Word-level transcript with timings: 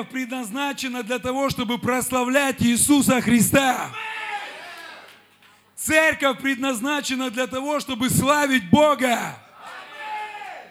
Церковь 0.00 0.12
предназначена 0.12 1.02
для 1.02 1.18
того, 1.18 1.50
чтобы 1.50 1.78
прославлять 1.78 2.62
Иисуса 2.62 3.20
Христа. 3.20 3.90
Церковь 5.76 6.38
предназначена 6.40 7.30
для 7.30 7.46
того, 7.46 7.80
чтобы 7.80 8.08
славить 8.08 8.70
Бога. 8.70 9.36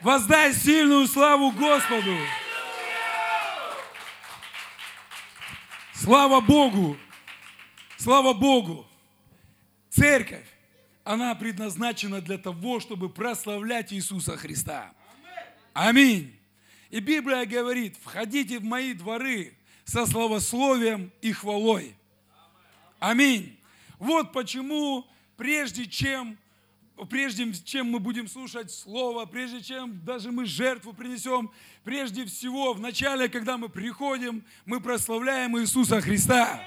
Воздай 0.02 0.52
сильную 0.54 1.08
славу 1.08 1.52
Господу. 1.52 2.18
Слава 5.94 6.42
Богу! 6.42 6.98
Слава 7.98 8.34
Богу! 8.34 8.88
Церковь, 9.90 10.48
она 11.04 11.36
предназначена 11.36 12.20
для 12.22 12.40
того, 12.40 12.80
чтобы 12.80 13.10
прославлять 13.10 13.94
Иисуса 13.94 14.38
Христа. 14.38 14.92
Аминь. 15.74 16.39
И 16.90 17.00
Библия 17.00 17.46
говорит, 17.46 17.98
входите 18.02 18.60
в 18.60 18.64
мои 18.64 18.94
дворы 18.94 19.54
со 19.84 20.06
славословием 20.06 21.12
и 21.22 21.32
хвалой. 21.32 21.96
Аминь. 23.00 23.60
Вот 24.00 24.34
почему, 24.34 25.06
прежде 25.38 25.86
чем, 25.86 26.38
прежде 27.10 27.54
чем 27.54 27.92
мы 27.92 28.00
будем 28.00 28.28
слушать 28.28 28.72
Слово, 28.72 29.26
прежде 29.26 29.62
чем 29.62 30.04
даже 30.04 30.32
мы 30.32 30.46
жертву 30.46 30.94
принесем, 30.94 31.52
прежде 31.84 32.26
всего, 32.26 32.74
в 32.74 32.80
начале, 32.80 33.30
когда 33.30 33.58
мы 33.58 33.70
приходим, 33.70 34.44
мы 34.66 34.80
прославляем 34.80 35.58
Иисуса 35.60 36.02
Христа. 36.02 36.64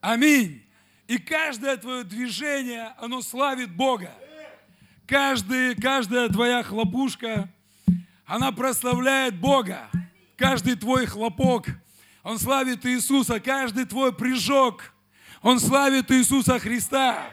Аминь. 0.00 0.62
И 1.08 1.18
каждое 1.18 1.76
твое 1.76 2.04
движение, 2.04 2.94
оно 2.98 3.22
славит 3.22 3.74
Бога. 3.74 4.14
Каждый, 5.06 5.74
каждая 5.74 6.28
твоя 6.28 6.62
хлопушка, 6.62 7.52
она 8.30 8.52
прославляет 8.52 9.38
Бога. 9.38 9.90
Каждый 10.36 10.76
твой 10.76 11.06
хлопок, 11.06 11.66
он 12.22 12.38
славит 12.38 12.86
Иисуса. 12.86 13.40
Каждый 13.40 13.84
твой 13.84 14.12
прыжок– 14.12 14.94
он 15.42 15.58
славит 15.58 16.10
Иисуса 16.10 16.58
Христа. 16.58 17.30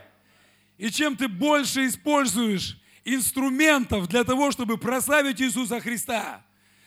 И 0.77 0.89
чем 0.89 1.17
ты 1.17 1.27
больше 1.27 1.87
используешь 1.87 2.79
инструментов 3.03 4.07
для 4.07 4.23
того, 4.23 4.51
чтобы 4.51 4.77
прославить 4.77 5.41
Иисуса 5.41 5.79
Христа, 5.79 6.43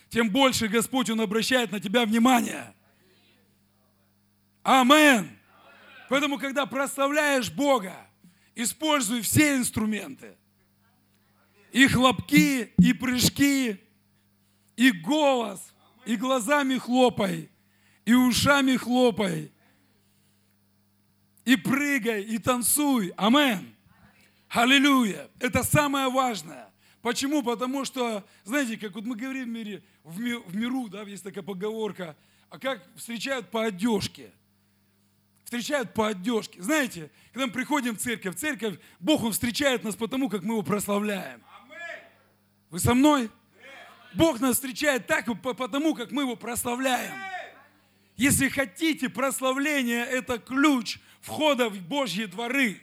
тем 0.09 0.31
больше 0.31 0.69
Господь, 0.69 1.11
Он 1.11 1.21
обращает 1.21 1.73
на 1.73 1.81
тебя 1.81 2.05
внимание. 2.05 2.75
Амен. 4.63 5.31
Поэтому, 6.09 6.39
когда 6.39 6.67
прославляешь 6.67 7.51
Бога, 7.51 7.95
используй 8.55 9.23
все 9.23 9.57
инструменты. 9.57 10.37
И 11.73 11.87
хлопки, 11.87 12.73
и 12.79 12.93
прыжки, 12.93 13.81
и 14.81 14.93
голос, 14.93 15.75
и 16.07 16.17
глазами 16.17 16.79
хлопай, 16.79 17.51
и 18.07 18.15
ушами 18.15 18.77
хлопай, 18.77 19.53
и 21.45 21.57
прыгай, 21.57 22.23
и 22.23 22.39
танцуй. 22.39 23.13
Амен. 23.19 23.77
Аллилуйя. 24.49 25.29
Это 25.39 25.63
самое 25.65 26.09
важное. 26.09 26.71
Почему? 27.03 27.43
Потому 27.43 27.85
что, 27.85 28.25
знаете, 28.45 28.79
как 28.79 28.95
вот 28.95 29.05
мы 29.05 29.17
говорим 29.17 29.45
в 29.45 29.49
мире, 29.49 29.83
в, 30.03 30.19
ми, 30.19 30.33
в 30.33 30.57
миру, 30.57 30.89
да, 30.89 31.03
есть 31.03 31.25
такая 31.25 31.45
поговорка, 31.45 32.17
а 32.49 32.59
как 32.59 32.83
встречают 32.97 33.51
по 33.51 33.67
одежке. 33.67 34.33
Встречают 35.45 35.93
по 35.93 36.09
одежке. 36.09 36.63
Знаете, 36.63 37.11
когда 37.35 37.49
мы 37.49 37.53
приходим 37.53 37.97
в 37.97 38.01
церковь, 38.01 38.35
в 38.35 38.39
церковь, 38.39 38.79
Бог, 38.99 39.25
Он 39.25 39.33
встречает 39.33 39.85
нас 39.85 39.95
потому, 39.95 40.31
как 40.31 40.43
мы 40.43 40.55
Его 40.55 40.63
прославляем. 40.63 41.43
Вы 42.71 42.81
со 42.81 42.95
мной? 42.95 43.31
Бог 44.15 44.41
нас 44.41 44.57
встречает 44.57 45.07
так, 45.07 45.27
потому, 45.43 45.95
как 45.95 46.11
мы 46.11 46.23
Его 46.23 46.37
прославляем. 46.37 47.13
Если 48.17 48.49
хотите, 48.49 49.09
прославление– 49.09 50.05
это 50.11 50.39
ключ 50.39 50.99
входа 51.21 51.69
в 51.69 51.81
Божьи 51.81 52.27
дворы. 52.27 52.81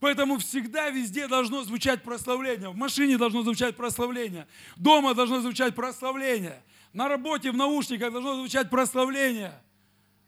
Поэтому 0.00 0.38
всегда 0.38 0.90
везде 0.90 1.26
должно 1.26 1.62
звучать 1.62 2.02
прославление. 2.02 2.68
В 2.68 2.76
машине 2.76 3.16
должно 3.16 3.42
звучать 3.42 3.76
прославление. 3.76 4.46
Дома 4.76 5.14
должно 5.14 5.40
звучать 5.40 5.74
прославление. 5.74 6.62
На 6.92 7.08
работе, 7.08 7.50
в 7.50 7.56
наушниках 7.56 8.12
должно 8.12 8.36
звучать 8.36 8.68
прославление. 8.68 9.52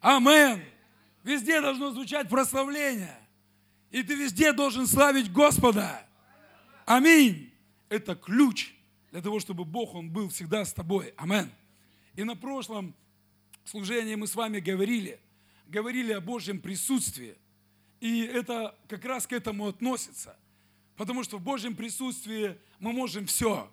Амен. 0.00 0.62
Везде 1.22 1.60
должно 1.60 1.90
звучать 1.90 2.28
прославление. 2.28 3.18
И 3.90 4.02
ты 4.02 4.14
везде 4.14 4.52
должен 4.52 4.86
славить 4.86 5.30
Господа. 5.30 6.02
Аминь. 6.86 7.52
Это 7.90 8.14
ключ 8.14 8.72
для 9.18 9.24
того, 9.24 9.40
чтобы 9.40 9.64
Бог, 9.64 9.94
Он 9.94 10.10
был 10.10 10.28
всегда 10.28 10.64
с 10.64 10.72
тобой. 10.72 11.12
Амен. 11.16 11.50
И 12.14 12.24
на 12.24 12.36
прошлом 12.36 12.94
служении 13.64 14.14
мы 14.14 14.26
с 14.26 14.34
вами 14.34 14.60
говорили– 14.60 15.20
говорили 15.68 16.12
о 16.12 16.20
Божьем 16.20 16.60
присутствии. 16.60 17.36
И 18.00 18.22
это 18.22 18.74
как 18.88 19.04
раз 19.04 19.26
к 19.26 19.32
этому 19.32 19.68
относится. 19.68 20.36
Потому 20.96 21.22
что 21.22 21.38
в 21.38 21.42
Божьем 21.42 21.76
присутствии 21.76 22.58
мы 22.80 22.92
можем 22.92 23.26
все. 23.26 23.70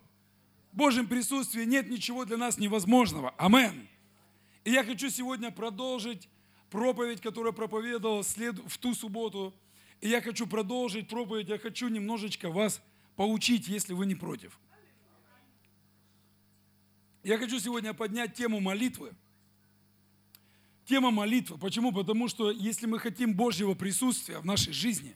В 0.72 0.78
Божьем 0.78 1.08
присутствии 1.08 1.64
нет 1.64 1.90
ничего 1.90 2.26
для 2.26 2.38
нас 2.38 2.58
невозможного. 2.58 3.34
Амен. 3.38 3.88
И 4.64 4.72
я 4.72 4.84
хочу 4.84 5.10
сегодня 5.10 5.52
продолжить 5.52 6.28
проповедь, 6.70 7.22
которую 7.22 7.54
проповедовал 7.54 8.24
в 8.24 8.78
ту 8.78 8.94
субботу. 8.94 9.54
И 10.02 10.10
я 10.10 10.22
хочу 10.22 10.46
продолжить 10.46 11.08
проповедь, 11.08 11.48
я 11.48 11.58
хочу 11.58 11.88
немножечко 11.88 12.50
вас 12.52 12.82
поучить, 13.16 13.68
если 13.68 13.94
вы 13.94 14.06
не 14.06 14.16
против. 14.16 14.60
Я 17.26 17.38
хочу 17.38 17.60
сегодня 17.60 17.94
поднять 17.94 18.36
тему 18.36 18.62
молитвы– 18.62 19.14
Тема 20.86 21.10
молитвы. 21.10 21.58
Почему? 21.58 21.92
Потому 21.92 22.28
что 22.28 22.52
если 22.52 22.86
мы 22.86 23.00
хотим 23.00 23.34
Божьего 23.34 23.74
присутствия 23.74 24.38
в 24.38 24.46
нашей 24.46 24.72
жизни, 24.72 25.16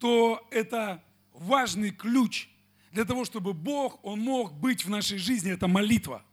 то 0.00 0.44
это 0.50 1.02
важный 1.32 1.90
ключ 1.90 2.48
для 2.90 3.04
того, 3.04 3.24
чтобы 3.24 3.54
Бог, 3.54 4.04
Он 4.04 4.20
мог 4.20 4.52
быть 4.54 4.84
в 4.84 4.90
нашей 4.90 5.18
жизни, 5.18 5.52
это 5.52 5.68
молитва. 5.68 6.24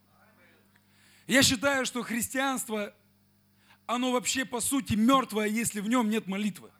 Я 1.28 1.44
считаю, 1.44 1.86
что 1.86 2.02
христианство, 2.02 2.92
оно 3.86 4.10
вообще 4.10 4.44
по 4.44 4.60
сути 4.60 4.94
мертвое, 4.94 5.46
если 5.46 5.80
в 5.80 5.88
нем 5.88 6.10
нет 6.10 6.26
молитвы. 6.26 6.72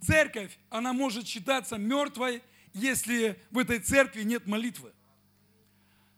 Церковь, 0.00 0.58
она 0.70 0.94
может 0.94 1.26
считаться 1.26 1.76
мертвой, 1.76 2.42
если 2.72 3.38
в 3.50 3.58
этой 3.58 3.78
церкви 3.78 4.22
нет 4.22 4.46
молитвы. 4.46 4.92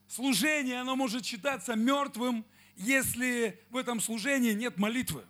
Служение, 0.09 0.81
оно 0.81 0.97
может 0.97 1.25
считаться 1.25 1.75
мертвым, 1.75 2.44
если 2.77 3.61
в 3.71 3.77
этом 3.77 4.00
служении 4.00 4.53
нет 4.53 4.78
молитвы. 4.78 5.25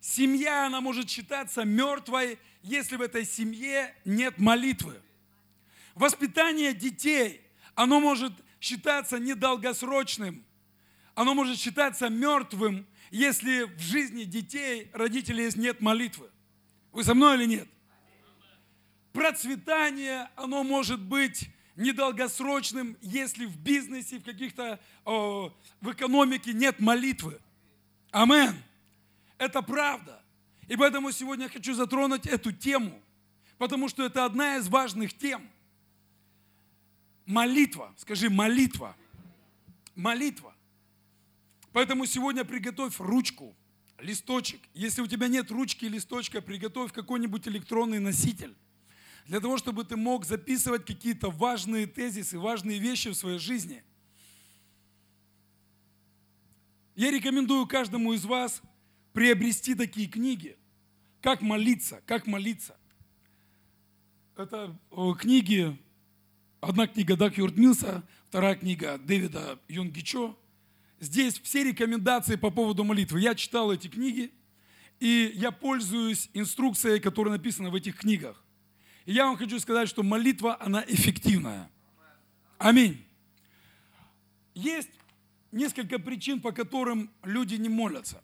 Семья, 0.00 0.66
она 0.66 0.80
может 0.80 1.08
считаться 1.08 1.64
мертвой, 1.64 2.38
если 2.62 2.96
в 2.96 3.00
этой 3.02 3.24
семье 3.24 3.94
нет 4.04 4.38
молитвы. 4.38 5.00
Воспитание 5.94 6.74
детей, 6.74 7.40
оно 7.74 8.00
может 8.00 8.32
считаться 8.60 9.18
недолгосрочным. 9.18 10.44
Оно 11.14 11.34
может 11.34 11.58
считаться 11.58 12.08
мертвым, 12.08 12.86
если 13.10 13.62
в 13.62 13.78
жизни 13.78 14.24
детей, 14.24 14.90
родителей 14.92 15.48
нет 15.54 15.80
молитвы. 15.80 16.28
Вы 16.90 17.04
со 17.04 17.14
мной 17.14 17.36
или 17.36 17.44
нет? 17.46 17.68
Процветание, 19.12 20.28
оно 20.34 20.64
может 20.64 21.00
быть 21.00 21.48
недолгосрочным, 21.76 22.96
если 23.00 23.46
в 23.46 23.56
бизнесе, 23.56 24.18
в 24.18 24.24
каких-то, 24.24 24.80
в 25.04 25.52
экономике 25.82 26.52
нет 26.52 26.80
молитвы. 26.80 27.40
Амен. 28.10 28.54
Это 29.38 29.62
правда. 29.62 30.22
И 30.68 30.76
поэтому 30.76 31.10
сегодня 31.12 31.44
я 31.44 31.50
хочу 31.50 31.74
затронуть 31.74 32.26
эту 32.26 32.52
тему, 32.52 33.02
потому 33.58 33.88
что 33.88 34.04
это 34.04 34.24
одна 34.24 34.56
из 34.56 34.68
важных 34.68 35.12
тем. 35.12 35.48
Молитва. 37.26 37.92
Скажи, 37.98 38.30
молитва. 38.30 38.96
Молитва. 39.94 40.54
Поэтому 41.72 42.06
сегодня 42.06 42.44
приготовь 42.44 42.98
ручку, 42.98 43.54
листочек. 43.98 44.60
Если 44.74 45.02
у 45.02 45.06
тебя 45.06 45.28
нет 45.28 45.50
ручки 45.50 45.86
и 45.86 45.88
листочка, 45.88 46.40
приготовь 46.40 46.92
какой-нибудь 46.92 47.48
электронный 47.48 47.98
носитель 47.98 48.54
для 49.26 49.40
того, 49.40 49.56
чтобы 49.56 49.84
ты 49.84 49.96
мог 49.96 50.26
записывать 50.26 50.84
какие-то 50.84 51.30
важные 51.30 51.86
тезисы, 51.86 52.38
важные 52.38 52.78
вещи 52.78 53.08
в 53.08 53.14
своей 53.14 53.38
жизни. 53.38 53.82
Я 56.94 57.10
рекомендую 57.10 57.66
каждому 57.66 58.12
из 58.12 58.24
вас 58.24 58.62
приобрести 59.12 59.74
такие 59.74 60.08
книги. 60.08 60.56
Как 61.20 61.40
молиться, 61.40 62.02
как 62.06 62.26
молиться. 62.26 62.76
Это 64.36 64.76
книги, 65.18 65.76
одна 66.60 66.86
книга 66.86 67.16
Даг 67.16 67.38
Юртмилса, 67.38 68.06
вторая 68.28 68.56
книга 68.56 68.98
Дэвида 68.98 69.58
Юнгичо. 69.68 70.36
Здесь 71.00 71.38
все 71.40 71.64
рекомендации 71.64 72.36
по 72.36 72.50
поводу 72.50 72.84
молитвы. 72.84 73.20
Я 73.20 73.34
читал 73.34 73.72
эти 73.72 73.88
книги, 73.88 74.32
и 75.00 75.32
я 75.34 75.50
пользуюсь 75.50 76.28
инструкцией, 76.34 77.00
которая 77.00 77.36
написана 77.36 77.70
в 77.70 77.74
этих 77.74 77.96
книгах. 77.96 78.43
И 79.06 79.12
я 79.12 79.26
вам 79.26 79.36
хочу 79.36 79.58
сказать, 79.60 79.88
что 79.88 80.02
молитва, 80.02 80.56
она 80.60 80.84
эффективная. 80.86 81.70
Аминь. 82.58 83.04
Есть 84.54 84.90
несколько 85.52 85.98
причин, 85.98 86.40
по 86.40 86.52
которым 86.52 87.10
люди 87.22 87.56
не 87.56 87.68
молятся. 87.68 88.22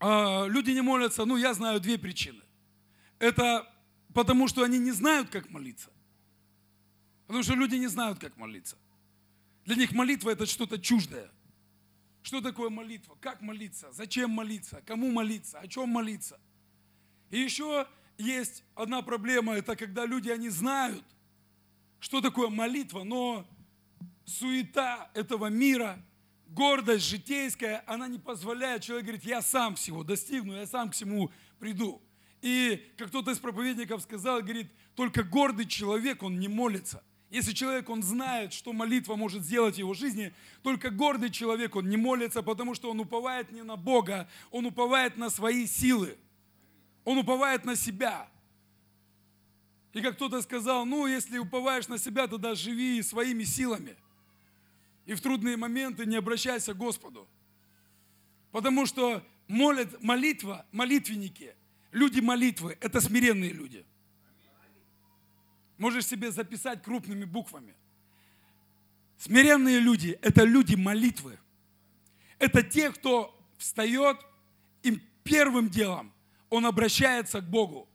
А, 0.00 0.46
люди 0.46 0.70
не 0.70 0.80
молятся, 0.80 1.24
ну, 1.24 1.36
я 1.36 1.52
знаю 1.54 1.80
две 1.80 1.98
причины. 1.98 2.40
Это 3.18 3.70
потому, 4.14 4.48
что 4.48 4.62
они 4.62 4.78
не 4.78 4.92
знают, 4.92 5.28
как 5.28 5.50
молиться. 5.50 5.90
Потому 7.26 7.42
что 7.42 7.54
люди 7.54 7.74
не 7.74 7.88
знают, 7.88 8.18
как 8.18 8.36
молиться. 8.36 8.78
Для 9.64 9.76
них 9.76 9.92
молитва 9.92 10.30
это 10.30 10.46
что-то 10.46 10.78
чуждое. 10.78 11.30
Что 12.22 12.40
такое 12.40 12.70
молитва? 12.70 13.18
Как 13.20 13.42
молиться? 13.42 13.92
Зачем 13.92 14.30
молиться? 14.30 14.82
Кому 14.86 15.10
молиться? 15.10 15.58
О 15.58 15.66
чем 15.66 15.90
молиться? 15.90 16.40
И 17.30 17.38
еще 17.38 17.86
есть 18.18 18.64
одна 18.74 19.00
проблема, 19.02 19.54
это 19.54 19.76
когда 19.76 20.04
люди, 20.04 20.28
они 20.28 20.48
знают, 20.50 21.04
что 22.00 22.20
такое 22.20 22.48
молитва, 22.48 23.04
но 23.04 23.46
суета 24.24 25.10
этого 25.14 25.46
мира, 25.46 26.04
гордость 26.48 27.06
житейская, 27.06 27.82
она 27.86 28.08
не 28.08 28.18
позволяет. 28.18 28.82
Человек 28.82 29.06
говорит, 29.06 29.24
я 29.24 29.40
сам 29.40 29.76
всего 29.76 30.04
достигну, 30.04 30.54
я 30.54 30.66
сам 30.66 30.90
к 30.90 30.94
всему 30.94 31.30
приду. 31.58 32.02
И 32.42 32.92
как 32.96 33.08
кто-то 33.08 33.30
из 33.30 33.38
проповедников 33.38 34.02
сказал, 34.02 34.42
говорит, 34.42 34.70
только 34.94 35.22
гордый 35.22 35.66
человек, 35.66 36.22
он 36.22 36.38
не 36.38 36.48
молится. 36.48 37.02
Если 37.30 37.52
человек, 37.52 37.90
он 37.90 38.02
знает, 38.02 38.52
что 38.52 38.72
молитва 38.72 39.16
может 39.16 39.42
сделать 39.42 39.74
в 39.74 39.78
его 39.78 39.92
жизни, 39.92 40.32
только 40.62 40.90
гордый 40.90 41.30
человек, 41.30 41.76
он 41.76 41.88
не 41.88 41.96
молится, 41.96 42.42
потому 42.42 42.74
что 42.74 42.90
он 42.90 43.00
уповает 43.00 43.52
не 43.52 43.62
на 43.62 43.76
Бога, 43.76 44.28
он 44.50 44.64
уповает 44.66 45.18
на 45.18 45.28
свои 45.28 45.66
силы. 45.66 46.16
Он 47.08 47.16
уповает 47.16 47.64
на 47.64 47.74
себя. 47.74 48.28
И 49.94 50.02
как 50.02 50.16
кто-то 50.16 50.42
сказал, 50.42 50.84
ну, 50.84 51.06
если 51.06 51.38
уповаешь 51.38 51.88
на 51.88 51.96
себя, 51.96 52.26
тогда 52.26 52.54
живи 52.54 53.00
своими 53.00 53.44
силами. 53.44 53.96
И 55.06 55.14
в 55.14 55.20
трудные 55.22 55.56
моменты 55.56 56.04
не 56.04 56.16
обращайся 56.16 56.74
к 56.74 56.76
Господу. 56.76 57.26
Потому 58.52 58.84
что 58.84 59.26
молят, 59.46 60.02
молитва, 60.02 60.66
молитвенники, 60.70 61.54
люди 61.92 62.20
молитвы, 62.20 62.76
это 62.78 63.00
смиренные 63.00 63.54
люди. 63.54 63.86
Можешь 65.78 66.04
себе 66.04 66.30
записать 66.30 66.82
крупными 66.82 67.24
буквами. 67.24 67.74
Смиренные 69.16 69.80
люди– 69.80 70.18
это 70.20 70.44
люди 70.44 70.74
молитвы. 70.74 71.38
Это 72.38 72.62
те, 72.62 72.90
кто 72.90 73.34
встает, 73.56 74.18
им 74.82 75.00
первым 75.24 75.70
делом 75.70 76.12
он 76.50 76.66
обращается 76.66 77.40
к 77.40 77.48
Богу. 77.48 77.88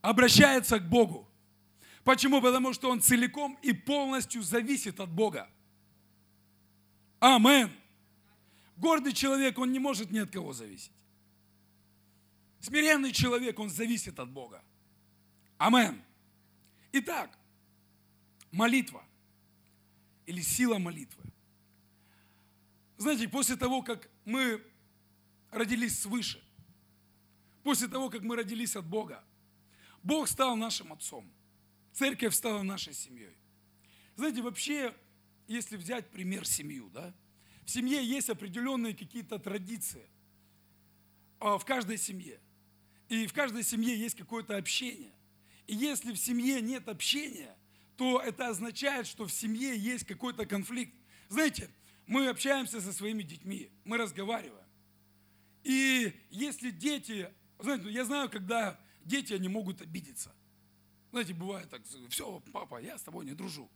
Обращается 0.00 0.78
к 0.78 0.88
Богу. 0.88 1.28
Почему? 2.04 2.40
Потому 2.40 2.72
что 2.72 2.90
он 2.90 3.00
целиком 3.00 3.58
и 3.62 3.72
полностью 3.72 4.42
зависит 4.42 5.00
от 5.00 5.10
Бога. 5.10 5.50
Амен. 7.20 7.70
Гордый 8.76 9.12
человек, 9.12 9.58
он 9.58 9.72
не 9.72 9.78
может 9.78 10.10
ни 10.10 10.18
от 10.18 10.30
кого 10.30 10.52
зависеть. 10.52 10.92
Смиренный 12.60 13.12
человек, 13.12 13.58
он 13.58 13.70
зависит 13.70 14.18
от 14.18 14.30
Бога. 14.30 14.62
Амен. 15.58 16.02
Итак, 16.92 17.36
молитва 18.52 19.04
или 20.26 20.40
сила 20.40 20.78
молитвы. 20.78 21.24
Знаете, 22.96 23.28
после 23.28 23.56
того, 23.56 23.82
как 23.82 24.08
мы 24.24 24.64
родились 25.50 26.00
свыше, 26.00 26.42
после 27.68 27.86
того, 27.86 28.08
как 28.08 28.22
мы 28.22 28.34
родились 28.34 28.76
от 28.76 28.86
Бога, 28.86 29.22
Бог 30.02 30.26
стал 30.26 30.56
нашим 30.56 30.90
отцом. 30.90 31.30
Церковь 31.92 32.34
стала 32.34 32.62
нашей 32.62 32.94
семьей. 32.94 33.36
Знаете, 34.16 34.40
вообще, 34.40 34.94
если 35.46 35.76
взять 35.76 36.08
пример 36.08 36.46
семью, 36.46 36.88
да, 36.88 37.14
в 37.66 37.70
семье 37.70 38.02
есть 38.02 38.30
определенные 38.30 38.94
какие-то 38.94 39.38
традиции. 39.38 40.08
А, 41.40 41.58
в 41.58 41.66
каждой 41.66 41.98
семье. 41.98 42.40
И 43.10 43.26
в 43.26 43.34
каждой 43.34 43.62
семье 43.64 43.94
есть 43.94 44.16
какое-то 44.16 44.56
общение. 44.56 45.12
И 45.66 45.74
если 45.74 46.12
в 46.12 46.16
семье 46.16 46.62
нет 46.62 46.88
общения, 46.88 47.54
то 47.98 48.18
это 48.18 48.48
означает, 48.48 49.06
что 49.06 49.26
в 49.26 49.30
семье 49.30 49.76
есть 49.76 50.06
какой-то 50.06 50.46
конфликт. 50.46 50.94
Знаете, 51.28 51.68
мы 52.06 52.28
общаемся 52.28 52.80
со 52.80 52.94
своими 52.94 53.24
детьми, 53.24 53.68
мы 53.84 53.98
разговариваем. 53.98 54.64
И 55.64 56.14
если 56.30 56.70
дети, 56.70 57.30
знаете, 57.58 57.84
ну, 57.84 57.90
я 57.90 58.04
знаю, 58.04 58.30
когда 58.30 58.78
дети, 59.04 59.32
они 59.32 59.48
могут 59.48 59.80
обидеться. 59.80 60.34
Знаете, 61.10 61.34
бывает 61.34 61.68
так, 61.70 61.82
все, 62.10 62.40
папа, 62.52 62.80
я 62.80 62.98
с 62.98 63.02
тобой 63.02 63.24
не 63.24 63.34
дружу. 63.34 63.70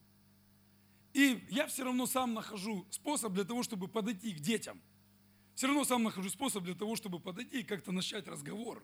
И 1.13 1.45
я 1.49 1.67
все 1.67 1.83
равно 1.83 2.05
сам 2.05 2.33
нахожу 2.33 2.87
способ 2.89 3.33
для 3.33 3.43
того, 3.43 3.63
чтобы 3.63 3.87
подойти 3.87 4.33
к 4.33 4.39
детям. 4.39 4.81
Все 5.55 5.67
равно 5.67 5.83
сам 5.83 6.03
нахожу 6.03 6.29
способ 6.29 6.63
для 6.63 6.73
того, 6.73 6.95
чтобы 6.95 7.19
подойти 7.19 7.59
и 7.59 7.63
как-то 7.63 7.91
начать 7.91 8.27
разговор. 8.27 8.83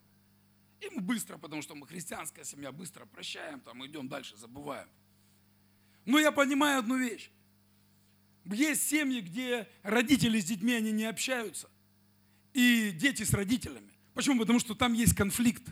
И 0.82 0.90
мы 0.90 1.02
быстро, 1.02 1.38
потому 1.38 1.62
что 1.62 1.76
мы 1.76 1.88
христианская 1.88 2.46
семья, 2.46 2.72
быстро 2.72 3.06
прощаем, 3.06 3.60
там 3.60 3.86
идем 3.86 4.08
дальше, 4.08 4.38
забываем. 4.38 4.88
Но 6.06 6.20
я 6.20 6.32
понимаю 6.32 6.80
одну 6.80 6.98
вещь. 6.98 7.32
Есть 8.46 8.88
семьи, 8.88 9.20
где 9.22 9.68
родители 9.84 10.40
с 10.40 10.46
детьми, 10.46 10.74
они 10.74 10.92
не 10.92 11.06
общаются. 11.06 11.70
И 12.54 12.92
дети 12.92 13.24
с 13.24 13.34
родителями. 13.34 13.94
Почему? 14.20 14.42
Потому 14.42 14.60
что 14.60 14.76
там 14.76 14.92
есть 14.92 15.16
конфликт. 15.16 15.64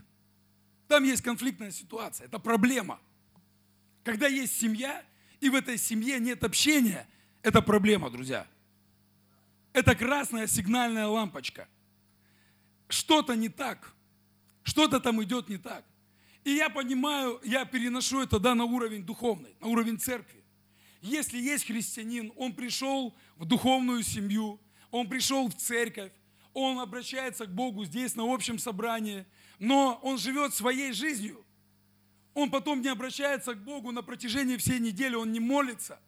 Там 0.88 1.04
есть 1.04 1.22
конфликтная 1.22 1.70
ситуация. 1.70 2.28
Это 2.28 2.40
проблема. 2.40 2.98
Когда 4.06 4.28
есть 4.28 4.58
семья, 4.58 5.04
и 5.42 5.50
в 5.50 5.56
этой 5.56 5.78
семье 5.78 6.18
нет 6.18 6.46
общения, 6.46 7.06
это 7.42 7.62
проблема, 7.62 8.10
друзья. 8.10 8.48
Это 9.74 9.96
красная 9.96 10.48
сигнальная 10.48 11.08
лампочка. 11.08 11.68
Что-то 12.88 13.36
не 13.36 13.50
так. 13.50 13.94
Что-то 14.64 15.02
там 15.02 15.22
идет 15.22 15.50
не 15.50 15.58
так. 15.58 15.84
И 16.46 16.52
я 16.52 16.70
понимаю, 16.70 17.42
я 17.44 17.66
переношу 17.66 18.22
это 18.22 18.40
да, 18.40 18.56
на 18.56 18.64
уровень 18.64 19.04
духовный, 19.04 19.58
на 19.60 19.68
уровень 19.68 20.00
церкви. 20.00 20.42
Если 21.02 21.38
есть 21.38 21.66
христианин, 21.66 22.32
он 22.38 22.54
пришел 22.54 23.14
в 23.36 23.44
духовную 23.44 24.04
семью, 24.04 24.58
он 24.90 25.10
пришел 25.10 25.50
в 25.50 25.56
церковь, 25.56 26.14
он 26.58 26.80
обращается 26.80 27.46
к 27.46 27.54
Богу 27.54 27.86
здесь 27.86 28.16
на 28.16 28.24
общем 28.24 28.58
собрании, 28.58 29.28
но 29.60 30.00
он 30.02 30.18
живет 30.18 30.56
своей 30.56 30.92
жизнью. 30.92 31.46
Он 32.34 32.50
потом 32.50 32.82
не 32.82 32.88
обращается 32.88 33.54
к 33.54 33.64
Богу 33.64 33.92
на 33.92 34.02
протяжении 34.02 34.58
всей 34.58 34.80
недели, 34.80 35.14
он 35.14 35.32
не 35.32 35.40
молится, 35.40 36.00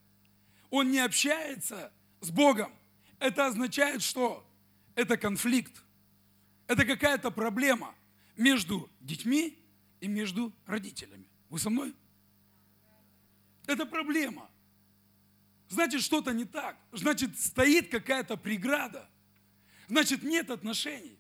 он 0.72 0.90
не 0.90 1.00
общается 1.00 1.94
с 2.20 2.32
Богом. 2.32 2.74
Это 3.20 3.46
означает 3.46 4.02
что? 4.02 4.44
Это 4.96 5.18
конфликт, 5.18 5.84
это 6.66 6.84
какая-то 6.84 7.30
проблема 7.30 7.94
между 8.36 8.90
детьми 9.02 9.56
и 10.00 10.08
между 10.08 10.52
родителями. 10.66 11.28
Вы 11.50 11.60
со 11.60 11.70
мной? 11.70 11.94
Это 13.68 13.86
проблема. 13.86 14.50
Значит, 15.68 16.02
что-то 16.02 16.34
не 16.34 16.46
так. 16.46 16.76
Значит, 16.92 17.40
стоит 17.40 17.90
какая-то 17.92 18.36
преграда. 18.36 19.08
Значит, 19.90 20.22
нет 20.22 20.52
отношений. 20.52 21.18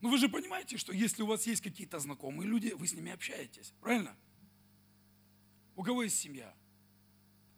Но 0.00 0.08
вы 0.10 0.18
же 0.18 0.28
понимаете, 0.28 0.76
что 0.76 0.92
если 0.92 1.22
у 1.22 1.26
вас 1.26 1.46
есть 1.46 1.62
какие-то 1.62 2.00
знакомые 2.00 2.48
люди, 2.48 2.74
вы 2.76 2.88
с 2.88 2.92
ними 2.92 3.12
общаетесь. 3.12 3.72
Правильно? 3.80 4.16
У 5.76 5.84
кого 5.84 6.02
есть 6.02 6.18
семья? 6.18 6.52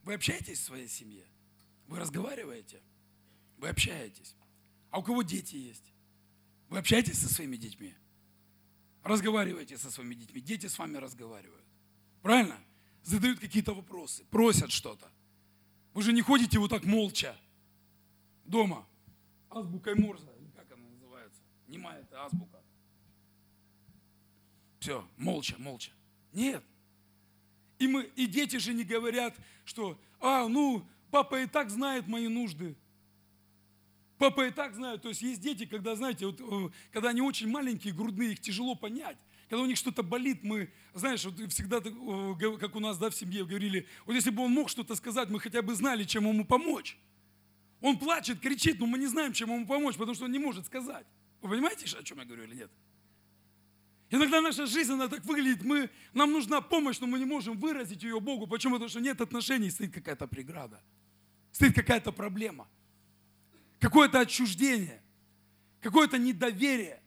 Вы 0.05 0.15
общаетесь 0.15 0.59
в 0.59 0.63
своей 0.63 0.89
семье? 0.89 1.27
Вы 1.87 1.99
разговариваете? 1.99 2.83
Вы 3.57 3.71
общаетесь? 3.71 4.37
А 4.91 4.99
у 4.99 5.03
кого 5.03 5.23
дети 5.23 5.57
есть? 5.57 5.93
Вы 6.69 6.79
общаетесь 6.79 7.19
со 7.19 7.33
своими 7.33 7.57
детьми? 7.57 7.95
Разговаривайте 9.03 9.79
со 9.79 9.91
своими 9.91 10.15
детьми. 10.15 10.43
Дети 10.43 10.67
с 10.67 10.79
вами 10.79 10.99
разговаривают. 10.99 11.65
Правильно? 12.21 12.59
Задают 13.03 13.41
какие-то 13.41 13.73
вопросы, 13.73 14.25
просят 14.31 14.71
что-то. 14.71 15.11
Вы 15.95 16.03
же 16.03 16.13
не 16.13 16.21
ходите 16.21 16.59
вот 16.59 16.69
так 16.69 16.85
молча 16.85 17.35
дома. 18.45 18.87
Азбукой 19.51 19.95
Морзе, 19.97 20.27
как 20.57 20.71
она 20.73 20.89
называется? 20.89 21.43
Немая 21.67 22.01
это 22.01 22.25
азбука. 22.25 22.61
Все, 24.79 25.07
молча, 25.17 25.57
молча. 25.59 25.91
Нет. 26.33 26.65
И, 27.79 27.89
мы, 27.89 28.05
и 28.17 28.27
дети 28.27 28.57
же 28.57 28.73
не 28.73 28.85
говорят, 28.85 29.35
что, 29.65 29.99
а, 30.21 30.47
ну, 30.49 30.87
папа 31.11 31.43
и 31.43 31.47
так 31.47 31.71
знает 31.71 32.07
мои 32.07 32.29
нужды. 32.29 32.77
Папа 34.19 34.47
и 34.47 34.51
так 34.51 34.75
знает. 34.75 35.03
То 35.03 35.09
есть 35.09 35.23
есть 35.23 35.41
дети, 35.41 35.65
когда, 35.65 35.97
знаете, 35.97 36.27
вот, 36.27 36.41
э, 36.41 36.71
когда 36.93 37.09
они 37.09 37.23
очень 37.23 37.49
маленькие, 37.49 37.95
грудные, 37.95 38.33
их 38.33 38.41
тяжело 38.41 38.75
понять. 38.75 39.17
Когда 39.49 39.63
у 39.63 39.67
них 39.67 39.79
что-то 39.79 40.03
болит, 40.03 40.43
мы, 40.43 40.71
знаешь, 40.93 41.25
вот 41.25 41.35
всегда, 41.51 41.79
э, 41.79 42.59
как 42.59 42.77
у 42.77 42.81
нас 42.81 42.99
да, 42.99 43.09
в 43.09 43.15
семье 43.15 43.45
говорили, 43.45 43.87
вот 44.05 44.13
если 44.13 44.31
бы 44.31 44.43
он 44.43 44.53
мог 44.53 44.69
что-то 44.69 44.95
сказать, 44.95 45.31
мы 45.31 45.41
хотя 45.41 45.63
бы 45.63 45.75
знали, 45.75 46.05
чем 46.05 46.29
ему 46.29 46.45
помочь. 46.45 46.99
Он 47.81 47.99
плачет, 47.99 48.41
кричит, 48.41 48.79
но 48.79 48.87
мы 48.87 48.99
не 48.99 49.07
знаем, 49.07 49.33
чем 49.33 49.51
ему 49.51 49.67
помочь, 49.67 49.97
потому 49.97 50.15
что 50.15 50.27
он 50.27 50.33
не 50.33 50.39
может 50.39 50.67
сказать. 50.67 51.07
Вы 51.41 51.51
понимаете, 51.51 51.87
о 51.97 52.03
чем 52.03 52.19
я 52.19 52.25
говорю 52.25 52.45
или 52.45 52.55
нет? 52.55 52.71
Иногда 54.11 54.41
наша 54.41 54.67
жизнь, 54.67 54.93
она 54.93 55.09
так 55.09 55.25
выглядит, 55.25 55.63
мы, 55.63 55.89
нам 56.13 56.33
нужна 56.33 56.61
помощь, 56.61 56.99
но 56.99 57.07
мы 57.07 57.19
не 57.19 57.25
можем 57.25 57.57
выразить 57.59 58.03
ее 58.03 58.21
Богу. 58.21 58.47
Почему? 58.47 58.75
Потому 58.75 58.89
что 58.91 59.01
нет 59.01 59.21
отношений, 59.21 59.71
стоит 59.71 59.95
какая-то 59.95 60.27
преграда. 60.27 60.83
стоит 61.53 61.75
какая-то 61.75 62.13
проблема, 62.13 62.69
какое-то 63.79 64.21
отчуждение, 64.21 65.03
какое-то 65.81 66.19
недоверие. 66.19 67.01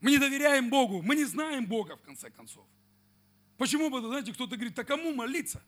Мы 0.00 0.10
не 0.10 0.18
доверяем 0.18 0.70
Богу, 0.70 1.02
мы 1.02 1.16
не 1.16 1.24
знаем 1.24 1.66
Бога, 1.66 1.96
в 1.96 2.02
конце 2.02 2.30
концов. 2.30 2.66
Почему 3.56 3.90
бы, 3.90 4.00
знаете, 4.00 4.32
кто-то 4.32 4.56
говорит, 4.56 4.78
а 4.78 4.84
кому 4.84 5.14
молиться? 5.14 5.62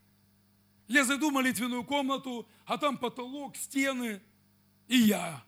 Я 0.91 1.05
зайду 1.05 1.31
в 1.31 1.33
молитвенную 1.33 1.85
комнату, 1.85 2.49
а 2.67 2.77
там 2.77 2.99
потолок, 2.99 3.55
стены 3.55 4.21
и 4.89 4.97
я. 4.97 5.41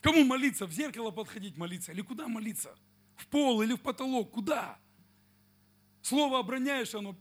Кому 0.00 0.24
молиться? 0.24 0.66
В 0.66 0.72
зеркало 0.72 1.10
подходить 1.10 1.56
молиться? 1.56 1.90
Или 1.90 2.00
куда 2.00 2.28
молиться? 2.28 2.78
В 3.16 3.26
пол 3.26 3.60
или 3.62 3.74
в 3.74 3.80
потолок? 3.80 4.30
Куда? 4.30 4.78
Слово 6.00 6.38
обороняешь, 6.38 6.94
оно 6.94 7.16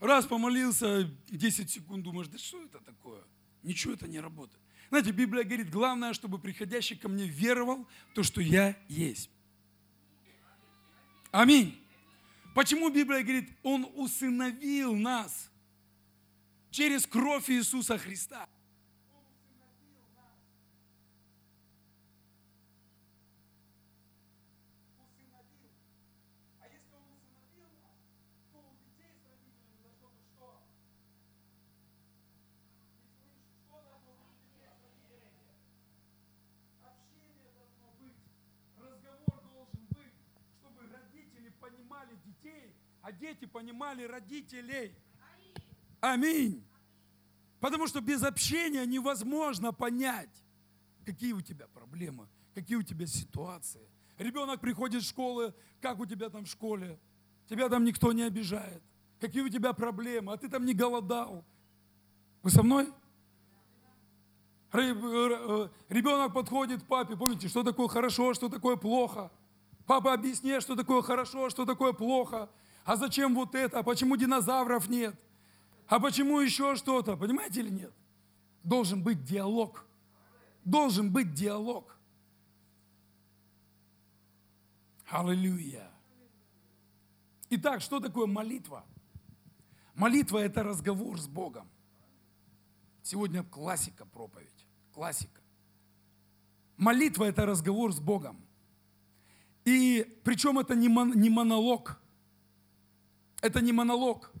раз 0.00 0.26
помолился, 0.26 1.10
10 1.28 1.70
секунд 1.70 2.04
думаешь, 2.04 2.28
да 2.28 2.36
что 2.36 2.62
это 2.62 2.78
такое? 2.80 3.22
Ничего 3.62 3.94
это 3.94 4.06
не 4.06 4.20
работает. 4.20 4.62
Знаете, 4.90 5.12
Библия 5.12 5.44
говорит, 5.44 5.70
главное, 5.70 6.12
чтобы 6.12 6.38
приходящий 6.38 6.94
ко 6.94 7.08
мне 7.08 7.26
веровал 7.26 7.88
то, 8.14 8.22
что 8.22 8.42
я 8.42 8.76
есть. 8.88 9.30
Аминь. 11.30 11.83
Почему 12.54 12.88
Библия 12.88 13.22
говорит, 13.22 13.50
Он 13.64 13.90
усыновил 13.96 14.94
нас 14.94 15.50
через 16.70 17.04
кровь 17.04 17.50
Иисуса 17.50 17.98
Христа? 17.98 18.48
А 43.02 43.12
дети 43.12 43.44
понимали 43.44 44.04
родителей. 44.04 44.94
Аминь. 46.00 46.64
Потому 47.60 47.86
что 47.86 48.00
без 48.00 48.22
общения 48.22 48.86
невозможно 48.86 49.72
понять, 49.72 50.44
какие 51.04 51.32
у 51.32 51.40
тебя 51.40 51.66
проблемы, 51.68 52.28
какие 52.54 52.76
у 52.76 52.82
тебя 52.82 53.06
ситуации. 53.06 53.88
Ребенок 54.18 54.60
приходит 54.60 55.02
в 55.02 55.08
школу, 55.08 55.52
как 55.80 55.98
у 55.98 56.06
тебя 56.06 56.30
там 56.30 56.44
в 56.44 56.48
школе? 56.48 56.98
Тебя 57.48 57.68
там 57.68 57.84
никто 57.84 58.12
не 58.12 58.22
обижает. 58.22 58.82
Какие 59.20 59.42
у 59.42 59.48
тебя 59.48 59.72
проблемы, 59.72 60.32
а 60.32 60.36
ты 60.36 60.48
там 60.48 60.64
не 60.64 60.74
голодал. 60.74 61.44
Вы 62.42 62.50
со 62.50 62.62
мной? 62.62 62.92
Э, 64.72 65.68
ребенок 65.88 66.34
подходит 66.34 66.82
к 66.82 66.86
папе, 66.86 67.16
помните, 67.16 67.48
что 67.48 67.62
такое 67.62 67.88
хорошо, 67.88 68.34
что 68.34 68.48
такое 68.48 68.76
плохо. 68.76 69.30
Папа, 69.86 70.14
объясни, 70.14 70.60
что 70.60 70.76
такое 70.76 71.02
хорошо, 71.02 71.50
что 71.50 71.64
такое 71.64 71.92
плохо 71.92 72.48
а 72.84 72.96
зачем 72.96 73.34
вот 73.34 73.54
это, 73.54 73.78
а 73.78 73.82
почему 73.82 74.16
динозавров 74.16 74.88
нет, 74.88 75.18
а 75.88 75.98
почему 75.98 76.40
еще 76.40 76.76
что-то, 76.76 77.16
понимаете 77.16 77.60
или 77.60 77.70
нет? 77.70 77.92
Должен 78.62 79.02
быть 79.02 79.24
диалог. 79.24 79.86
Должен 80.64 81.10
быть 81.10 81.34
диалог. 81.34 81.96
Аллилуйя. 85.06 85.90
Итак, 87.50 87.80
что 87.80 88.00
такое 88.00 88.26
молитва? 88.26 88.84
Молитва– 89.94 90.38
это 90.44 90.62
разговор 90.62 91.20
с 91.20 91.28
Богом. 91.28 91.68
Сегодня 93.02 93.44
классика 93.44 94.06
проповедь. 94.06 94.66
Классика. 94.92 95.40
Молитва– 96.76 97.24
это 97.24 97.46
разговор 97.46 97.92
с 97.92 98.00
Богом. 98.00 98.43
И 99.64 100.20
причем 100.24 100.58
это 100.58 100.74
не, 100.74 100.88
мон, 100.88 101.12
не 101.14 101.30
монолог– 101.30 102.00
это 103.44 103.60
не 103.60 103.72
монолог. 103.72 104.32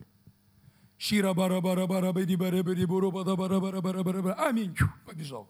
Аминь. 4.38 4.74
Побежал. 5.04 5.46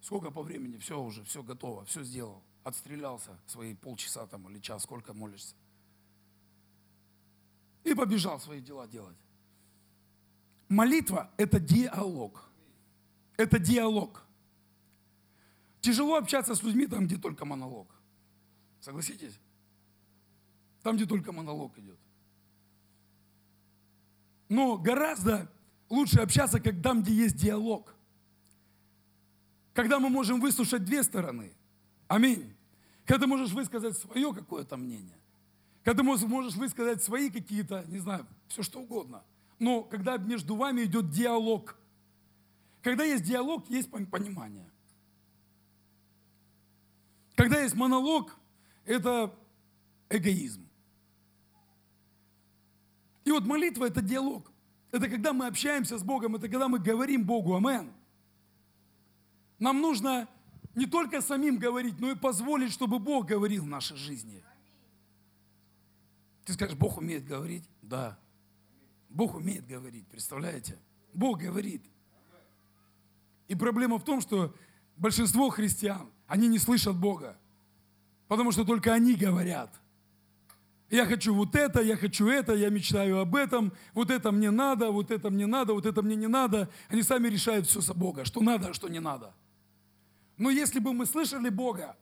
Сколько 0.00 0.30
по 0.30 0.42
времени? 0.42 0.76
Все 0.76 1.02
уже, 1.02 1.24
все 1.24 1.42
готово, 1.42 1.84
все 1.86 2.04
сделал. 2.04 2.40
Отстрелялся 2.62 3.36
свои 3.46 3.74
полчаса 3.74 4.28
там 4.28 4.48
или 4.48 4.60
час, 4.60 4.84
сколько 4.84 5.12
молишься. 5.12 5.56
И 7.82 7.92
побежал 7.92 8.38
свои 8.38 8.60
дела 8.60 8.86
делать. 8.86 9.18
Молитва– 10.68 11.32
это 11.36 11.58
диалог. 11.58 12.48
Это 13.36 13.58
диалог. 13.58 14.24
Тяжело 15.80 16.16
общаться 16.16 16.54
с 16.54 16.62
людьми 16.62 16.86
там, 16.86 17.06
где 17.06 17.16
только 17.16 17.44
монолог. 17.44 17.94
Согласитесь? 18.80 19.38
Там, 20.82 20.96
где 20.96 21.06
только 21.06 21.32
монолог 21.32 21.76
идет. 21.78 21.98
Но 24.48 24.76
гораздо 24.78 25.50
лучше 25.88 26.20
общаться, 26.20 26.60
как 26.60 26.82
там, 26.82 27.02
где 27.02 27.12
есть 27.12 27.36
диалог. 27.36 27.94
Когда 29.72 29.98
мы 29.98 30.08
можем 30.08 30.40
выслушать 30.40 30.84
две 30.84 31.02
стороны. 31.02 31.52
Аминь. 32.08 32.54
Когда 33.04 33.22
ты 33.22 33.26
можешь 33.26 33.52
высказать 33.52 33.96
свое 33.96 34.34
какое-то 34.34 34.76
мнение. 34.76 35.16
Когда 35.84 36.02
ты 36.02 36.26
можешь 36.26 36.56
высказать 36.56 37.02
свои 37.02 37.30
какие-то, 37.30 37.84
не 37.88 37.98
знаю, 37.98 38.26
все 38.48 38.62
что 38.62 38.80
угодно. 38.80 39.22
Но 39.58 39.82
когда 39.82 40.16
между 40.16 40.56
вами 40.56 40.82
идет 40.82 41.10
диалог. 41.10 41.76
Когда 42.82 43.04
есть 43.04 43.24
диалог, 43.24 43.68
есть 43.70 43.90
понимание. 43.90 44.70
Когда 47.40 47.62
есть 47.62 47.74
монолог, 47.74 48.36
это 48.84 49.34
эгоизм. 50.10 50.68
И 53.24 53.30
вот 53.30 53.46
молитва– 53.46 53.84
это 53.86 54.02
диалог. 54.02 54.52
Это 54.92 55.08
когда 55.08 55.32
мы 55.32 55.46
общаемся 55.46 55.96
с 55.96 56.02
Богом, 56.02 56.36
это 56.36 56.50
когда 56.50 56.68
мы 56.68 56.78
говорим 56.78 57.24
Богу 57.24 57.56
«Амен». 57.56 57.94
Нам 59.58 59.80
нужно 59.80 60.28
не 60.74 60.84
только 60.84 61.22
самим 61.22 61.56
говорить, 61.56 61.98
но 61.98 62.10
и 62.10 62.14
позволить, 62.14 62.72
чтобы 62.72 62.98
Бог 62.98 63.24
говорил 63.24 63.64
в 63.64 63.68
нашей 63.68 63.96
жизни. 63.96 64.44
Ты 66.44 66.52
скажешь, 66.52 66.76
Бог 66.76 66.98
умеет 66.98 67.24
говорить? 67.24 67.64
Да. 67.80 68.18
Бог 69.08 69.34
умеет 69.34 69.66
говорить, 69.66 70.06
представляете? 70.08 70.78
Бог 71.14 71.40
говорит. 71.40 71.82
И 73.48 73.54
проблема 73.54 73.98
в 73.98 74.04
том, 74.04 74.20
что 74.20 74.54
большинство 74.98 75.48
христиан, 75.48 76.10
они 76.30 76.48
не 76.48 76.58
слышат 76.58 76.96
Бога, 76.96 77.36
потому 78.28 78.52
что 78.52 78.64
только 78.64 78.94
они 78.94 79.14
говорят– 79.14 79.70
я 80.90 81.06
хочу 81.06 81.32
вот 81.32 81.54
это, 81.54 81.80
я 81.82 81.96
хочу 81.96 82.26
это, 82.26 82.52
я 82.52 82.68
мечтаю 82.68 83.20
об 83.20 83.36
этом, 83.36 83.72
вот 83.94 84.10
это 84.10 84.32
мне 84.32 84.50
надо, 84.50 84.90
вот 84.90 85.12
это 85.12 85.30
мне 85.30 85.46
надо, 85.46 85.72
вот 85.72 85.86
это 85.86 86.02
мне 86.02 86.16
не 86.16 86.26
надо. 86.26 86.68
Они 86.88 87.02
сами 87.04 87.28
решают 87.28 87.68
все 87.68 87.80
за 87.80 87.94
Бога, 87.94 88.24
что 88.24 88.40
надо, 88.40 88.70
а 88.70 88.74
что 88.74 88.88
не 88.88 88.98
надо. 88.98 89.32
Но 90.36 90.50
если 90.50 90.80
бы 90.80 90.92
мы 90.92 91.06
слышали 91.06 91.48
Бога, 91.48 91.96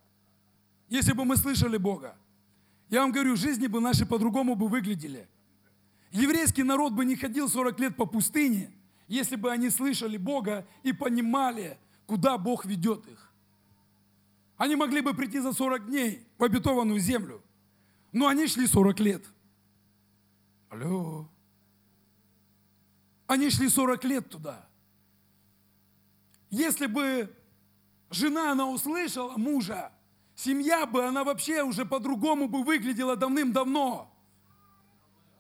если 0.89 1.13
бы 1.13 1.27
мы 1.27 1.37
слышали 1.37 1.77
Бога, 1.77 2.17
я 2.89 3.03
вам 3.03 3.13
говорю, 3.13 3.37
жизни 3.37 3.67
бы 3.67 3.79
наши 3.79 4.07
по-другому 4.07 4.55
бы 4.55 4.69
выглядели. 4.69 5.29
Еврейский 6.11 6.63
народ 6.63 6.95
бы 6.95 7.05
не 7.05 7.15
ходил 7.15 7.51
40 7.51 7.79
лет 7.81 7.97
по 7.97 8.07
пустыне, 8.07 8.71
если 9.07 9.37
бы 9.37 9.53
они 9.53 9.69
слышали 9.69 10.17
Бога 10.17 10.67
и 10.83 10.95
понимали, 10.95 11.77
куда 12.07 12.39
Бог 12.39 12.65
ведет 12.65 13.07
их. 13.07 13.28
Они 14.59 14.75
могли 14.75 15.01
бы 15.01 15.15
прийти 15.15 15.39
за 15.39 15.53
40 15.53 15.87
дней 15.87 16.27
в 16.37 16.45
обетованную 16.45 16.99
землю. 16.99 17.43
Но 18.13 18.27
они 18.27 18.49
шли 18.49 18.67
40 18.67 19.01
лет. 19.01 19.25
Алло. 20.69 21.29
Они 23.29 23.51
шли 23.51 23.69
40 23.69 24.05
лет 24.05 24.29
туда. 24.29 24.69
Если 26.51 26.87
бы 26.87 27.33
жена, 28.11 28.53
она 28.53 28.69
услышала 28.69 29.37
мужа, 29.37 29.93
семья 30.35 30.87
бы, 30.87 31.05
она 31.05 31.23
вообще 31.23 31.63
уже 31.63 31.85
по-другому 31.85 32.49
бы 32.49 32.65
выглядела 32.65 33.17
давным-давно. 33.17 34.13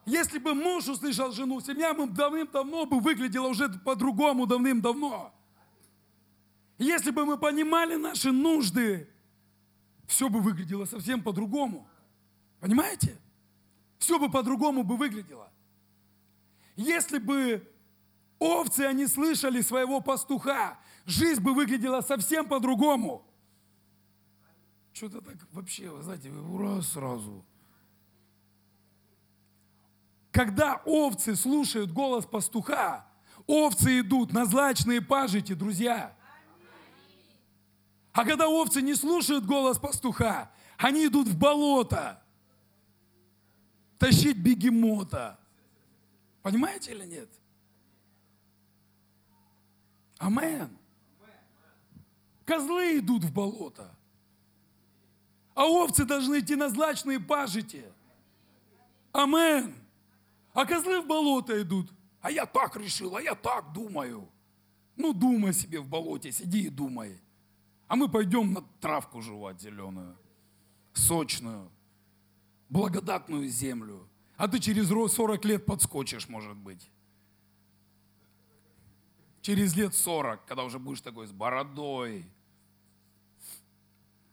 Если 0.04 0.38
бы 0.38 0.54
муж 0.54 0.86
услышал 0.86 1.32
жену, 1.32 1.60
семья 1.60 1.92
бы 1.92 2.06
давным-давно 2.06 2.86
бы 2.86 3.00
выглядела 3.00 3.48
уже 3.48 3.68
по-другому 3.68 4.46
давным-давно. 4.46 5.34
Если 6.78 7.10
бы 7.10 7.26
мы 7.26 7.36
понимали 7.36 7.96
наши 7.96 8.32
нужды, 8.32 9.08
все 10.06 10.28
бы 10.28 10.40
выглядело 10.40 10.84
совсем 10.84 11.22
по-другому. 11.22 11.88
Понимаете? 12.60 13.18
Все 13.98 14.18
бы 14.18 14.30
по-другому 14.30 14.84
бы 14.84 14.96
выглядело. 14.96 15.50
Если 16.76 17.18
бы 17.18 17.68
овцы, 18.38 18.82
они 18.82 19.06
слышали 19.06 19.60
своего 19.60 20.00
пастуха, 20.00 20.78
жизнь 21.04 21.42
бы 21.42 21.52
выглядела 21.52 22.00
совсем 22.00 22.48
по-другому. 22.48 23.26
Что-то 24.92 25.20
так 25.20 25.36
вообще, 25.52 25.90
вы 25.90 26.02
знаете, 26.02 26.30
ура 26.30 26.80
сразу. 26.82 27.44
когда 30.38 30.80
овцы 30.84 31.34
слушают 31.34 31.90
голос 31.90 32.24
пастуха, 32.24 33.04
овцы 33.48 33.98
идут 33.98 34.32
на 34.32 34.44
злачные 34.44 35.00
пажити, 35.00 35.54
друзья. 35.54 36.16
А 38.18 38.24
когда 38.24 38.48
овцы 38.48 38.82
не 38.82 38.96
слушают 38.96 39.46
голос 39.46 39.78
пастуха, 39.78 40.50
они 40.76 41.06
идут 41.06 41.28
в 41.28 41.38
болото 41.38 42.20
тащить 43.96 44.36
бегемота. 44.36 45.38
Понимаете 46.42 46.90
или 46.90 47.04
нет? 47.04 47.28
Амен. 50.18 50.76
Козлы 52.44 52.98
идут 52.98 53.22
в 53.22 53.32
болото. 53.32 53.88
А 55.54 55.66
овцы 55.66 56.04
должны 56.04 56.40
идти 56.40 56.56
на 56.56 56.70
злачные 56.70 57.20
пажити. 57.20 57.84
Амен. 59.12 59.76
А 60.54 60.66
козлы 60.66 61.02
в 61.02 61.06
болото 61.06 61.62
идут. 61.62 61.92
А 62.20 62.32
я 62.32 62.46
так 62.46 62.74
решил, 62.74 63.14
а 63.14 63.22
я 63.22 63.36
так 63.36 63.72
думаю. 63.72 64.28
Ну, 64.96 65.12
думай 65.12 65.52
себе 65.52 65.78
в 65.78 65.86
болоте, 65.86 66.32
сиди 66.32 66.62
и 66.62 66.68
думай. 66.68 67.20
А 67.88 67.96
мы 67.96 68.08
пойдем 68.08 68.52
на 68.52 68.60
травку 68.80 69.22
жевать 69.22 69.60
зеленую, 69.60 70.16
сочную, 70.92 71.70
благодатную 72.68 73.48
землю. 73.48 74.06
А 74.36 74.46
ты 74.46 74.60
через 74.60 74.88
40 74.88 75.44
лет 75.46 75.64
подскочишь, 75.64 76.28
может 76.28 76.56
быть. 76.56 76.90
Через 79.40 79.74
лет 79.74 79.94
40, 79.94 80.44
когда 80.44 80.64
уже 80.64 80.78
будешь 80.78 81.00
такой 81.00 81.26
с 81.26 81.32
бородой. 81.32 82.30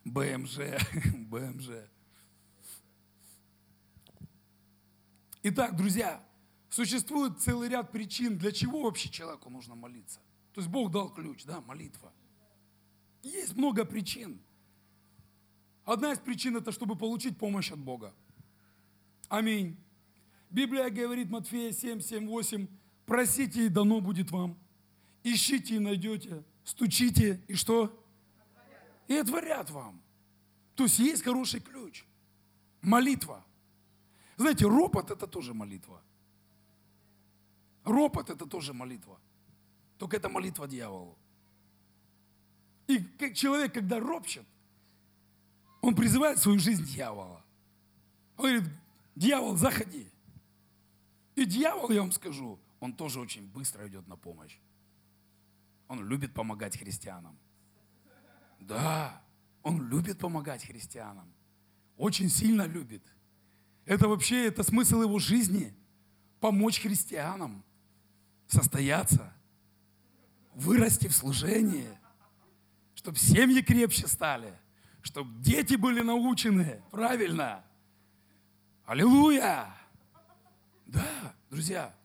БМЖ, 0.04 0.60
БМЖ. 1.16 1.70
Итак, 5.44 5.78
друзья, 5.78 6.22
существует 6.70 7.40
целый 7.40 7.70
ряд 7.70 7.92
причин, 7.92 8.38
для 8.38 8.52
чего 8.52 8.82
вообще 8.82 9.10
человеку 9.10 9.50
нужно 9.50 9.76
молиться. 9.76 10.20
То 10.54 10.60
есть 10.60 10.70
Бог 10.70 10.92
дал 10.92 11.10
ключ, 11.10 11.46
да, 11.46 11.62
молитва. 11.62 12.12
Есть 13.26 13.56
много 13.56 13.86
причин. 13.86 14.40
Одна 15.84 16.12
из 16.12 16.20
причин 16.20 16.56
это, 16.58 16.72
чтобы 16.72 16.96
получить 16.96 17.40
помощь 17.40 17.72
от 17.72 17.80
Бога. 17.80 18.14
Аминь. 19.30 19.78
Библия 20.52 20.92
говорит, 20.92 21.32
Матфея 21.32 21.72
7, 21.72 22.02
7, 22.02 22.28
8, 22.28 22.68
просите 23.08 23.66
и 23.66 23.70
дано 23.70 24.00
будет 24.00 24.30
вам. 24.30 24.56
Ищите 25.24 25.78
и 25.78 25.80
найдете, 25.80 26.44
стучите 26.64 27.44
и 27.48 27.56
что? 27.56 28.00
И 29.08 29.16
отворят 29.16 29.72
вам. 29.72 30.04
То 30.76 30.84
есть 30.84 31.00
есть 31.00 31.24
хороший 31.24 31.62
ключ. 31.62 32.06
Молитва. 32.84 33.44
Знаете, 34.38 34.68
ропот 34.68 35.10
это 35.10 35.26
тоже 35.26 35.56
молитва. 35.56 36.00
Ропот 37.84 38.30
это 38.30 38.46
тоже 38.46 38.74
молитва. 38.74 39.20
Только 39.98 40.18
это 40.18 40.30
молитва 40.30 40.68
дьяволу. 40.68 41.18
И 42.88 43.34
человек, 43.34 43.74
когда 43.74 44.00
ропчет, 44.00 44.46
он 45.82 45.96
призывает 45.96 46.40
в 46.40 46.42
свою 46.42 46.60
жизнь 46.60 46.86
дьявола. 46.86 47.44
Он 48.38 48.46
говорит, 48.46 48.70
дьявол, 49.16 49.56
заходи. 49.56 50.08
И 51.36 51.46
дьявол, 51.46 51.92
я 51.92 52.02
вам 52.02 52.12
скажу, 52.12 52.60
он 52.80 52.94
тоже 52.94 53.20
очень 53.20 53.48
быстро 53.48 53.88
идет 53.88 54.08
на 54.08 54.16
помощь. 54.16 54.58
Он 55.88 56.08
любит 56.08 56.34
помогать 56.34 56.78
христианам. 56.78 57.38
Да, 58.60 59.22
он 59.64 59.88
любит 59.90 60.20
помогать 60.20 60.66
христианам. 60.66 61.32
Очень 61.98 62.30
сильно 62.30 62.64
любит. 62.64 63.04
Это 63.86 64.08
вообще, 64.08 64.48
это 64.48 64.64
смысл 64.64 65.02
его 65.02 65.20
жизни. 65.20 65.74
Помочь 66.40 66.82
христианам 66.82 67.64
состояться, 68.48 69.34
вырасти 70.54 71.08
в 71.08 71.16
служении, 71.16 71.88
чтобы 73.06 73.20
семьи 73.20 73.62
крепче 73.62 74.08
стали, 74.08 74.52
чтобы 75.04 75.40
дети 75.40 75.76
были 75.76 76.02
научены 76.02 76.82
правильно. 76.90 77.64
Аллилуйя! 78.84 79.72
Да, 80.88 81.36
друзья, 81.52 81.96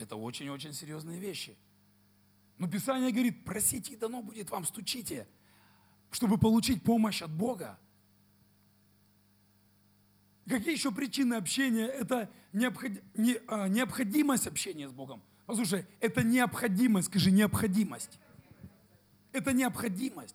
это 0.00 0.16
очень-очень 0.16 0.72
серьезные 0.72 1.20
вещи. 1.20 1.56
Но 2.56 2.66
Писание 2.66 3.12
говорит, 3.12 3.44
просите, 3.44 3.92
и 3.92 3.96
дано 3.96 4.20
будет 4.20 4.50
вам, 4.50 4.64
стучите, 4.64 5.28
чтобы 6.10 6.38
получить 6.38 6.82
помощь 6.82 7.22
от 7.22 7.30
Бога. 7.30 7.78
Какие 10.48 10.74
еще 10.74 10.90
причины 10.90 11.34
общения? 11.34 11.86
Это 11.86 12.28
необход... 12.52 12.90
не... 13.14 13.36
а, 13.46 13.68
необходимость 13.68 14.48
общения 14.48 14.88
с 14.88 14.92
Богом. 14.92 15.22
Послушай, 15.46 15.86
это 16.00 16.24
необходимость, 16.24 17.06
скажи, 17.06 17.30
необходимость. 17.30 18.18
Это 19.30 19.52
необходимость. 19.52 20.34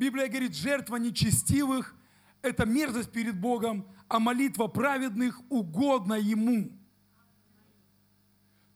Библия 0.00 0.28
говорит, 0.28 0.56
жертва 0.56 0.96
нечестивых– 0.96 1.94
это 2.42 2.64
мерзость 2.64 3.12
перед 3.12 3.38
Богом, 3.38 3.86
а 4.08 4.18
молитва 4.18 4.66
праведных 4.66 5.38
угодна 5.50 6.14
Ему. 6.14 6.72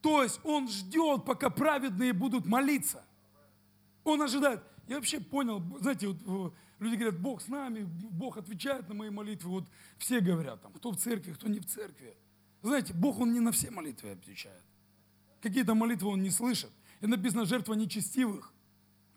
То 0.03 0.23
есть 0.23 0.39
Он 0.45 0.69
ждет, 0.69 1.25
пока 1.25 1.49
праведные 1.49 2.13
будут 2.13 2.45
молиться. 2.45 3.03
Он 4.05 4.21
ожидает. 4.21 4.63
Я 4.87 4.97
вообще 4.97 5.19
понял, 5.19 5.63
знаете, 5.81 6.09
вот 6.09 6.53
люди 6.79 6.97
говорят, 6.97 7.19
Бог 7.19 7.41
с 7.41 7.49
нами, 7.49 7.85
Бог 7.85 8.37
отвечает 8.37 8.87
на 8.91 8.95
мои 8.95 9.09
молитвы. 9.09 9.51
Вот 9.51 9.65
все 9.97 10.21
говорят, 10.21 10.61
там, 10.61 10.75
кто 10.75 10.91
в 10.91 10.97
церкви, 10.99 11.33
кто 11.33 11.49
не 11.49 11.59
в 11.59 11.65
церкви. 11.65 12.15
Знаете, 12.61 12.93
Бог, 12.93 13.19
Он 13.19 13.33
не 13.33 13.41
на 13.41 13.51
все 13.51 13.71
молитвы 13.71 14.11
отвечает. 14.11 14.63
Какие-то 15.41 15.75
молитвы 15.75 16.11
Он 16.11 16.23
не 16.23 16.29
слышит. 16.29 16.71
И 17.01 17.07
написано, 17.07 17.47
жертва 17.47 17.73
нечестивых, 17.73 18.53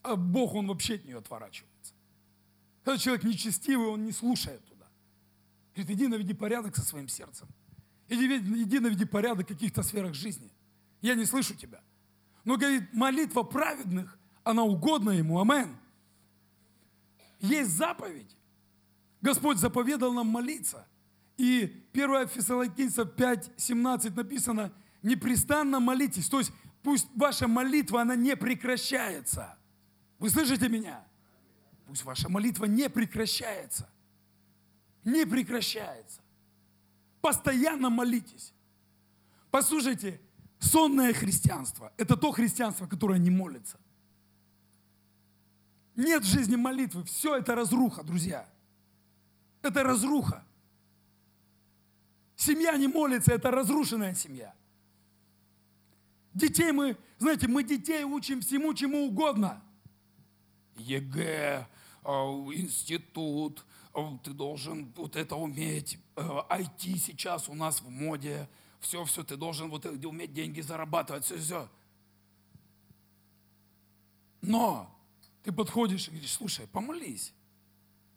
а 0.03 0.15
Бог, 0.15 0.55
Он 0.55 0.67
вообще 0.67 0.95
от 0.95 1.03
нее 1.03 1.17
отворачивается. 1.17 1.76
Когда 2.87 2.99
человек 2.99 3.25
нечестивый, 3.25 3.87
он 3.87 4.05
не 4.05 4.13
слушает 4.13 4.63
туда. 4.63 4.85
Говорит, 5.75 5.91
иди 5.93 6.07
наведи 6.07 6.33
порядок 6.33 6.73
со 6.73 6.83
своим 6.83 7.09
сердцем. 7.09 7.49
Иди, 8.07 8.37
иди 8.63 8.79
наведи 8.79 9.03
порядок 9.03 9.45
в 9.45 9.49
каких-то 9.49 9.83
сферах 9.83 10.13
жизни. 10.13 10.49
Я 11.01 11.15
не 11.15 11.25
слышу 11.25 11.53
тебя. 11.53 11.81
Но, 12.45 12.55
говорит, 12.55 12.93
молитва 12.93 13.43
праведных, 13.43 14.17
она 14.45 14.63
угодна 14.63 15.09
ему. 15.09 15.37
Амен. 15.41 15.75
Есть 17.41 17.71
заповедь. 17.71 18.37
Господь 19.19 19.57
заповедал 19.57 20.13
нам 20.13 20.27
молиться. 20.27 20.87
И 21.35 21.89
1 21.91 22.29
Фессалоникийцев 22.29 23.15
5, 23.17 23.51
17 23.57 24.15
написано, 24.15 24.71
непрестанно 25.03 25.81
молитесь. 25.81 26.29
То 26.29 26.39
есть 26.39 26.53
пусть 26.83 27.09
ваша 27.15 27.49
молитва, 27.49 28.03
она 28.03 28.15
не 28.15 28.37
прекращается. 28.37 29.57
Вы 30.19 30.29
слышите 30.29 30.69
меня? 30.69 31.06
Пусть 31.87 32.03
ваша 32.03 32.27
молитва 32.27 32.65
не 32.65 32.89
прекращается. 32.89 33.89
Не 35.05 35.25
прекращается. 35.25 36.21
Постоянно 37.21 37.89
молитесь. 37.89 38.53
Послушайте, 39.49 40.19
сонное 40.59 41.13
христианство– 41.13 41.93
это 41.97 42.17
то 42.17 42.31
христианство, 42.31 42.87
которое 42.87 43.17
не 43.17 43.29
молится. 43.29 43.79
Нет 45.95 46.23
в 46.23 46.27
жизни 46.27 46.57
молитвы. 46.57 47.05
Все 47.05 47.37
это 47.37 47.55
разруха, 47.55 48.03
друзья. 48.03 48.47
Это 49.61 49.83
разруха. 49.83 50.45
Семья 52.35 52.75
не 52.77 52.87
молится, 52.87 53.33
это 53.33 53.49
разрушенная 53.49 54.13
семья. 54.13 54.53
Детей 56.33 56.71
мы, 56.71 56.97
знаете, 57.17 57.47
мы 57.47 57.63
детей 57.63 58.03
учим 58.03 58.41
всему, 58.41 58.73
чему 58.73 59.07
угодно. 59.07 59.63
ЕГЭ, 60.75 61.67
институт, 62.07 63.65
а, 63.93 64.17
ты 64.23 64.31
должен 64.31 64.91
вот 64.95 65.15
это 65.15 65.35
уметь. 65.35 65.99
IT 66.15 66.93
а, 66.95 66.97
сейчас 66.97 67.49
у 67.49 67.53
нас 67.53 67.81
в 67.81 67.89
моде. 67.89 68.49
Все, 68.79 69.03
все, 69.05 69.23
ты 69.23 69.35
должен 69.35 69.69
вот 69.69 69.85
уметь 69.85 70.33
деньги 70.33 70.61
зарабатывать, 70.61 71.25
все, 71.25 71.37
все. 71.37 71.69
Но 74.41 74.95
ты 75.43 75.51
подходишь 75.51 76.07
и 76.07 76.11
говоришь, 76.11 76.31
слушай, 76.31 76.67
помолись. 76.67 77.33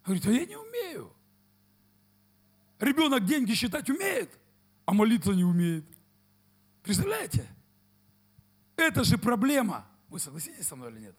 Говорит, 0.04 0.26
а 0.26 0.30
я 0.30 0.46
не 0.46 0.56
умею. 0.56 1.12
Ребенок 2.78 3.24
деньги 3.24 3.52
считать 3.54 3.88
умеет, 3.90 4.30
а 4.86 4.92
молиться 4.92 5.32
не 5.32 5.44
умеет. 5.44 5.84
Представляете? 6.82 7.46
Это 8.76 9.04
же 9.04 9.18
проблема. 9.18 9.86
Вы 10.08 10.18
согласитесь 10.18 10.66
со 10.66 10.76
мной 10.76 10.92
или 10.92 11.00
нет? 11.00 11.16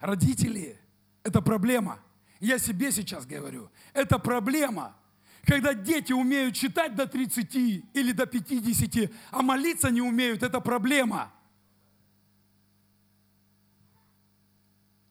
Родители– 0.00 0.78
это 1.22 1.40
проблема. 1.42 1.98
Я 2.40 2.58
себе 2.58 2.90
сейчас 2.92 3.26
говорю. 3.26 3.70
Это 3.92 4.18
проблема. 4.18 4.96
Когда 5.44 5.74
дети 5.74 6.12
умеют 6.12 6.54
читать 6.54 6.94
до 6.94 7.06
30 7.06 7.54
или 7.54 8.12
до 8.12 8.26
50, 8.26 9.10
а 9.30 9.42
молиться 9.42 9.90
не 9.90 10.00
умеют, 10.00 10.42
это 10.42 10.60
проблема. 10.60 11.32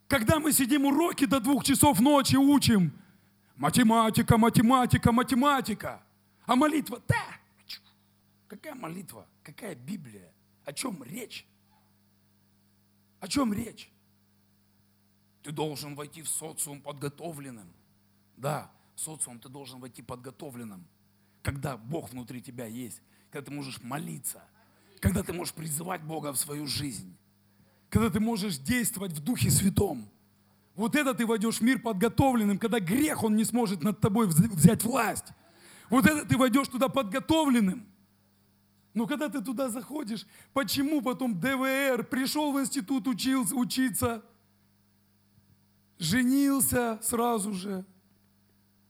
Когда 0.08 0.38
мы 0.38 0.52
сидим 0.52 0.86
уроки 0.86 1.26
до 1.26 1.40
двух 1.40 1.64
часов 1.64 2.00
ночи 2.00 2.36
учим, 2.36 2.92
математика, 3.56 4.36
математика, 4.36 5.12
математика, 5.12 6.02
а 6.46 6.56
молитва, 6.56 7.02
да, 7.08 7.24
Какая 8.52 8.74
молитва? 8.74 9.26
Какая 9.42 9.74
Библия? 9.74 10.30
О 10.66 10.74
чем 10.74 11.02
речь? 11.04 11.46
О 13.18 13.26
чем 13.26 13.54
речь? 13.54 13.90
Ты 15.42 15.52
должен 15.52 15.94
войти 15.94 16.22
в 16.22 16.28
социум 16.28 16.80
подготовленным. 16.80 17.68
Да, 18.36 18.70
в 18.94 19.00
социум 19.00 19.38
ты 19.40 19.48
должен 19.48 19.80
войти 19.80 20.02
подготовленным. 20.02 20.86
Когда 21.42 21.76
Бог 21.76 22.10
внутри 22.10 22.40
тебя 22.40 22.66
есть, 22.66 23.02
когда 23.30 23.46
ты 23.46 23.50
можешь 23.50 23.82
молиться, 23.82 24.42
когда 25.00 25.22
ты 25.22 25.32
можешь 25.32 25.54
призывать 25.54 26.02
Бога 26.02 26.32
в 26.32 26.38
свою 26.38 26.66
жизнь, 26.66 27.16
когда 27.88 28.08
ты 28.08 28.20
можешь 28.20 28.58
действовать 28.58 29.12
в 29.12 29.20
Духе 29.20 29.50
Святом. 29.50 30.08
Вот 30.74 30.96
это 30.96 31.12
ты 31.12 31.26
войдешь 31.26 31.58
в 31.58 31.60
мир 31.60 31.78
подготовленным, 31.80 32.58
когда 32.58 32.80
грех, 32.80 33.22
он 33.24 33.36
не 33.36 33.44
сможет 33.44 33.82
над 33.82 34.00
тобой 34.00 34.26
взять 34.26 34.84
власть. 34.84 35.26
Вот 35.90 36.06
это 36.06 36.24
ты 36.24 36.38
войдешь 36.38 36.68
туда 36.68 36.88
подготовленным. 36.88 37.86
Но 38.94 39.06
когда 39.06 39.28
ты 39.28 39.42
туда 39.42 39.68
заходишь, 39.68 40.26
почему 40.52 41.02
потом 41.02 41.38
ДВР, 41.38 42.04
пришел 42.04 42.52
в 42.52 42.60
институт 42.60 43.06
учился, 43.08 43.54
учиться, 43.54 44.24
женился 46.02 46.98
сразу 47.00 47.52
же 47.52 47.86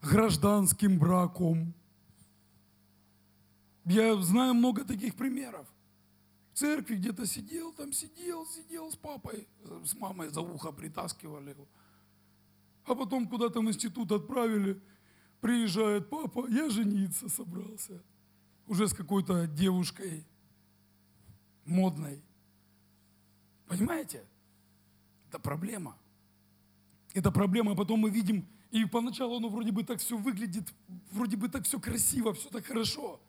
гражданским 0.01 0.99
браком. 0.99 1.75
Я 3.85 4.17
знаю 4.23 4.55
много 4.55 4.85
таких 4.85 5.15
примеров. 5.15 5.67
В 6.53 6.59
церкви 6.59 6.97
где-то 6.97 7.27
сидел, 7.27 7.73
там 7.73 7.93
сидел, 7.93 8.47
сидел 8.47 8.91
с 8.91 8.97
папой, 8.97 9.47
с 9.85 9.95
мамой 9.95 10.31
за 10.31 10.41
ухо 10.41 10.73
притаскивали 10.73 11.51
его. 11.51 11.69
А 12.85 12.95
потом 12.95 13.29
куда-то 13.29 13.61
в 13.61 13.65
институт 13.65 14.11
отправили, 14.11 14.81
приезжает 15.41 16.09
папа, 16.09 16.47
я 16.49 16.71
жениться 16.71 17.29
собрался 17.29 18.03
уже 18.67 18.89
с 18.89 18.95
какой-то 18.95 19.47
девушкой 19.47 20.25
модной. 21.67 22.23
Понимаете? 23.67 24.25
Это 25.29 25.39
проблема. 25.39 25.99
Это 27.15 27.31
проблема, 27.31 27.73
а 27.73 27.75
потом 27.75 28.01
мы 28.01 28.11
видим, 28.11 28.47
и 28.71 28.85
поначалу 28.87 29.37
оно 29.37 29.49
вроде 29.49 29.71
бы 29.71 29.85
так 29.85 30.01
все 30.01 30.17
выглядит, 30.17 30.73
вроде 31.11 31.37
бы 31.37 31.49
так 31.49 31.65
все 31.65 31.79
красиво, 31.79 32.33
все 32.33 32.49
так 32.49 32.65
хорошо. 32.65 33.21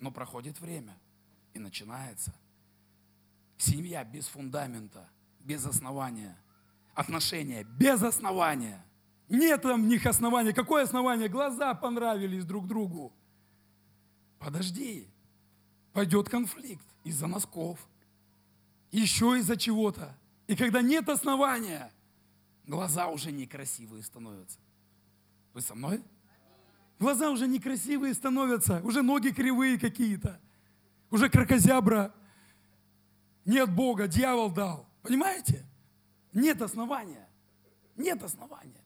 Но 0.00 0.10
проходит 0.10 0.60
время, 0.60 0.98
и 1.54 1.58
начинается. 1.58 2.34
Семья 3.56 4.04
без 4.04 4.26
фундамента, 4.26 5.08
без 5.40 5.64
основания. 5.64 6.36
Отношения 6.94 7.64
без 7.64 8.02
основания. 8.02 8.84
Нет 9.28 9.62
там 9.62 9.82
в 9.82 9.86
них 9.86 10.04
основания. 10.04 10.52
Какое 10.52 10.82
основание? 10.82 11.28
Глаза 11.28 11.72
понравились 11.72 12.44
друг 12.44 12.66
другу. 12.66 13.14
Подожди, 14.38 15.08
пойдет 15.92 16.28
конфликт 16.28 16.84
из-за 17.04 17.28
носков, 17.28 17.78
еще 18.90 19.38
из-за 19.38 19.56
чего-то. 19.56 20.14
И 20.48 20.56
когда 20.56 20.82
нет 20.82 21.08
основания, 21.08 21.90
глаза 22.66 23.08
уже 23.08 23.32
некрасивые 23.32 24.02
становятся. 24.02 24.58
Вы 25.52 25.60
со 25.60 25.74
мной? 25.74 26.02
Глаза 26.98 27.30
уже 27.30 27.48
некрасивые 27.48 28.14
становятся, 28.14 28.80
уже 28.82 29.02
ноги 29.02 29.30
кривые 29.30 29.78
какие-то, 29.78 30.40
уже 31.10 31.28
кракозябра. 31.28 32.14
Нет 33.44 33.74
Бога, 33.74 34.06
дьявол 34.06 34.50
дал. 34.50 34.88
Понимаете? 35.02 35.66
Нет 36.32 36.62
основания. 36.62 37.28
Нет 37.96 38.22
основания. 38.22 38.84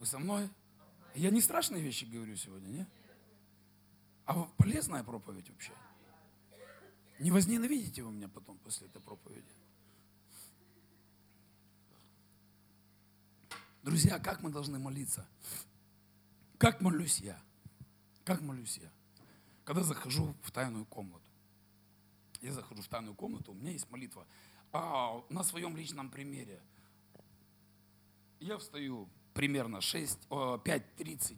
Вы 0.00 0.06
со 0.06 0.18
мной? 0.18 0.50
Я 1.14 1.30
не 1.30 1.40
страшные 1.40 1.82
вещи 1.82 2.04
говорю 2.04 2.36
сегодня, 2.36 2.68
нет? 2.68 2.88
А 4.26 4.42
полезная 4.56 5.04
проповедь 5.04 5.48
вообще. 5.50 5.72
Не 7.20 7.30
возненавидите 7.30 8.02
вы 8.02 8.12
меня 8.12 8.28
потом 8.28 8.58
после 8.58 8.88
этой 8.88 9.00
проповеди. 9.00 9.54
Друзья, 13.84 14.18
как 14.18 14.40
мы 14.40 14.48
должны 14.48 14.78
молиться? 14.78 15.28
Как 16.56 16.80
молюсь 16.80 17.18
я? 17.18 17.38
Как 18.24 18.40
молюсь 18.40 18.78
я? 18.78 18.90
Когда 19.64 19.82
захожу 19.82 20.34
в 20.40 20.50
тайную 20.52 20.86
комнату. 20.86 21.30
Я 22.40 22.54
захожу 22.54 22.80
в 22.80 22.88
тайную 22.88 23.14
комнату, 23.14 23.52
у 23.52 23.54
меня 23.54 23.72
есть 23.72 23.90
молитва. 23.90 24.26
А 24.72 25.22
на 25.28 25.44
своем 25.44 25.76
личном 25.76 26.08
примере. 26.08 26.62
Я 28.40 28.56
встаю 28.56 29.06
примерно 29.34 29.82
6, 29.82 30.28
5.30, 30.30 31.36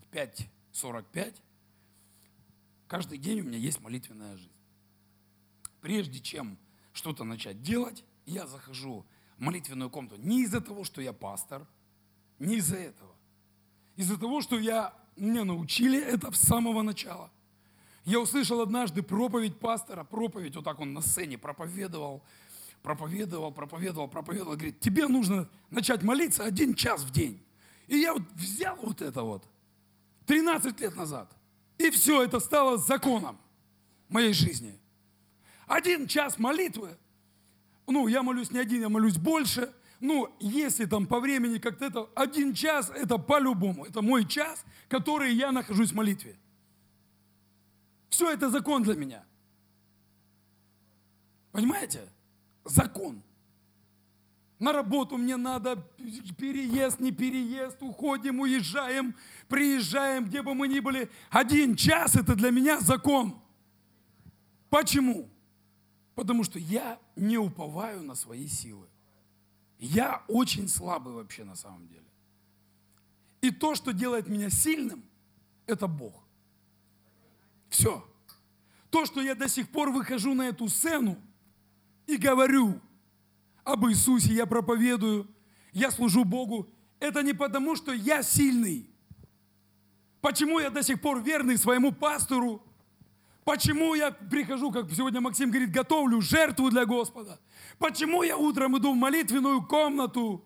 5.45 0.72 1.42
Каждый 2.86 3.18
день 3.18 3.40
у 3.40 3.44
меня 3.44 3.58
есть 3.58 3.80
молитвенная 3.80 4.36
жизнь. 4.36 4.52
Прежде 5.80 6.20
чем 6.20 6.58
что-то 6.92 7.24
начать 7.24 7.60
делать, 7.60 8.04
я 8.24 8.46
захожу 8.46 9.04
в 9.36 9.40
молитвенную 9.40 9.90
комнату 9.90 10.14
не 10.18 10.44
из-за 10.44 10.60
того, 10.60 10.84
что 10.84 11.02
я 11.02 11.12
пастор, 11.12 11.66
не 12.38 12.56
из-за 12.56 12.76
этого. 12.76 13.14
Из-за 13.96 14.18
того, 14.18 14.40
что 14.40 14.58
я, 14.58 14.94
мне 15.16 15.44
научили 15.44 16.00
это 16.00 16.30
с 16.32 16.40
самого 16.40 16.82
начала. 16.82 17.30
Я 18.04 18.20
услышал 18.20 18.60
однажды 18.60 19.02
проповедь 19.02 19.58
пастора, 19.58 20.04
проповедь, 20.04 20.54
вот 20.54 20.64
так 20.64 20.78
он 20.78 20.92
на 20.92 21.00
сцене 21.00 21.38
проповедовал, 21.38 22.22
проповедовал, 22.82 23.50
проповедовал, 23.52 24.08
проповедовал. 24.08 24.52
Говорит, 24.52 24.78
тебе 24.78 25.08
нужно 25.08 25.48
начать 25.70 26.02
молиться 26.02 26.44
один 26.44 26.74
час 26.74 27.02
в 27.02 27.10
день. 27.10 27.42
И 27.88 27.98
я 27.98 28.12
вот 28.12 28.22
взял 28.34 28.76
вот 28.76 29.02
это 29.02 29.22
вот 29.22 29.44
13 30.26 30.78
лет 30.80 30.94
назад. 30.94 31.32
И 31.78 31.90
все 31.90 32.22
это 32.22 32.38
стало 32.38 32.78
законом 32.78 33.38
моей 34.08 34.32
жизни. 34.32 34.78
Один 35.66 36.06
час 36.06 36.38
молитвы, 36.38 36.96
ну, 37.86 38.06
я 38.06 38.22
молюсь 38.22 38.50
не 38.50 38.58
один, 38.58 38.82
я 38.82 38.88
молюсь 38.88 39.16
больше, 39.16 39.72
ну, 40.00 40.34
если 40.40 40.84
там 40.84 41.06
по 41.06 41.20
времени 41.20 41.58
как-то 41.58 41.86
это, 41.86 42.08
один 42.14 42.54
час, 42.54 42.90
это 42.90 43.18
по-любому, 43.18 43.84
это 43.84 44.02
мой 44.02 44.26
час, 44.26 44.64
который 44.88 45.34
я 45.34 45.52
нахожусь 45.52 45.92
в 45.92 45.94
молитве. 45.94 46.36
Все 48.08 48.30
это 48.30 48.50
закон 48.50 48.82
для 48.82 48.94
меня. 48.94 49.24
Понимаете? 51.52 52.08
Закон. 52.64 53.22
На 54.58 54.72
работу 54.72 55.18
мне 55.18 55.36
надо, 55.36 55.76
переезд, 56.38 56.98
не 56.98 57.12
переезд, 57.12 57.76
уходим, 57.82 58.40
уезжаем, 58.40 59.14
приезжаем, 59.48 60.24
где 60.24 60.42
бы 60.42 60.54
мы 60.54 60.66
ни 60.68 60.80
были. 60.80 61.10
Один 61.30 61.76
час– 61.76 62.14
это 62.16 62.34
для 62.34 62.50
меня 62.50 62.80
закон. 62.80 63.38
Почему? 64.70 65.28
Потому 66.14 66.42
что 66.44 66.58
я 66.58 66.98
не 67.16 67.36
уповаю 67.36 68.02
на 68.02 68.14
свои 68.14 68.46
силы. 68.46 68.88
Я 69.78 70.24
очень 70.28 70.68
слабый 70.68 71.12
вообще 71.12 71.44
на 71.44 71.54
самом 71.54 71.86
деле. 71.88 72.04
И 73.40 73.50
то, 73.50 73.74
что 73.74 73.92
делает 73.92 74.28
меня 74.28 74.50
сильным, 74.50 75.04
это 75.66 75.86
Бог. 75.86 76.24
Все. 77.68 78.06
То, 78.90 79.04
что 79.04 79.20
я 79.20 79.34
до 79.34 79.48
сих 79.48 79.68
пор 79.68 79.90
выхожу 79.90 80.34
на 80.34 80.48
эту 80.48 80.68
сцену 80.68 81.18
и 82.06 82.16
говорю– 82.16 82.80
об 83.66 83.84
Иисусе 83.88 84.32
я 84.32 84.46
проповедую, 84.46 85.26
я 85.72 85.90
служу 85.90 86.24
Богу, 86.24 86.70
это 87.00 87.22
не 87.22 87.32
потому, 87.32 87.74
что 87.74 87.92
я 87.92 88.22
сильный. 88.22 88.88
Почему 90.20 90.60
я 90.60 90.70
до 90.70 90.84
сих 90.84 91.00
пор 91.00 91.20
верный 91.20 91.58
своему 91.58 91.90
пастору? 91.90 92.62
Почему 93.46 93.94
я 93.94 94.10
прихожу, 94.10 94.72
как 94.72 94.90
сегодня 94.90 95.20
Максим 95.20 95.50
говорит, 95.50 95.70
готовлю 95.70 96.20
жертву 96.20 96.68
для 96.68 96.84
Господа? 96.84 97.38
Почему 97.78 98.24
я 98.24 98.36
утром 98.36 98.76
иду 98.76 98.92
в 98.92 98.96
молитвенную 98.96 99.64
комнату? 99.64 100.44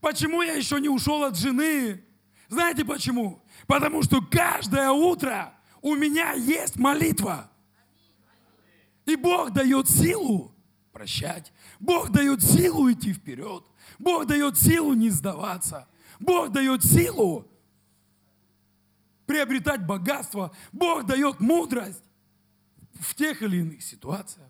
Почему 0.00 0.40
я 0.40 0.54
еще 0.54 0.80
не 0.80 0.88
ушел 0.88 1.24
от 1.24 1.36
жены? 1.36 2.02
Знаете 2.48 2.86
почему? 2.86 3.44
Потому 3.66 4.02
что 4.02 4.22
каждое 4.22 4.90
утро 4.92 5.52
у 5.82 5.94
меня 5.94 6.32
есть 6.32 6.76
молитва. 6.76 7.50
И 9.04 9.14
Бог 9.14 9.50
дает 9.50 9.90
силу 9.90 10.54
прощать. 10.90 11.52
Бог 11.80 12.08
дает 12.08 12.42
силу 12.42 12.90
идти 12.90 13.12
вперед. 13.12 13.62
Бог 13.98 14.24
дает 14.24 14.56
силу 14.56 14.94
не 14.94 15.10
сдаваться. 15.10 15.86
Бог 16.18 16.48
дает 16.50 16.82
силу 16.82 17.46
приобретать 19.26 19.86
богатство. 19.86 20.56
Бог 20.72 21.04
дает 21.04 21.38
мудрость 21.38 22.02
в 23.02 23.14
тех 23.14 23.42
или 23.42 23.58
иных 23.58 23.82
ситуациях. 23.82 24.48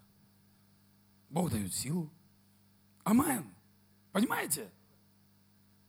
Бог 1.31 1.51
дает 1.51 1.73
силу. 1.75 2.11
Амен. 3.03 3.47
Понимаете? 4.12 4.71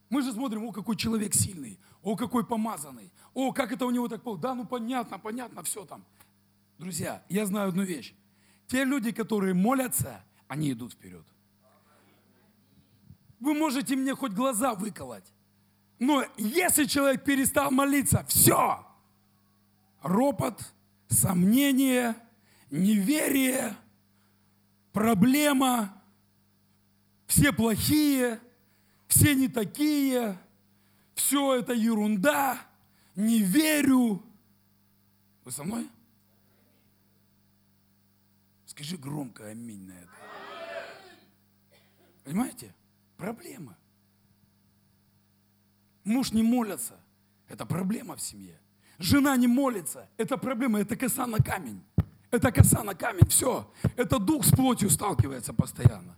Мы 0.09 0.21
же 0.21 0.31
смотрим, 0.31 0.63
о, 0.63 0.71
какой 0.71 0.95
человек 0.95 1.33
сильный, 1.33 1.77
о, 2.01 2.15
какой 2.15 2.45
помазанный, 2.45 3.11
о, 3.33 3.51
как 3.51 3.71
это 3.71 3.85
у 3.85 3.91
него 3.91 4.07
так 4.07 4.23
было. 4.23 4.37
Да, 4.37 4.55
ну 4.55 4.65
понятно, 4.65 5.19
понятно, 5.19 5.61
все 5.63 5.85
там. 5.85 6.05
Друзья, 6.77 7.23
я 7.29 7.45
знаю 7.45 7.69
одну 7.69 7.83
вещь. 7.83 8.13
Те 8.67 8.85
люди, 8.85 9.11
которые 9.11 9.53
молятся, 9.53 10.23
они 10.47 10.71
идут 10.71 10.93
вперед. 10.93 11.25
Вы 13.39 13.53
можете 13.55 13.95
мне 13.97 14.15
хоть 14.15 14.31
глаза 14.31 14.73
выколоть. 14.73 15.25
Но 15.99 16.23
если 16.37 16.85
человек 16.85 17.25
перестал 17.25 17.71
молиться, 17.71 18.23
все. 18.29 18.85
Ропот, 20.01 20.73
сомнение, 21.09 22.15
неверие, 22.73 23.75
проблема, 24.91 26.01
все 27.27 27.53
плохие, 27.53 28.39
все 29.07 29.35
не 29.35 29.47
такие, 29.47 30.37
все 31.13 31.55
это 31.55 31.73
ерунда, 31.73 32.59
не 33.15 33.39
верю. 33.39 34.23
Вы 35.45 35.51
со 35.51 35.63
мной? 35.63 35.87
Скажи 38.65 38.97
громко 38.97 39.47
аминь 39.49 39.85
на 39.85 39.91
это. 39.91 40.11
Понимаете? 42.23 42.73
Проблема. 43.17 43.77
Муж 46.03 46.31
не 46.31 46.41
молится. 46.41 46.99
Это 47.47 47.67
проблема 47.67 48.15
в 48.15 48.21
семье. 48.21 48.59
Жена 48.97 49.37
не 49.37 49.47
молится. 49.47 50.09
Это 50.17 50.37
проблема. 50.37 50.79
Это 50.79 50.95
коса 50.95 51.27
на 51.27 51.37
камень. 51.37 51.83
Это 52.33 52.51
коса 52.51 52.83
на 52.83 52.95
камень. 52.95 53.27
Все. 53.27 53.71
Это 53.95 54.19
дух 54.19 54.45
с 54.45 54.51
плотью 54.51 54.89
сталкивается 54.89 55.53
постоянно. 55.53 56.17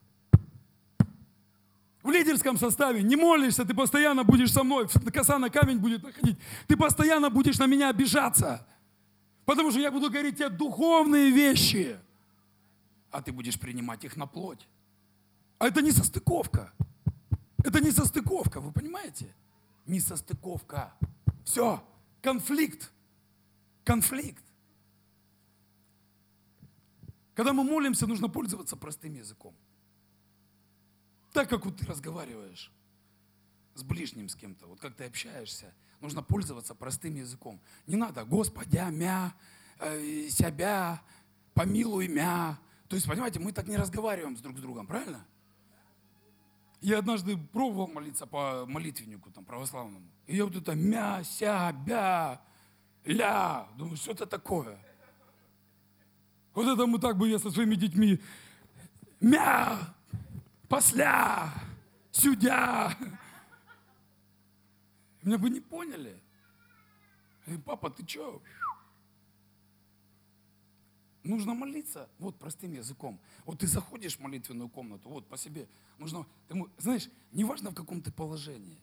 В 2.02 2.10
лидерском 2.10 2.58
составе 2.58 3.04
не 3.04 3.16
молишься, 3.16 3.66
ты 3.66 3.74
постоянно 3.74 4.24
будешь 4.24 4.52
со 4.52 4.64
мной, 4.64 4.88
коса 5.14 5.40
на 5.40 5.50
камень 5.50 5.80
будет 5.80 6.04
находить. 6.04 6.38
Ты 6.68 6.78
постоянно 6.78 7.30
будешь 7.30 7.60
на 7.60 7.66
меня 7.66 7.90
обижаться. 7.90 8.66
Потому 9.46 9.72
что 9.72 9.80
я 9.80 9.92
буду 9.92 10.10
говорить 10.10 10.38
тебе 10.38 10.50
духовные 10.50 11.32
вещи 11.32 11.98
а 13.16 13.22
ты 13.22 13.32
будешь 13.32 13.58
принимать 13.58 14.04
их 14.04 14.18
на 14.18 14.28
плоть. 14.28 14.68
А 15.58 15.68
это 15.68 15.82
не 15.82 15.92
состыковка. 15.92 16.74
Это 17.64 17.80
не 17.80 17.92
состыковка, 17.92 18.60
вы 18.60 18.74
понимаете? 18.74 19.34
Не 19.86 20.02
состыковка. 20.02 20.94
Все, 21.46 21.82
конфликт. 22.22 22.92
Конфликт. 23.86 24.44
Когда 27.36 27.54
мы 27.54 27.64
молимся, 27.64 28.08
нужно 28.08 28.30
пользоваться 28.30 28.76
простым 28.76 29.14
языком. 29.14 29.54
Так, 31.34 31.50
как 31.50 31.66
вот 31.66 31.78
ты 31.78 31.86
разговариваешь 31.86 32.72
с 33.76 33.84
ближним 33.84 34.30
с 34.30 34.36
кем-то, 34.36 34.68
вот 34.68 34.80
как 34.80 34.96
ты 34.96 35.04
общаешься, 35.04 35.74
нужно 36.00 36.24
пользоваться 36.24 36.74
простым 36.74 37.16
языком. 37.16 37.60
Не 37.88 37.98
надо 37.98 38.24
Господя, 38.24 38.90
мя, 38.90 39.34
э, 39.80 40.30
себя, 40.30 41.02
помилуй 41.54 42.08
мя, 42.08 42.58
то 42.88 42.96
есть, 42.96 43.08
понимаете, 43.08 43.40
мы 43.40 43.52
так 43.52 43.68
не 43.68 43.78
разговариваем 43.78 44.38
с 44.38 44.42
друг 44.42 44.58
с 44.58 44.62
другом, 44.62 44.88
правильно? 44.88 45.26
Я 46.82 47.00
однажды 47.00 47.36
пробовал 47.36 47.88
молиться 47.88 48.28
по 48.28 48.66
молитвеннику 48.68 49.32
там, 49.32 49.44
православному. 49.44 50.08
И 50.28 50.38
я 50.38 50.46
вот 50.46 50.56
это 50.56 50.76
мя, 50.76 51.24
ся, 51.24 51.72
бя, 51.74 52.42
ля. 53.04 53.68
Думаю, 53.76 53.98
что 53.98 54.12
это 54.12 54.26
такое? 54.26 54.80
Вот 56.56 56.68
это 56.68 56.88
мы 56.88 57.00
так 57.00 57.18
бы 57.18 57.28
я 57.28 57.38
со 57.38 57.52
своими 57.52 57.76
детьми. 57.76 58.20
Мя, 59.20 59.94
посля, 60.70 61.54
сюдя. 62.12 62.98
Меня 65.22 65.38
бы 65.38 65.50
не 65.50 65.60
поняли. 65.60 66.18
И 67.48 67.58
папа, 67.58 67.90
ты 67.90 68.08
что? 68.08 68.42
Нужно 71.24 71.54
молиться 71.54 72.08
вот 72.20 72.40
простым 72.40 72.74
языком. 72.74 73.20
Вот 73.46 73.60
ты 73.60 73.68
заходишь 73.68 74.16
в 74.16 74.22
молитвенную 74.22 74.70
комнату, 74.70 75.10
вот 75.10 75.28
по 75.28 75.38
себе. 75.38 75.68
Нужно, 75.98 76.26
ты, 76.48 76.56
знаешь, 76.78 77.10
неважно 77.34 77.72
в 77.72 77.76
каком 77.76 78.02
ты 78.02 78.12
положении. 78.12 78.80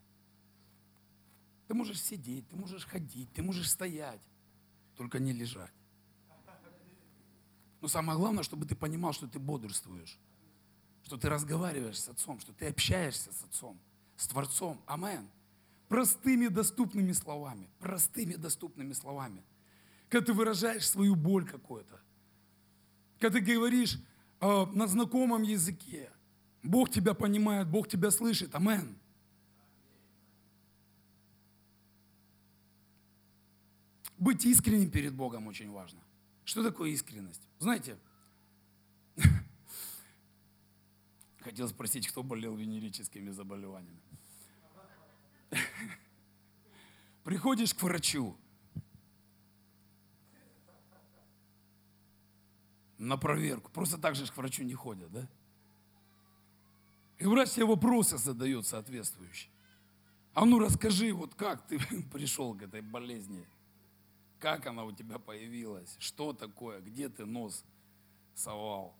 Ты 1.69 1.75
можешь 1.75 2.03
сидеть, 2.03 2.47
ты 2.49 2.57
можешь 2.57 2.85
ходить, 2.85 3.33
ты 3.33 3.43
можешь 3.43 3.71
стоять, 3.71 4.21
только 4.97 5.19
не 5.19 5.33
лежать. 5.33 5.73
Но 7.83 7.89
самое 7.89 8.17
главное, 8.17 8.45
чтобы 8.45 8.65
ты 8.65 8.77
понимал, 8.77 9.13
что 9.13 9.27
ты 9.27 9.41
бодрствуешь, 9.41 10.17
что 11.03 11.17
ты 11.17 11.29
разговариваешь 11.29 11.99
с 12.01 12.09
Отцом, 12.09 12.39
что 12.39 12.53
ты 12.53 12.69
общаешься 12.69 13.33
с 13.33 13.43
Отцом, 13.43 13.77
с 14.17 14.29
Творцом. 14.29 14.81
Амен. 14.87 15.29
Простыми 15.89 16.47
доступными 16.47 17.11
словами, 17.11 17.69
простыми 17.81 18.35
доступными 18.35 18.93
словами. 18.93 19.43
Когда 20.09 20.27
ты 20.27 20.33
выражаешь 20.33 20.89
свою 20.89 21.17
боль 21.17 21.45
какую-то, 21.45 22.01
когда 23.19 23.41
ты 23.41 23.45
говоришь 23.45 23.99
э, 24.41 24.67
на 24.73 24.87
знакомом 24.87 25.43
языке, 25.43 26.11
Бог 26.63 26.89
тебя 26.89 27.15
понимает, 27.15 27.69
Бог 27.69 27.89
тебя 27.89 28.13
слышит. 28.13 28.55
Амен. 28.55 28.97
Быть 34.19 34.45
искренним 34.45 34.93
перед 34.93 35.15
Богом 35.15 35.49
очень 35.49 35.71
важно. 35.73 36.01
Что 36.45 36.63
такое 36.63 36.91
искренность? 36.91 37.43
Знаете, 37.63 37.97
хотел 41.39 41.69
спросить, 41.69 42.09
кто 42.09 42.25
болел 42.25 42.57
венерическими 42.57 43.31
заболеваниями. 43.31 44.01
Приходишь 47.23 47.73
к 47.73 47.81
врачу, 47.85 48.37
на 52.99 53.17
проверку. 53.17 53.71
Просто 53.71 53.97
так 53.97 54.17
же 54.17 54.27
к 54.27 54.37
врачу 54.37 54.65
не 54.65 54.75
ходят, 54.75 55.13
да? 55.13 55.29
И 57.19 57.27
врач 57.27 57.51
тебе 57.51 57.67
вопросы 57.67 58.19
задает 58.19 58.67
соответствующие. 58.67 59.53
А 60.35 60.45
ну 60.45 60.59
расскажи, 60.59 61.13
вот 61.13 61.37
как 61.37 61.65
ты 61.69 61.79
пришел 62.13 62.57
к 62.57 62.63
этой 62.63 62.81
болезни? 62.81 63.47
Как 64.43 64.67
она 64.67 64.83
у 64.83 64.91
тебя 64.91 65.21
появилась? 65.21 65.95
Что 66.01 66.33
такое? 66.33 66.81
Где 66.81 67.09
ты 67.09 67.25
нос 67.25 67.65
совал? 68.35 68.93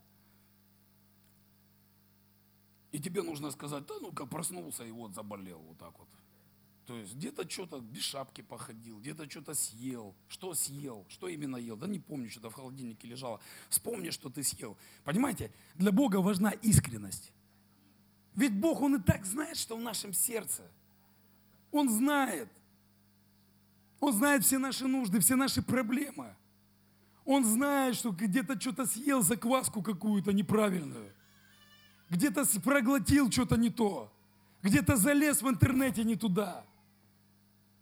И 2.93 2.99
тебе 2.99 3.23
нужно 3.23 3.51
сказать, 3.51 3.85
да 3.85 3.95
ну 3.99 4.13
как 4.13 4.29
проснулся 4.29 4.85
и 4.85 4.91
вот 4.91 5.13
заболел 5.13 5.59
вот 5.59 5.77
так 5.77 5.99
вот. 5.99 6.07
То 6.85 6.95
есть 6.95 7.15
где-то 7.15 7.49
что-то 7.49 7.81
без 7.81 8.03
шапки 8.03 8.39
походил, 8.39 9.01
где-то 9.01 9.29
что-то 9.29 9.53
съел. 9.53 10.15
Что 10.29 10.53
съел? 10.53 11.05
Что 11.09 11.27
именно 11.27 11.57
ел? 11.57 11.75
Да 11.75 11.87
не 11.87 11.99
помню, 11.99 12.29
что-то 12.29 12.49
в 12.49 12.53
холодильнике 12.53 13.09
лежало. 13.09 13.41
Вспомни, 13.67 14.11
что 14.11 14.29
ты 14.29 14.43
съел. 14.43 14.77
Понимаете, 15.03 15.51
для 15.75 15.91
Бога 15.91 16.21
важна 16.21 16.51
искренность. 16.51 17.33
Ведь 18.35 18.57
Бог, 18.57 18.79
Он 18.79 18.95
и 18.95 19.03
так 19.03 19.25
знает, 19.25 19.57
что 19.57 19.75
в 19.75 19.81
нашем 19.81 20.13
сердце. 20.13 20.63
Он 21.73 21.89
знает. 21.89 22.47
Он 24.03 24.13
знает 24.13 24.43
все 24.43 24.57
наши 24.57 24.87
нужды, 24.87 25.19
все 25.19 25.35
наши 25.35 25.61
проблемы. 25.61 26.35
Он 27.25 27.45
знает, 27.45 27.95
что 27.95 28.11
где-то 28.11 28.59
что-то 28.59 28.85
съел 28.85 29.21
закваску 29.21 29.81
какую-то 29.81 30.33
неправильную. 30.33 31.13
Где-то 32.09 32.45
проглотил 32.59 33.31
что-то 33.31 33.55
не 33.55 33.69
то. 33.69 34.11
Где-то 34.61 34.97
залез 34.97 35.41
в 35.41 35.49
интернете 35.49 36.03
не 36.03 36.15
туда 36.15 36.65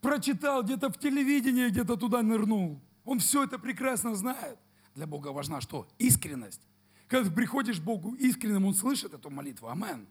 прочитал, 0.02 0.62
где-то 0.62 0.90
в 0.90 0.98
телевидении, 0.98 1.68
где-то 1.68 1.96
туда 1.96 2.22
нырнул. 2.22 2.78
Он 3.04 3.18
все 3.20 3.44
это 3.44 3.58
прекрасно 3.58 4.14
знает. 4.14 4.58
Для 4.94 5.06
Бога 5.06 5.28
важна 5.28 5.60
что? 5.60 5.88
Искренность. 5.98 6.60
Когда 7.08 7.28
ты 7.28 7.34
приходишь 7.34 7.80
к 7.80 7.82
Богу 7.82 8.14
искренним, 8.14 8.66
Он 8.66 8.74
слышит 8.74 9.14
эту 9.14 9.30
молитву. 9.30 9.68
Амен. 9.68 10.06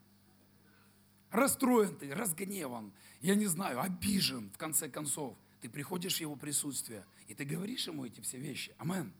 Расстроен 1.30 1.95
ты, 1.95 2.13
разгневан, 2.13 2.91
я 3.21 3.36
не 3.36 3.45
знаю, 3.45 3.80
обижен, 3.82 4.50
в 4.54 4.58
конце 4.58 4.89
концов. 4.89 5.36
Ты 5.62 5.69
приходишь 5.69 6.17
в 6.17 6.21
Его 6.21 6.36
присутствие, 6.36 7.06
и 7.28 7.36
ты 7.36 7.45
говоришь 7.45 7.88
Ему 7.88 8.06
эти 8.06 8.19
все 8.21 8.39
вещи. 8.39 8.74
Амен. 8.78 9.13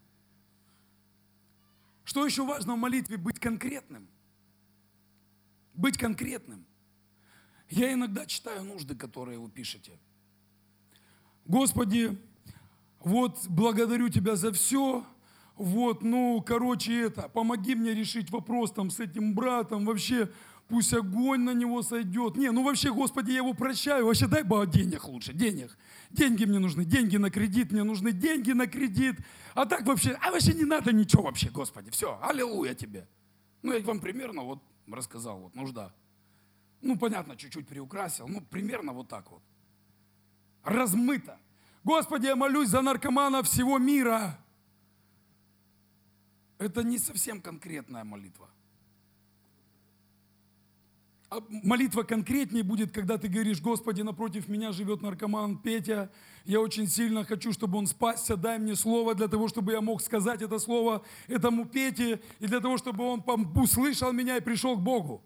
Что 2.04 2.26
еще 2.26 2.44
важно 2.44 2.74
в 2.74 2.78
молитве? 2.78 3.16
Быть 3.16 3.38
конкретным. 3.38 4.08
Быть 5.72 5.96
конкретным. 5.96 6.66
Я 7.70 7.92
иногда 7.92 8.26
читаю 8.26 8.64
нужды, 8.64 8.96
которые 8.96 9.38
вы 9.38 9.48
пишете. 9.48 9.98
Господи, 11.44 12.18
вот 12.98 13.46
благодарю 13.48 14.08
Тебя 14.08 14.34
за 14.34 14.52
все, 14.52 15.06
вот, 15.56 16.02
ну, 16.02 16.42
короче, 16.44 17.02
это, 17.02 17.28
помоги 17.28 17.76
мне 17.76 17.94
решить 17.94 18.30
вопрос 18.30 18.72
там 18.72 18.90
с 18.90 18.98
этим 18.98 19.34
братом, 19.34 19.84
вообще, 19.84 20.28
пусть 20.72 20.94
огонь 20.94 21.42
на 21.42 21.52
него 21.52 21.82
сойдет. 21.82 22.34
Не, 22.38 22.50
ну 22.50 22.64
вообще, 22.64 22.94
Господи, 22.94 23.32
я 23.32 23.36
его 23.36 23.52
прощаю, 23.52 24.06
вообще 24.06 24.26
дай 24.26 24.42
бы 24.42 24.66
денег 24.66 25.06
лучше, 25.06 25.34
денег. 25.34 25.76
Деньги 26.08 26.46
мне 26.46 26.58
нужны, 26.58 26.86
деньги 26.86 27.18
на 27.18 27.28
кредит, 27.30 27.72
мне 27.72 27.82
нужны 27.82 28.10
деньги 28.10 28.52
на 28.52 28.66
кредит. 28.66 29.16
А 29.52 29.66
так 29.66 29.84
вообще, 29.84 30.16
а 30.22 30.30
вообще 30.30 30.54
не 30.54 30.64
надо 30.64 30.90
ничего 30.94 31.24
вообще, 31.24 31.50
Господи, 31.50 31.90
все, 31.90 32.18
аллилуйя 32.22 32.72
тебе. 32.72 33.06
Ну, 33.60 33.74
я 33.74 33.80
вам 33.80 34.00
примерно 34.00 34.44
вот 34.44 34.62
рассказал, 34.90 35.40
вот 35.40 35.54
нужда. 35.54 35.94
Ну, 36.80 36.98
понятно, 36.98 37.36
чуть-чуть 37.36 37.68
приукрасил, 37.68 38.26
ну, 38.26 38.40
примерно 38.40 38.94
вот 38.94 39.08
так 39.08 39.30
вот 39.30 39.42
размыто. 40.62 41.38
Господи, 41.84 42.28
я 42.28 42.34
молюсь 42.34 42.70
за 42.70 42.80
наркомана 42.80 43.42
всего 43.42 43.76
мира. 43.76 44.38
Это 46.56 46.82
не 46.82 46.96
совсем 46.96 47.42
конкретная 47.42 48.04
молитва. 48.04 48.48
А 51.32 51.42
молитва 51.48 52.02
конкретнее 52.02 52.62
будет, 52.62 52.92
когда 52.92 53.16
ты 53.16 53.26
говоришь, 53.26 53.62
Господи, 53.62 54.02
напротив 54.02 54.48
меня 54.48 54.70
живет 54.70 55.00
наркоман 55.00 55.56
Петя, 55.56 56.12
я 56.44 56.60
очень 56.60 56.86
сильно 56.86 57.24
хочу, 57.24 57.52
чтобы 57.52 57.78
он 57.78 57.86
спасся, 57.86 58.36
дай 58.36 58.58
мне 58.58 58.76
слово 58.76 59.14
для 59.14 59.28
того, 59.28 59.48
чтобы 59.48 59.72
я 59.72 59.80
мог 59.80 60.02
сказать 60.02 60.42
это 60.42 60.58
слово 60.58 61.02
этому 61.28 61.64
Пете, 61.64 62.20
и 62.38 62.46
для 62.46 62.60
того, 62.60 62.76
чтобы 62.76 63.04
он 63.04 63.24
услышал 63.56 64.12
меня 64.12 64.36
и 64.36 64.40
пришел 64.42 64.76
к 64.76 64.82
Богу. 64.82 65.24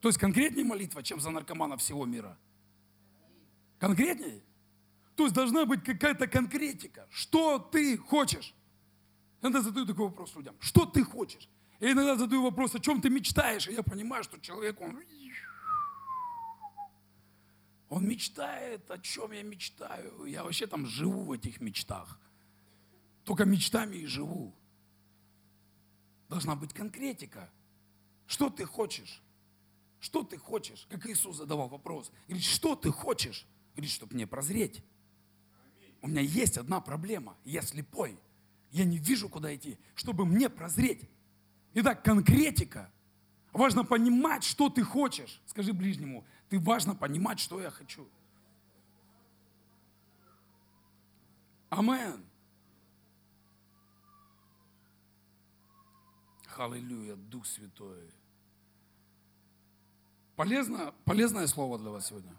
То 0.00 0.08
есть 0.08 0.18
конкретнее 0.18 0.64
молитва, 0.64 1.00
чем 1.04 1.20
за 1.20 1.30
наркомана 1.30 1.76
всего 1.76 2.04
мира. 2.06 2.36
Конкретнее. 3.78 4.42
То 5.14 5.22
есть 5.24 5.34
должна 5.36 5.64
быть 5.64 5.84
какая-то 5.84 6.26
конкретика. 6.26 7.06
Что 7.08 7.60
ты 7.60 7.96
хочешь? 7.96 8.52
Иногда 9.40 9.60
задаю 9.60 9.86
такой 9.86 10.06
вопрос 10.06 10.34
людям. 10.34 10.56
Что 10.58 10.86
ты 10.86 11.04
хочешь? 11.04 11.48
Я 11.80 11.92
иногда 11.92 12.16
задаю 12.16 12.42
вопрос, 12.42 12.74
о 12.74 12.80
чем 12.80 13.00
ты 13.00 13.10
мечтаешь? 13.10 13.68
И 13.68 13.72
я 13.72 13.82
понимаю, 13.82 14.24
что 14.24 14.40
человек, 14.40 14.80
он... 14.80 15.02
Он 17.88 18.08
мечтает, 18.08 18.90
о 18.90 18.98
чем 18.98 19.32
я 19.32 19.42
мечтаю. 19.42 20.24
Я 20.24 20.42
вообще 20.42 20.66
там 20.66 20.86
живу 20.86 21.22
в 21.24 21.32
этих 21.32 21.60
мечтах. 21.60 22.18
Только 23.24 23.44
мечтами 23.44 23.96
и 23.96 24.06
живу. 24.06 24.54
Должна 26.28 26.56
быть 26.56 26.72
конкретика. 26.72 27.50
Что 28.26 28.50
ты 28.50 28.64
хочешь? 28.64 29.22
Что 30.00 30.22
ты 30.22 30.38
хочешь? 30.38 30.86
Как 30.90 31.06
Иисус 31.06 31.36
задавал 31.36 31.68
вопрос. 31.68 32.10
Говорит, 32.26 32.44
что 32.44 32.74
ты 32.74 32.90
хочешь? 32.90 33.46
Говорит, 33.74 33.92
чтобы 33.92 34.14
мне 34.14 34.26
прозреть. 34.26 34.82
У 36.02 36.08
меня 36.08 36.20
есть 36.20 36.58
одна 36.58 36.80
проблема. 36.80 37.36
Я 37.44 37.62
слепой. 37.62 38.18
Я 38.70 38.84
не 38.84 38.98
вижу, 38.98 39.28
куда 39.28 39.54
идти. 39.54 39.78
Чтобы 39.94 40.26
мне 40.26 40.48
прозреть, 40.48 41.08
Итак, 41.74 42.04
конкретика. 42.04 42.90
Важно 43.52 43.84
понимать, 43.84 44.44
что 44.44 44.68
ты 44.68 44.82
хочешь. 44.82 45.40
Скажи 45.46 45.72
ближнему, 45.72 46.24
ты 46.48 46.58
важно 46.58 46.94
понимать, 46.94 47.40
что 47.40 47.60
я 47.60 47.70
хочу. 47.70 48.08
Амен. 51.70 52.24
Аллилуйя, 56.56 57.16
Дух 57.16 57.46
Святой. 57.46 58.08
Полезно, 60.36 60.94
полезное 61.04 61.48
слово 61.48 61.78
для 61.78 61.90
вас 61.90 62.06
сегодня. 62.06 62.32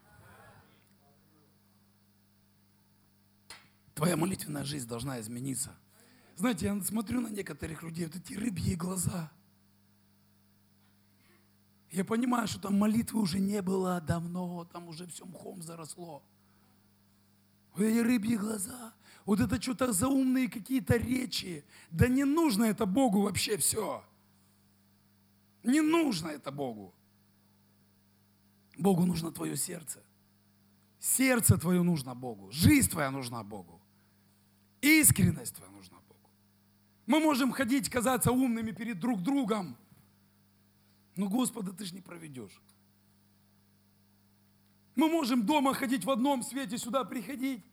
Твоя 3.93 4.15
молитвенная 4.15 4.63
жизнь 4.63 4.87
должна 4.87 5.19
измениться. 5.19 5.75
Знаете, 6.35 6.65
я 6.65 6.81
смотрю 6.81 7.21
на 7.21 7.29
некоторых 7.29 7.81
людей, 7.83 8.05
вот 8.05 8.15
эти 8.15 8.33
рыбьи 8.33 8.75
глаза. 8.75 9.31
Я 11.91 12.03
понимаю, 12.03 12.47
что 12.47 12.59
там 12.59 12.77
молитвы 12.77 13.21
уже 13.21 13.39
не 13.39 13.61
было 13.61 14.01
давно, 14.01 14.65
там 14.65 14.89
уже 14.89 15.07
все 15.07 15.25
мхом 15.25 15.61
заросло. 15.61 16.21
Вот 17.73 17.83
эти 17.83 17.99
рыбьи 17.99 18.35
глаза, 18.35 18.93
вот 19.25 19.39
это 19.39 19.61
что-то 19.61 19.93
заумные 19.93 20.49
какие-то 20.49 20.97
речи. 20.97 21.63
Да 21.89 22.07
не 22.09 22.25
нужно 22.25 22.65
это 22.65 22.85
Богу 22.85 23.21
вообще 23.21 23.55
все. 23.57 24.03
Не 25.63 25.79
нужно 25.81 26.27
это 26.27 26.51
Богу. 26.51 26.93
Богу 28.77 29.05
нужно 29.05 29.31
твое 29.31 29.55
сердце. 29.55 30.03
Сердце 30.99 31.57
твое 31.57 31.81
нужно 31.81 32.13
Богу. 32.13 32.51
Жизнь 32.51 32.89
твоя 32.89 33.09
нужна 33.09 33.41
Богу. 33.43 33.81
Искренность 34.81 35.55
твоя 35.55 35.71
нужна 35.71 35.97
мы 37.05 37.19
можем 37.19 37.51
ходить, 37.51 37.89
казаться 37.89 38.31
умными 38.31 38.71
перед 38.71 38.99
друг 38.99 39.21
другом. 39.21 39.77
Но 41.15 41.27
Господа 41.27 41.71
ты 41.71 41.85
же 41.85 41.93
не 41.93 42.01
проведешь. 42.01 42.61
Мы 44.95 45.09
можем 45.09 45.45
дома 45.45 45.73
ходить 45.73 46.05
в 46.05 46.09
одном 46.09 46.41
свете, 46.41 46.77
сюда 46.77 47.03
приходить. 47.03 47.63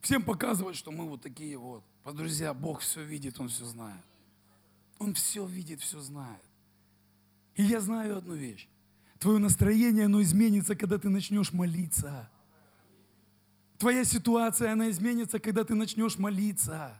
Всем 0.00 0.22
показывать, 0.22 0.76
что 0.76 0.90
мы 0.90 1.08
вот 1.08 1.22
такие 1.22 1.56
вот. 1.56 1.84
Друзья, 2.04 2.54
Бог 2.54 2.80
все 2.80 3.04
видит, 3.04 3.38
Он 3.38 3.48
все 3.48 3.64
знает. 3.64 4.04
Он 4.98 5.14
все 5.14 5.46
видит, 5.46 5.80
все 5.80 6.00
знает. 6.00 6.42
И 7.54 7.62
я 7.62 7.80
знаю 7.80 8.18
одну 8.18 8.34
вещь. 8.34 8.68
Твое 9.18 9.38
настроение, 9.38 10.06
оно 10.06 10.22
изменится, 10.22 10.74
когда 10.74 10.98
ты 10.98 11.08
начнешь 11.08 11.52
молиться. 11.52 12.30
Твоя 13.82 14.04
ситуация, 14.04 14.74
она 14.74 14.90
изменится, 14.90 15.40
когда 15.40 15.64
ты 15.64 15.74
начнешь 15.74 16.16
молиться. 16.16 16.96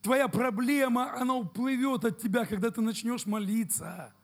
Твоя 0.00 0.28
проблема, 0.28 1.12
она 1.20 1.34
уплывет 1.34 2.04
от 2.04 2.20
тебя, 2.20 2.46
когда 2.46 2.70
ты 2.70 2.80
начнешь 2.82 3.26
молиться. 3.26 4.14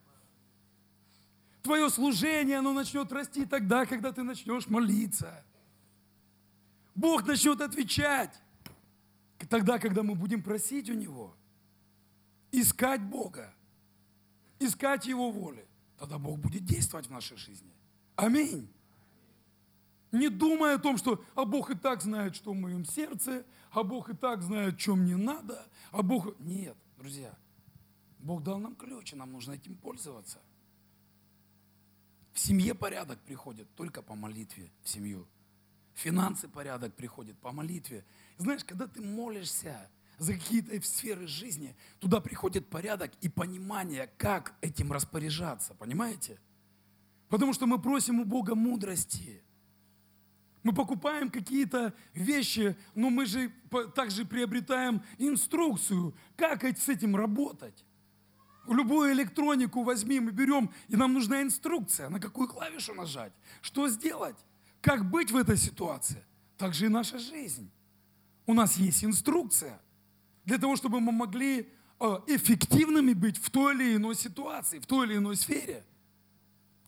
Твое 1.65 1.91
служение, 1.91 2.59
оно 2.59 2.73
начнет 2.73 3.11
расти 3.11 3.45
тогда, 3.45 3.87
когда 3.87 4.13
ты 4.13 4.23
начнешь 4.23 4.69
молиться. 4.69 5.45
Бог 6.95 7.27
начнет 7.27 7.61
отвечать 7.61 8.41
тогда, 9.51 9.81
когда 9.81 10.05
мы 10.05 10.15
будем 10.15 10.45
просить 10.45 10.89
у 10.91 10.95
Него. 10.95 11.35
Искать 12.53 13.03
Бога. 13.03 13.53
Искать 14.61 15.07
Его 15.07 15.33
воли. 15.33 15.67
Тогда 15.99 16.19
Бог 16.19 16.39
будет 16.39 16.65
действовать 16.65 17.09
в 17.09 17.11
нашей 17.11 17.37
жизни. 17.37 17.73
Аминь. 18.15 18.73
Не 20.13 20.31
думая 20.31 20.77
о 20.77 20.79
том, 20.79 20.97
что 20.97 21.23
а 21.35 21.45
Бог 21.45 21.71
и 21.71 21.75
так 21.75 22.03
знает, 22.03 22.35
что 22.35 22.53
в 22.53 22.57
моем 22.57 22.85
сердце, 22.85 23.45
а 23.71 23.83
Бог 23.83 24.09
и 24.09 24.15
так 24.15 24.43
знает, 24.43 24.81
что 24.81 24.97
мне 24.97 25.17
надо, 25.17 25.67
а 25.91 26.03
Бог... 26.03 26.39
Нет, 26.41 26.77
друзья, 26.97 27.37
Бог 28.19 28.43
дал 28.43 28.59
нам 28.59 28.75
ключ, 28.75 29.13
и 29.13 29.17
нам 29.17 29.33
нужно 29.33 29.53
этим 29.53 29.77
пользоваться. 29.77 30.39
В 32.33 32.39
семье 32.39 32.75
порядок 32.75 33.19
приходит 33.21 33.69
только 33.75 34.01
по 34.01 34.15
молитве 34.15 34.71
в 34.83 34.89
семью. 34.89 35.27
Финансы 35.95 36.49
порядок 36.49 36.95
приходит 36.95 37.37
по 37.39 37.53
молитве. 37.53 38.05
Знаешь, 38.39 38.65
когда 38.65 38.87
ты 38.87 39.03
молишься 39.03 39.91
за 40.17 40.35
какие-то 40.35 40.81
сферы 40.87 41.27
жизни, 41.27 41.77
туда 41.99 42.21
приходит 42.21 42.69
порядок 42.69 43.13
и 43.21 43.29
понимание, 43.29 44.09
как 44.17 44.55
этим 44.63 44.93
распоряжаться, 44.93 45.75
понимаете? 45.75 46.41
Потому 47.29 47.53
что 47.53 47.67
мы 47.67 47.79
просим 47.79 48.21
у 48.21 48.25
Бога 48.25 48.55
мудрости– 48.55 49.43
мы 50.63 50.73
покупаем 50.73 51.31
какие-то 51.31 51.95
вещи, 52.15 52.77
но 52.95 53.11
мы 53.11 53.27
же 53.27 53.53
также 53.95 54.25
приобретаем 54.25 55.03
инструкцию, 55.19 56.15
как 56.37 56.65
с 56.65 56.89
этим 56.89 57.17
работать. 57.17 57.85
Любую 58.67 59.13
электронику 59.13 59.83
возьми, 59.83 60.21
мы 60.21 60.31
берем, 60.31 60.71
и 60.89 60.97
нам 60.97 61.15
нужна 61.15 61.43
инструкция, 61.43 62.11
на 62.11 62.21
какую 62.21 62.49
клавишу 62.49 62.95
нажать, 62.95 63.33
что 63.63 63.89
сделать, 63.89 64.37
как 64.81 65.09
быть 65.09 65.31
в 65.31 65.37
этой 65.37 65.57
ситуации. 65.57 66.23
Так 66.59 66.75
же 66.75 66.87
и 66.87 66.89
наша 66.89 67.19
жизнь. 67.19 67.71
У 68.47 68.53
нас 68.53 68.77
есть 68.77 69.05
инструкция 69.05 69.81
для 70.45 70.59
того, 70.59 70.77
чтобы 70.77 71.01
мы 71.01 71.13
могли 71.13 71.69
э, 72.01 72.19
эффективными 72.27 73.13
быть 73.13 73.39
в 73.39 73.51
той 73.51 73.75
или 73.75 73.97
иной 73.97 74.15
ситуации, 74.15 74.79
в 74.79 74.87
той 74.87 75.07
или 75.07 75.17
иной 75.17 75.37
сфере. 75.37 75.85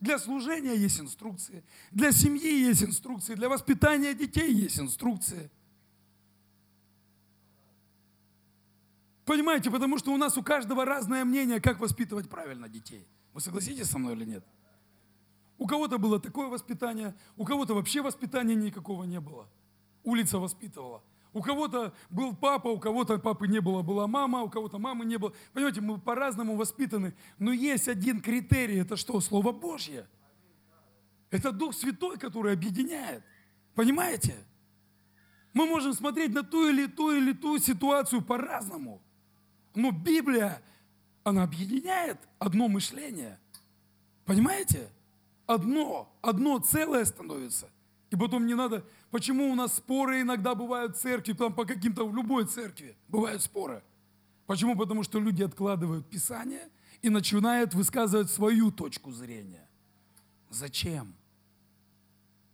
Для 0.00 0.18
служения 0.18 0.74
есть 0.74 0.98
инструкции, 0.98 1.62
для 1.90 2.10
семьи 2.10 2.62
есть 2.62 2.82
инструкции, 2.82 3.34
для 3.34 3.50
воспитания 3.50 4.14
детей 4.14 4.50
есть 4.50 4.80
инструкции. 4.80 5.50
Понимаете, 9.26 9.70
потому 9.70 9.98
что 9.98 10.12
у 10.12 10.16
нас 10.16 10.38
у 10.38 10.42
каждого 10.42 10.86
разное 10.86 11.24
мнение, 11.24 11.60
как 11.60 11.80
воспитывать 11.80 12.30
правильно 12.30 12.68
детей. 12.68 13.06
Вы 13.34 13.40
согласитесь 13.40 13.88
со 13.88 13.98
мной 13.98 14.14
или 14.14 14.24
нет? 14.24 14.44
У 15.58 15.66
кого-то 15.66 15.98
было 15.98 16.18
такое 16.18 16.48
воспитание, 16.48 17.14
у 17.36 17.44
кого-то 17.44 17.74
вообще 17.74 18.00
воспитания 18.00 18.54
никакого 18.54 19.04
не 19.04 19.20
было. 19.20 19.46
Улица 20.02 20.38
воспитывала. 20.38 21.02
У 21.32 21.42
кого-то 21.42 21.94
был 22.08 22.34
папа, 22.34 22.68
у 22.68 22.78
кого-то 22.78 23.18
папы 23.18 23.46
не 23.46 23.60
было, 23.60 23.82
была 23.82 24.06
мама, 24.06 24.42
у 24.42 24.50
кого-то 24.50 24.78
мамы 24.78 25.04
не 25.04 25.16
было. 25.16 25.32
Понимаете, 25.52 25.80
мы 25.80 25.98
по-разному 25.98 26.56
воспитаны. 26.56 27.14
Но 27.38 27.52
есть 27.52 27.88
один 27.88 28.20
критерий, 28.20 28.78
это 28.78 28.96
что? 28.96 29.20
Слово 29.20 29.52
Божье. 29.52 30.08
Это 31.30 31.52
Дух 31.52 31.74
Святой, 31.74 32.18
который 32.18 32.52
объединяет. 32.52 33.22
Понимаете? 33.74 34.34
Мы 35.52 35.66
можем 35.66 35.92
смотреть 35.92 36.32
на 36.32 36.42
ту 36.42 36.68
или 36.68 36.86
ту 36.86 37.12
или 37.12 37.32
ту 37.32 37.58
ситуацию 37.58 38.22
по-разному. 38.22 39.00
Но 39.76 39.92
Библия, 39.92 40.60
она 41.22 41.44
объединяет 41.44 42.18
одно 42.40 42.66
мышление. 42.66 43.38
Понимаете? 44.24 44.90
Одно, 45.46 46.12
одно 46.22 46.58
целое 46.58 47.04
становится– 47.04 47.68
и 48.10 48.16
потом 48.16 48.46
не 48.46 48.54
надо, 48.54 48.84
почему 49.10 49.50
у 49.50 49.54
нас 49.54 49.74
споры 49.76 50.20
иногда 50.20 50.54
бывают 50.54 50.96
в 50.96 51.00
церкви, 51.00 51.32
там 51.32 51.52
по 51.52 51.64
каким-то, 51.64 52.06
в 52.08 52.14
любой 52.14 52.46
церкви 52.46 52.96
бывают 53.08 53.42
споры. 53.42 53.82
Почему? 54.46 54.76
Потому 54.76 55.02
что 55.02 55.20
люди 55.20 55.42
откладывают 55.42 56.08
Писание 56.08 56.68
и 57.02 57.08
начинают 57.08 57.74
высказывать 57.74 58.30
свою 58.30 58.70
точку 58.70 59.12
зрения. 59.12 59.68
Зачем? 60.48 61.14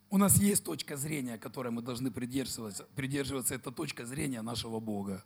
У 0.09 0.17
нас 0.17 0.37
есть 0.37 0.63
точка 0.63 0.95
зрения, 0.95 1.37
которой 1.37 1.69
мы 1.69 1.81
должны 1.81 2.11
придерживаться. 2.11 2.85
Придерживаться 2.95 3.55
это 3.55 3.71
точка 3.71 4.05
зрения 4.05 4.41
нашего 4.41 4.79
Бога. 4.79 5.23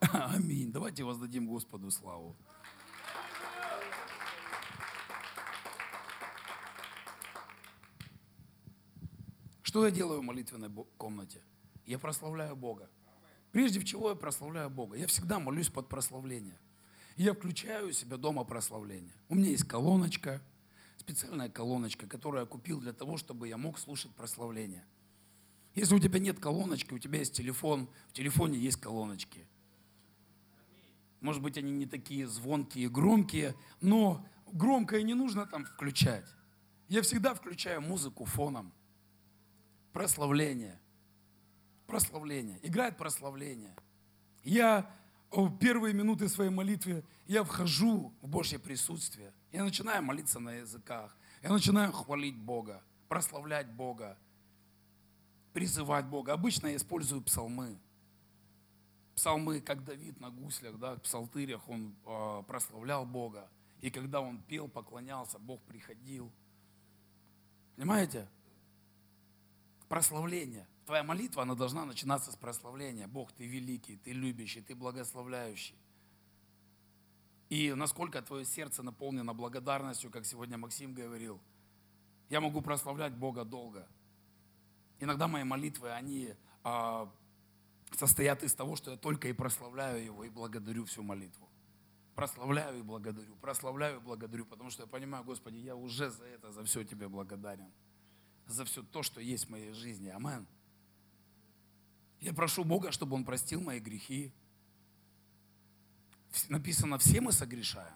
Аминь. 0.00 0.72
Давайте 0.72 1.04
воздадим 1.04 1.46
Господу 1.46 1.90
славу. 1.90 2.36
Что 9.68 9.84
я 9.84 9.90
делаю 9.90 10.20
в 10.20 10.24
молитвенной 10.24 10.70
комнате? 10.96 11.42
Я 11.84 11.98
прославляю 11.98 12.56
Бога. 12.56 12.88
Прежде 13.52 13.80
всего 13.80 14.08
я 14.08 14.14
прославляю 14.14 14.70
Бога. 14.70 14.96
Я 14.96 15.06
всегда 15.06 15.38
молюсь 15.38 15.68
под 15.68 15.90
прославление. 15.90 16.58
Я 17.16 17.34
включаю 17.34 17.88
у 17.88 17.92
себя 17.92 18.16
дома 18.16 18.44
прославление. 18.44 19.12
У 19.28 19.34
меня 19.34 19.50
есть 19.50 19.64
колоночка, 19.64 20.40
специальная 20.96 21.50
колоночка, 21.50 22.06
которую 22.06 22.40
я 22.40 22.46
купил 22.46 22.80
для 22.80 22.94
того, 22.94 23.18
чтобы 23.18 23.46
я 23.46 23.58
мог 23.58 23.78
слушать 23.78 24.10
прославление. 24.14 24.86
Если 25.74 25.94
у 25.94 25.98
тебя 25.98 26.18
нет 26.18 26.40
колоночки, 26.40 26.94
у 26.94 26.98
тебя 26.98 27.18
есть 27.18 27.34
телефон, 27.34 27.90
в 28.08 28.14
телефоне 28.14 28.56
есть 28.56 28.80
колоночки. 28.80 29.46
Может 31.20 31.42
быть, 31.42 31.58
они 31.58 31.72
не 31.72 31.84
такие 31.84 32.26
звонкие, 32.26 32.88
громкие, 32.88 33.54
но 33.82 34.26
громкое 34.50 35.02
не 35.02 35.12
нужно 35.12 35.44
там 35.44 35.66
включать. 35.66 36.24
Я 36.88 37.02
всегда 37.02 37.34
включаю 37.34 37.82
музыку 37.82 38.24
фоном. 38.24 38.72
Прославление. 39.98 40.78
Прославление. 41.88 42.60
Играет 42.62 42.96
прославление. 42.96 43.74
Я 44.44 44.88
в 45.32 45.58
первые 45.58 45.92
минуты 45.92 46.28
своей 46.28 46.50
молитвы, 46.50 47.02
я 47.26 47.42
вхожу 47.42 48.12
в 48.22 48.28
Божье 48.28 48.60
присутствие. 48.60 49.32
Я 49.50 49.64
начинаю 49.64 50.04
молиться 50.04 50.38
на 50.38 50.50
языках. 50.50 51.16
Я 51.42 51.50
начинаю 51.50 51.90
хвалить 51.90 52.36
Бога, 52.36 52.80
прославлять 53.08 53.72
Бога, 53.72 54.16
призывать 55.52 56.06
Бога. 56.06 56.32
Обычно 56.32 56.68
я 56.68 56.76
использую 56.76 57.20
псалмы. 57.20 57.76
Псалмы, 59.16 59.60
как 59.60 59.84
Давид 59.84 60.20
на 60.20 60.30
гуслях, 60.30 60.78
да, 60.78 60.94
в 60.94 61.02
псалтырях 61.02 61.68
он 61.68 61.92
э, 62.06 62.42
прославлял 62.46 63.04
Бога. 63.04 63.48
И 63.80 63.90
когда 63.90 64.20
он 64.20 64.40
пел, 64.42 64.68
поклонялся, 64.68 65.40
Бог 65.40 65.60
приходил. 65.62 66.30
Понимаете? 67.74 68.28
Прославление. 69.88 70.66
Твоя 70.86 71.02
молитва, 71.02 71.42
она 71.42 71.54
должна 71.54 71.84
начинаться 71.84 72.32
с 72.32 72.36
прославления. 72.36 73.06
Бог, 73.06 73.32
ты 73.32 73.46
великий, 73.46 73.96
ты 73.96 74.12
любящий, 74.12 74.60
ты 74.60 74.74
благословляющий. 74.74 75.76
И 77.48 77.72
насколько 77.72 78.20
твое 78.20 78.44
сердце 78.44 78.82
наполнено 78.82 79.32
благодарностью, 79.32 80.10
как 80.10 80.26
сегодня 80.26 80.58
Максим 80.58 80.92
говорил, 80.92 81.40
я 82.28 82.40
могу 82.40 82.60
прославлять 82.60 83.14
Бога 83.14 83.44
долго. 83.44 83.86
Иногда 85.00 85.28
мои 85.28 85.44
молитвы, 85.44 85.90
они 85.92 86.34
а, 86.62 87.10
состоят 87.96 88.42
из 88.42 88.52
того, 88.54 88.76
что 88.76 88.90
я 88.90 88.96
только 88.96 89.28
и 89.28 89.32
прославляю 89.32 90.04
Его, 90.04 90.24
и 90.24 90.28
благодарю 90.28 90.84
всю 90.84 91.02
молитву. 91.02 91.48
Прославляю 92.14 92.80
и 92.80 92.82
благодарю, 92.82 93.36
прославляю 93.36 93.98
и 93.98 94.00
благодарю, 94.00 94.44
потому 94.44 94.70
что 94.70 94.82
я 94.82 94.88
понимаю, 94.88 95.24
Господи, 95.24 95.56
я 95.56 95.76
уже 95.76 96.10
за 96.10 96.24
это, 96.24 96.52
за 96.52 96.64
все 96.64 96.84
Тебе 96.84 97.08
благодарен. 97.08 97.70
За 98.48 98.64
все 98.64 98.82
то, 98.82 99.04
что 99.04 99.20
есть 99.20 99.44
в 99.44 99.50
моей 99.50 99.72
жизни. 99.72 100.08
Амен. 100.08 100.46
Я 102.20 102.32
прошу 102.32 102.64
Бога, 102.64 102.90
чтобы 102.90 103.14
Он 103.14 103.24
простил 103.24 103.60
мои 103.60 103.78
грехи, 103.78 104.32
написано, 106.48 106.98
все 106.98 107.20
мы 107.20 107.32
согрешаем. 107.32 107.94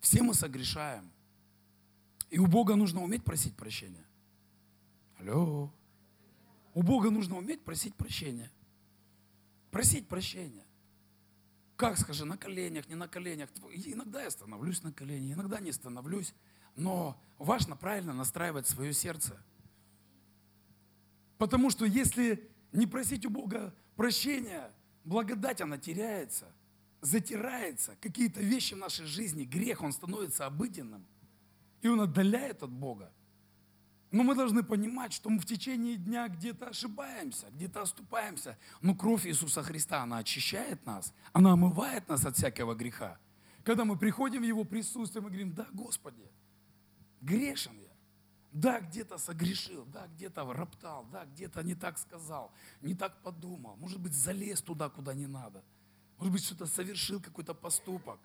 Все 0.00 0.22
мы 0.22 0.34
согрешаем. 0.34 1.10
И 2.30 2.38
у 2.38 2.46
Бога 2.46 2.74
нужно 2.76 3.02
уметь 3.02 3.24
просить 3.24 3.54
прощения. 3.56 4.04
Алло. 5.18 5.72
У 6.74 6.82
Бога 6.82 7.10
нужно 7.10 7.36
уметь 7.36 7.62
просить 7.62 7.94
прощения. 7.94 8.50
Просить 9.70 10.08
прощения. 10.08 10.64
Как, 11.76 11.98
скажи, 11.98 12.24
на 12.24 12.36
коленях, 12.36 12.88
не 12.88 12.94
на 12.94 13.08
коленях. 13.08 13.48
Иногда 13.72 14.22
я 14.22 14.30
становлюсь 14.30 14.82
на 14.82 14.92
колени, 14.92 15.32
иногда 15.32 15.60
не 15.60 15.72
становлюсь. 15.72 16.34
Но 16.76 17.20
важно 17.38 17.76
правильно 17.76 18.12
настраивать 18.12 18.66
свое 18.66 18.92
сердце. 18.92 19.36
Потому 21.38 21.70
что 21.70 21.84
если 21.84 22.48
не 22.72 22.86
просить 22.86 23.26
у 23.26 23.30
Бога 23.30 23.74
прощения, 23.96 24.70
благодать 25.04 25.60
она 25.60 25.78
теряется– 25.78 26.46
затирается, 27.04 27.96
какие-то 28.00 28.40
вещи 28.40 28.72
в 28.72 28.78
нашей 28.78 29.04
жизни, 29.04 29.44
грех, 29.44 29.82
он 29.82 29.92
становится 29.92 30.46
обыденным. 30.46 31.04
И 31.82 31.88
он 31.88 32.00
отдаляет 32.00 32.62
от 32.62 32.70
Бога. 32.70 33.12
Но 34.10 34.22
мы 34.22 34.34
должны 34.34 34.62
понимать, 34.62 35.12
что 35.12 35.28
мы 35.28 35.38
в 35.38 35.44
течение 35.44 35.96
дня 35.96 36.28
где-то 36.28 36.68
ошибаемся, 36.68 37.46
где-то 37.50 37.82
оступаемся. 37.82 38.56
Но 38.80 38.94
кровь 38.94 39.26
Иисуса 39.26 39.62
Христа, 39.62 40.02
она 40.02 40.18
очищает 40.18 40.86
нас, 40.86 41.12
она 41.32 41.52
омывает 41.52 42.08
нас 42.08 42.24
от 42.24 42.36
всякого 42.36 42.74
греха. 42.74 43.18
Когда 43.64 43.84
мы 43.84 43.98
приходим 43.98 44.40
в 44.40 44.46
Его 44.46 44.64
присутствие, 44.64 45.22
мы 45.22 45.28
говорим, 45.28 45.52
да, 45.52 45.66
Господи, 45.72 46.30
грешен 47.24 47.78
я. 47.80 47.88
Да, 48.52 48.80
где-то 48.80 49.18
согрешил, 49.18 49.84
да, 49.86 50.06
где-то 50.14 50.44
роптал, 50.52 51.06
да, 51.10 51.24
где-то 51.24 51.62
не 51.62 51.74
так 51.74 51.98
сказал, 51.98 52.52
не 52.82 52.94
так 52.94 53.20
подумал, 53.22 53.76
может 53.76 54.00
быть, 54.00 54.14
залез 54.14 54.62
туда, 54.62 54.88
куда 54.88 55.14
не 55.14 55.26
надо– 55.26 55.64
может 56.18 56.32
быть, 56.32 56.44
что-то 56.44 56.66
совершил, 56.66 57.20
какой-то 57.20 57.54
поступок. 57.54 58.18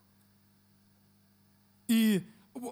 И 1.88 2.26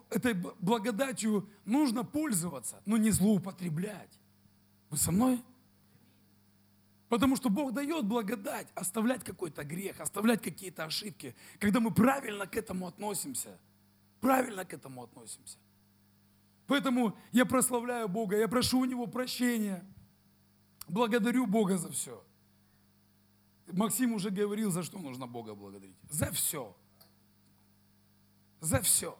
этой 0.09 0.33
благодатью 0.33 1.49
нужно 1.65 2.03
пользоваться, 2.03 2.81
но 2.85 2.97
не 2.97 3.11
злоупотреблять. 3.11 4.19
Вы 4.89 4.97
со 4.97 5.11
мной? 5.11 5.43
Потому 7.09 7.35
что 7.35 7.49
Бог 7.49 7.73
дает 7.73 8.05
благодать 8.05 8.67
оставлять 8.75 9.23
какой-то 9.23 9.63
грех, 9.63 9.99
оставлять 10.01 10.41
какие-то 10.41 10.85
ошибки, 10.85 11.35
когда 11.59 11.79
мы 11.79 11.91
правильно 11.91 12.45
к 12.45 12.55
этому 12.55 12.85
относимся. 12.87 13.57
Правильно 14.19 14.65
к 14.65 14.73
этому 14.73 15.03
относимся. 15.03 15.57
Поэтому 16.67 17.17
я 17.31 17.45
прославляю 17.45 18.09
Бога, 18.09 18.37
я 18.37 18.47
прошу 18.47 18.79
у 18.79 18.85
Него 18.85 19.07
прощения. 19.07 19.85
Благодарю 20.87 21.47
Бога 21.47 21.77
за 21.77 21.89
все. 21.89 22.23
Максим 23.71 24.13
уже 24.13 24.29
говорил, 24.29 24.71
за 24.71 24.83
что 24.83 24.99
нужно 24.99 25.27
Бога 25.27 25.55
благодарить. 25.55 25.95
За 26.09 26.31
все. 26.31 26.75
За 28.59 28.81
все. 28.81 29.17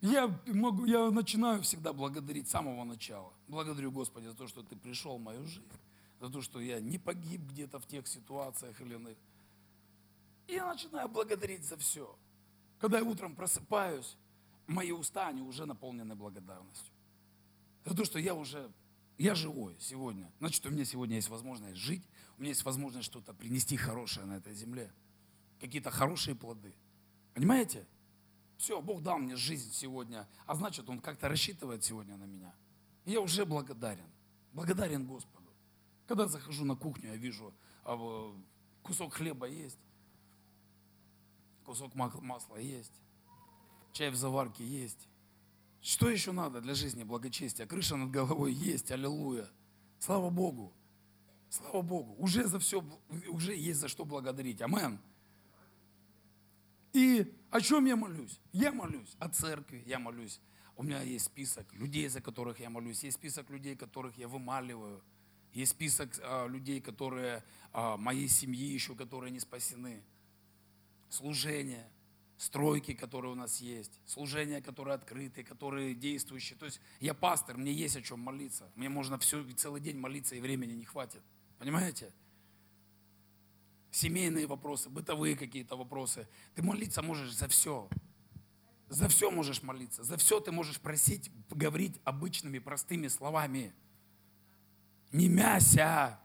Я, 0.00 0.28
могу, 0.46 0.84
я 0.84 1.10
начинаю 1.10 1.62
всегда 1.62 1.92
благодарить 1.92 2.48
с 2.48 2.52
самого 2.52 2.84
начала. 2.84 3.32
Благодарю 3.48 3.90
Господи 3.90 4.26
за 4.26 4.34
то, 4.34 4.46
что 4.46 4.62
Ты 4.62 4.76
пришел 4.76 5.18
в 5.18 5.20
мою 5.20 5.44
жизнь. 5.46 5.66
За 6.20 6.28
то, 6.28 6.42
что 6.42 6.60
я 6.60 6.80
не 6.80 6.98
погиб 6.98 7.40
где-то 7.42 7.78
в 7.78 7.86
тех 7.86 8.06
ситуациях 8.06 8.80
или 8.80 8.94
иных. 8.94 9.16
И 10.46 10.54
я 10.54 10.66
начинаю 10.66 11.08
благодарить 11.08 11.64
за 11.64 11.76
все. 11.76 12.16
Когда 12.78 12.98
я 12.98 13.04
утром 13.04 13.34
просыпаюсь, 13.34 14.16
мои 14.68 14.92
уста, 14.92 15.26
они 15.28 15.42
уже 15.42 15.66
наполнены 15.66 16.14
благодарностью. 16.14 16.92
За 17.84 17.96
то, 17.96 18.04
что 18.04 18.18
я 18.18 18.34
уже 18.34 18.70
я 19.18 19.34
живой 19.34 19.76
сегодня. 19.80 20.30
Значит, 20.38 20.64
у 20.66 20.70
меня 20.70 20.84
сегодня 20.84 21.16
есть 21.16 21.28
возможность 21.28 21.76
жить, 21.76 22.08
у 22.36 22.40
меня 22.40 22.50
есть 22.50 22.64
возможность 22.64 23.06
что-то 23.06 23.34
принести 23.34 23.76
хорошее 23.76 24.26
на 24.26 24.36
этой 24.36 24.54
земле. 24.54 24.92
Какие-то 25.60 25.90
хорошие 25.90 26.36
плоды. 26.36 26.72
Понимаете? 27.34 27.84
Все, 28.58 28.80
Бог 28.80 29.02
дал 29.02 29.18
мне 29.18 29.34
жизнь 29.34 29.72
сегодня, 29.72 30.28
а 30.46 30.54
значит, 30.54 30.88
Он 30.88 31.00
как-то 31.00 31.28
рассчитывает 31.28 31.82
сегодня 31.82 32.16
на 32.16 32.24
меня. 32.24 32.54
И 33.04 33.12
я 33.12 33.20
уже 33.20 33.44
благодарен. 33.44 34.10
Благодарен 34.52 35.04
Господу. 35.04 35.48
Когда 36.06 36.28
захожу 36.28 36.64
на 36.64 36.76
кухню, 36.76 37.10
я 37.10 37.16
вижу, 37.16 37.52
а, 37.84 38.34
кусок 38.82 39.14
хлеба 39.14 39.46
есть, 39.46 39.78
кусок 41.64 41.94
масла 41.94 42.56
есть, 42.56 42.94
чай 43.98 44.10
в 44.10 44.14
заварке 44.14 44.64
есть, 44.64 45.08
что 45.80 46.08
еще 46.08 46.30
надо 46.30 46.60
для 46.60 46.74
жизни 46.74 47.02
благочестия? 47.02 47.66
Крыша 47.66 47.96
над 47.96 48.12
головой 48.12 48.52
есть, 48.52 48.92
аллилуйя. 48.92 49.48
Слава 49.98 50.30
Богу. 50.30 50.72
Слава 51.50 51.82
Богу. 51.82 52.14
Уже 52.18 52.44
за 52.46 52.60
все, 52.60 52.84
уже 53.28 53.56
есть 53.56 53.80
за 53.80 53.88
что 53.88 54.04
благодарить. 54.04 54.62
Амен. 54.62 55.00
И 56.92 57.34
о 57.50 57.60
чем 57.60 57.86
я 57.86 57.96
молюсь? 57.96 58.38
Я 58.52 58.70
молюсь 58.70 59.16
о 59.18 59.28
церкви, 59.30 59.82
я 59.84 59.98
молюсь. 59.98 60.40
У 60.76 60.84
меня 60.84 61.02
есть 61.02 61.24
список 61.24 61.72
людей, 61.72 62.06
за 62.08 62.20
которых 62.20 62.60
я 62.60 62.70
молюсь. 62.70 63.02
Есть 63.02 63.16
список 63.16 63.50
людей, 63.50 63.74
которых 63.74 64.16
я 64.16 64.28
вымаливаю. 64.28 65.02
Есть 65.52 65.72
список 65.72 66.10
а, 66.22 66.46
людей, 66.46 66.80
которые 66.80 67.42
а, 67.72 67.96
моей 67.96 68.28
семьи 68.28 68.64
еще, 68.64 68.94
которые 68.94 69.32
не 69.32 69.40
спасены. 69.40 70.04
Служение 71.08 71.90
стройки, 72.38 72.94
которые 72.94 73.32
у 73.32 73.34
нас 73.34 73.60
есть, 73.60 74.00
служения, 74.06 74.62
которые 74.62 74.94
открыты, 74.94 75.42
которые 75.42 75.94
действующие. 75.94 76.56
То 76.56 76.66
есть 76.66 76.80
я 77.00 77.12
пастор, 77.12 77.58
мне 77.58 77.72
есть 77.72 77.96
о 77.96 78.02
чем 78.02 78.20
молиться. 78.20 78.70
Мне 78.76 78.88
можно 78.88 79.18
все, 79.18 79.44
целый 79.52 79.80
день 79.80 79.98
молиться, 79.98 80.36
и 80.36 80.40
времени 80.40 80.72
не 80.72 80.84
хватит. 80.84 81.20
Понимаете? 81.58 82.12
Семейные 83.90 84.46
вопросы, 84.46 84.88
бытовые 84.88 85.36
какие-то 85.36 85.76
вопросы. 85.76 86.28
Ты 86.54 86.62
молиться 86.62 87.02
можешь 87.02 87.32
за 87.32 87.48
все. 87.48 87.88
За 88.88 89.08
все 89.08 89.30
можешь 89.30 89.62
молиться. 89.62 90.04
За 90.04 90.16
все 90.16 90.38
ты 90.38 90.52
можешь 90.52 90.80
просить, 90.80 91.30
говорить 91.50 92.00
обычными, 92.04 92.60
простыми 92.60 93.08
словами. 93.08 93.74
Не 95.10 95.28
мяся. 95.28 96.20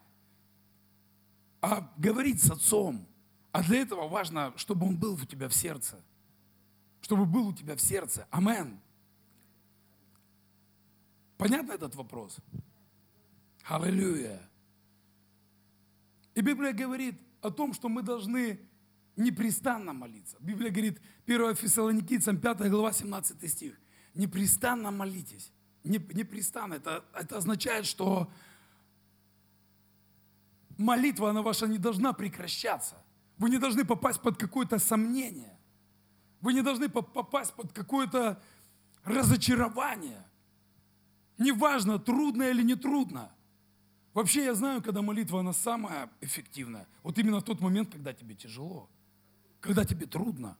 а 1.61 1.91
говорить 1.97 2.43
с 2.43 2.51
Отцом. 2.51 3.07
А 3.54 3.62
для 3.62 3.82
этого 3.82 4.08
важно, 4.08 4.51
чтобы 4.58 4.88
Он 4.88 4.97
был 4.97 5.14
у 5.14 5.26
тебя 5.26 5.47
в 5.47 5.54
сердце. 5.54 6.04
Чтобы 7.01 7.26
был 7.26 7.49
у 7.49 7.54
тебя 7.54 7.76
в 7.76 7.82
сердце. 7.82 8.28
Амен. 8.32 8.80
Понятно 11.38 11.74
этот 11.74 11.93
вопрос? 11.93 12.38
Аллилуйя. 13.66 14.41
И 16.34 16.41
Библия 16.41 16.74
говорит 16.74 17.22
о 17.41 17.51
том, 17.51 17.74
что 17.74 17.89
мы 17.89 18.01
должны 18.01 18.60
непрестанно 19.16 19.93
молиться. 19.93 20.36
Библия 20.39 20.72
говорит, 20.72 20.99
1 21.28 21.56
Фессалоникийцам, 21.56 22.39
5 22.39 22.72
глава, 22.72 22.91
17 22.91 23.51
стих. 23.51 23.80
Непрестанно 24.16 24.89
молитесь. 24.89 25.51
Непрестанно. 25.84 26.74
Это, 26.74 27.06
это 27.14 27.38
означает, 27.38 27.86
что 27.86 28.32
молитва, 30.76 31.30
она 31.30 31.43
ваша 31.43 31.68
не 31.68 31.78
должна 31.78 32.14
прекращаться. 32.14 33.03
Вы 33.38 33.49
не 33.49 33.57
должны 33.57 33.86
попасть 33.86 34.21
под 34.21 34.38
какое-то 34.38 34.79
сомнение. 34.79 35.57
Вы 36.41 36.53
не 36.53 36.61
должны 36.61 36.89
попасть 36.89 37.53
под 37.53 37.71
какое-то 37.71 38.41
разочарование. 39.03 40.23
Неважно, 41.38 41.99
трудно 41.99 42.43
или 42.43 42.63
не 42.63 42.75
трудно. 42.75 43.31
Вообще 44.13 44.45
я 44.45 44.53
знаю, 44.53 44.81
когда 44.81 45.01
молитва, 45.01 45.39
она 45.39 45.53
самая 45.53 46.09
эффективная. 46.21 46.88
Вот 47.01 47.17
именно 47.17 47.39
в 47.39 47.43
тот 47.43 47.59
момент, 47.61 47.91
когда 47.91 48.13
тебе 48.13 48.36
тяжело, 48.36 48.89
когда 49.59 49.86
тебе 49.86 50.05
трудно. 50.05 50.57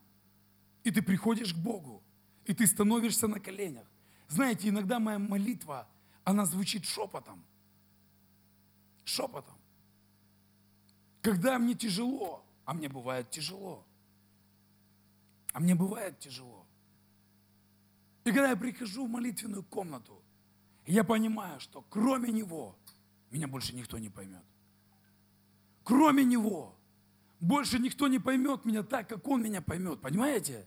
И 0.82 0.90
ты 0.90 1.02
приходишь 1.02 1.54
к 1.54 1.56
Богу, 1.56 2.02
и 2.44 2.52
ты 2.52 2.66
становишься 2.66 3.28
на 3.28 3.38
коленях. 3.38 3.86
Знаете, 4.28 4.68
иногда 4.68 4.98
моя 4.98 5.18
молитва, 5.18 5.86
она 6.24 6.46
звучит 6.46 6.84
шепотом. 6.84 7.44
Шепотом. 9.04 9.54
Когда 11.22 11.58
мне 11.58 11.74
тяжело, 11.74 12.44
а 12.64 12.74
мне 12.74 12.88
бывает 12.88 13.30
тяжело. 13.30 13.86
А 15.52 15.60
мне 15.60 15.74
бывает 15.74 16.18
тяжело. 16.18 16.66
И 18.24 18.30
когда 18.30 18.50
я 18.50 18.56
прихожу 18.56 19.06
в 19.06 19.10
молитвенную 19.10 19.62
комнату, 19.62 20.22
я 20.86 21.04
понимаю, 21.04 21.60
что 21.60 21.82
кроме 21.90 22.32
Него 22.32 22.76
меня 23.30 23.48
больше 23.48 23.74
никто 23.74 23.98
не 23.98 24.08
поймет. 24.08 24.44
Кроме 25.82 26.24
Него 26.24 26.74
больше 27.40 27.78
никто 27.78 28.08
не 28.08 28.18
поймет 28.18 28.64
меня 28.64 28.82
так, 28.82 29.08
как 29.08 29.26
Он 29.28 29.42
меня 29.42 29.60
поймет. 29.60 30.00
Понимаете? 30.00 30.66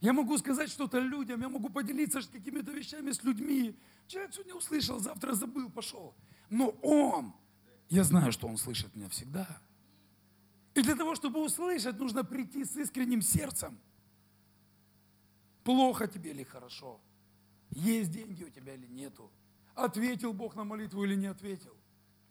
Я 0.00 0.12
могу 0.12 0.36
сказать 0.36 0.68
что-то 0.68 0.98
людям, 0.98 1.40
я 1.40 1.48
могу 1.48 1.68
поделиться 1.68 2.20
какими-то 2.22 2.72
вещами 2.72 3.12
с 3.12 3.22
людьми. 3.22 3.78
Человек 4.08 4.34
сегодня 4.34 4.54
услышал, 4.54 4.98
завтра 4.98 5.32
забыл, 5.32 5.70
пошел. 5.70 6.16
Но 6.50 6.70
Он, 6.82 7.32
я 7.88 8.02
знаю, 8.02 8.32
что 8.32 8.48
Он 8.48 8.56
слышит 8.56 8.94
меня 8.96 9.08
всегда. 9.08 9.62
И 10.74 10.82
для 10.82 10.94
того, 10.96 11.14
чтобы 11.14 11.44
услышать, 11.44 11.98
нужно 11.98 12.24
прийти 12.24 12.64
с 12.64 12.76
искренним 12.76 13.20
сердцем. 13.20 13.78
Плохо 15.64 16.08
тебе 16.08 16.30
или 16.30 16.44
хорошо? 16.44 17.00
Есть 17.70 18.10
деньги 18.10 18.44
у 18.44 18.50
тебя 18.50 18.74
или 18.74 18.86
нету? 18.86 19.30
Ответил 19.74 20.32
Бог 20.32 20.56
на 20.56 20.64
молитву 20.64 21.04
или 21.04 21.14
не 21.14 21.26
ответил? 21.26 21.76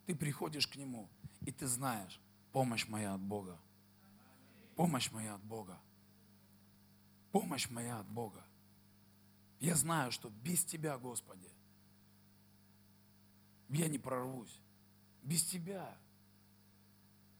Ты 0.06 0.16
приходишь 0.16 0.68
к 0.68 0.76
Нему, 0.76 1.10
и 1.42 1.52
ты 1.52 1.68
знаешь, 1.68 2.20
помощь 2.52 2.88
моя 2.88 3.14
от 3.14 3.22
Бога. 3.22 3.60
Помощь 4.76 5.12
моя 5.12 5.36
от 5.36 5.44
Бога. 5.44 5.80
Помощь 7.32 7.70
моя 7.70 8.00
от 8.00 8.08
Бога. 8.08 8.44
Я 9.60 9.76
знаю, 9.76 10.12
что 10.12 10.30
без 10.44 10.66
Тебя, 10.66 10.98
Господи, 10.98 11.50
я 13.70 13.88
не 13.88 14.00
прорвусь. 14.00 14.60
Без 15.22 15.44
Тебя 15.44 15.96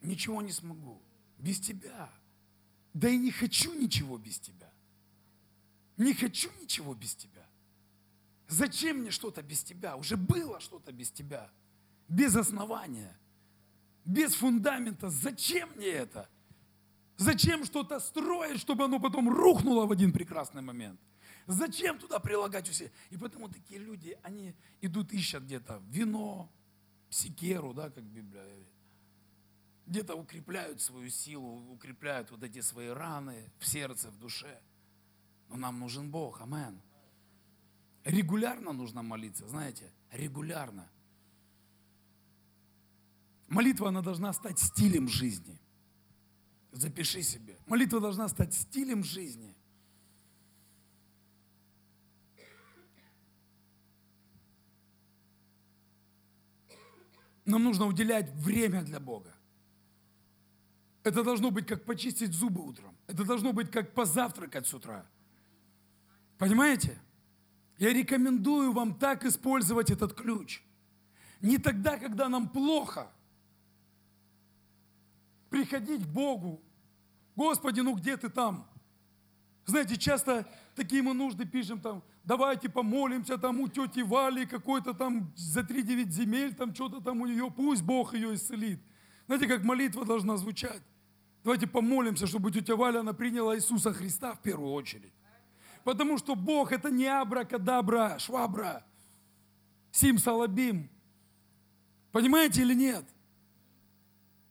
ничего 0.02 0.42
не 0.42 0.52
смогу. 0.52 1.02
Без 1.38 1.60
Тебя. 1.60 2.10
Да 2.94 3.10
и 3.10 3.18
не 3.18 3.32
хочу 3.32 3.74
ничего 3.74 4.18
без 4.18 4.40
Тебя. 4.40 4.72
Не 5.98 6.14
хочу 6.14 6.50
ничего 6.62 6.94
без 6.94 7.16
Тебя. 7.16 7.48
Зачем 8.48 8.98
мне 8.98 9.12
что-то 9.12 9.42
без 9.42 9.64
Тебя? 9.64 9.96
Уже 9.96 10.18
было 10.18 10.60
что-то 10.60 10.92
без 10.92 11.12
Тебя. 11.12 11.50
Без 12.08 12.36
основания. 12.36 13.18
Без 14.04 14.34
фундамента. 14.34 15.10
Зачем 15.10 15.70
мне 15.76 15.88
это? 15.88 16.30
Зачем 17.18 17.66
что-то 17.66 18.00
строить, 18.00 18.60
чтобы 18.60 18.86
оно 18.86 19.00
потом 19.00 19.30
рухнуло 19.30 19.86
в 19.86 19.92
один 19.92 20.12
прекрасный 20.12 20.62
момент? 20.62 21.00
Зачем 21.48 22.00
туда 22.00 22.20
прилагать 22.20 22.70
усилия? 22.70 22.92
И 23.10 23.18
поэтому 23.18 23.50
такие 23.50 23.80
люди, 23.80 24.18
они 24.24 24.56
идут, 24.82 25.14
ищут 25.14 25.44
где-то 25.44 25.82
вино, 25.90 26.52
секеру, 27.10 27.74
да, 27.74 27.90
как 27.90 28.04
Библия. 28.04 28.44
Где-то 29.92 30.16
укрепляют 30.16 30.80
свою 30.80 31.10
силу, 31.10 31.70
укрепляют 31.70 32.32
вот 32.32 32.42
эти 32.44 32.62
свои 32.62 32.88
раны 32.88 33.52
в 33.60 33.68
сердце, 33.68 34.10
в 34.10 34.18
душе. 34.18 34.62
Но 35.50 35.58
нам 35.58 35.80
нужен 35.82 36.10
Бог, 36.10 36.40
амен. 36.40 36.82
Регулярно 38.06 38.72
нужно 38.72 39.04
молиться, 39.04 39.46
знаете, 39.50 39.92
регулярно. 40.10 40.90
Молитва, 43.50 43.90
она 43.90 44.02
должна 44.02 44.32
стать 44.32 44.60
стилем 44.60 45.10
жизни. 45.10 45.60
Запиши 46.72 47.22
себе. 47.22 47.60
Молитва 47.68 48.00
должна 48.00 48.30
стать 48.30 48.54
стилем 48.54 49.04
жизни. 49.04 49.58
Нам 57.44 57.66
нужно 57.66 57.88
уделять 57.88 58.32
время 58.36 58.84
для 58.84 59.02
Бога. 59.02 59.36
Это 61.04 61.24
должно 61.24 61.52
быть 61.52 61.66
как 61.68 61.84
почистить 61.86 62.34
зубы 62.34 62.62
утром. 62.62 62.96
Это 63.08 63.24
должно 63.24 63.54
быть 63.54 63.72
как 63.72 63.94
позавтракать 63.94 64.68
с 64.68 64.74
утра. 64.74 65.06
Понимаете? 66.38 66.98
Я 67.78 67.92
рекомендую 67.94 68.74
вам 68.74 68.94
так 68.94 69.26
использовать 69.26 69.90
этот 69.90 70.14
ключ. 70.14 70.62
Не 71.42 71.58
тогда, 71.58 71.98
когда 71.98 72.30
нам 72.30 72.48
плохо– 72.48 73.12
приходить 75.52 76.04
к 76.06 76.08
Богу. 76.08 76.64
Господи, 77.36 77.82
ну 77.82 77.94
где 77.96 78.18
ты 78.18 78.30
там? 78.30 78.68
Знаете, 79.66 79.98
часто 79.98 80.48
такие 80.76 81.04
мы 81.04 81.14
нужды 81.14 81.46
пишем 81.46 81.80
там, 81.80 82.04
давайте 82.24 82.70
помолимся 82.70 83.38
там 83.38 83.60
у 83.60 83.68
тети 83.68 84.02
Вали 84.02 84.46
какой-то 84.46 84.94
там 84.94 85.32
за 85.36 85.64
три 85.64 85.84
девять 85.84 86.12
земель, 86.12 86.56
там 86.56 86.74
что-то 86.74 87.02
там 87.02 87.22
у 87.22 87.28
нее, 87.28 87.52
пусть 87.52 87.84
Бог 87.84 88.16
ее 88.16 88.34
исцелит. 88.34 88.80
Знаете, 89.28 89.48
как 89.48 89.64
молитва 89.64 90.06
должна 90.06 90.38
звучать? 90.38 90.82
Давайте 91.44 91.68
помолимся, 91.68 92.28
чтобы 92.28 92.52
тетя 92.52 92.76
Валя, 92.76 93.00
она 93.00 93.14
приняла 93.14 93.56
Иисуса 93.56 93.94
Христа 93.94 94.34
в 94.34 94.42
первую 94.42 94.74
очередь. 94.74 95.14
Потому 95.84 96.18
что 96.18 96.36
Бог 96.36 96.72
это 96.72 96.92
не 96.92 97.08
абракадабра, 97.08 98.20
швабра, 98.20 98.86
сим 99.92 100.20
салабим. 100.20 100.90
Понимаете 102.12 102.62
или 102.62 102.76
нет? 102.76 103.06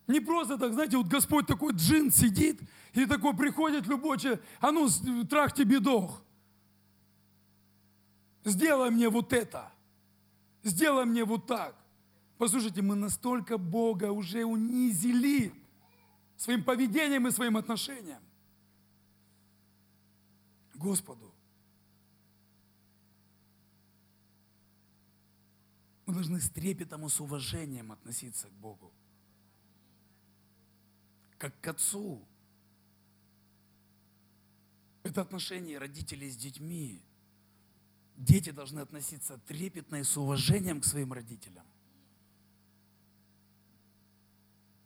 Не 0.09 0.19
просто 0.19 0.59
так, 0.59 0.73
знаете, 0.73 0.97
вот 0.97 1.07
Господь 1.07 1.47
такой 1.47 1.73
джин 1.75 2.11
сидит, 2.11 2.61
и 2.95 3.07
такой 3.07 3.37
приходит 3.37 3.87
любой 3.87 4.19
а 4.61 4.73
ну, 4.73 4.89
трах 5.29 5.55
тебе 5.55 5.79
дох. 5.79 6.25
Сделай 8.45 8.91
мне 8.91 9.09
вот 9.09 9.33
это. 9.33 9.71
Сделай 10.65 11.05
мне 11.05 11.25
вот 11.25 11.47
так. 11.47 11.77
Послушайте, 12.39 12.83
мы 12.83 12.97
настолько 12.97 13.57
Бога 13.57 14.11
уже 14.11 14.45
унизили 14.45 15.53
своим 16.41 16.65
поведением 16.65 17.29
и 17.29 17.31
своим 17.31 17.59
отношением. 17.59 18.23
Господу. 20.75 21.35
Мы 26.07 26.15
должны 26.15 26.41
с 26.41 26.49
трепетом 26.49 27.05
и 27.05 27.09
с 27.11 27.21
уважением 27.21 27.93
относиться 27.93 28.49
к 28.49 28.53
Богу 28.53 28.91
как 31.37 31.59
к 31.61 31.69
отцу. 31.69 32.27
Это 35.03 35.23
отношение 35.23 35.79
родителей 35.79 36.31
с 36.31 36.37
детьми. 36.37 37.03
Дети 38.17 38.51
должны 38.51 38.81
относиться 38.81 39.39
трепетно 39.39 39.97
и 39.97 40.05
с 40.05 40.17
уважением 40.17 40.81
к 40.81 40.85
своим 40.85 41.13
родителям. 41.13 41.67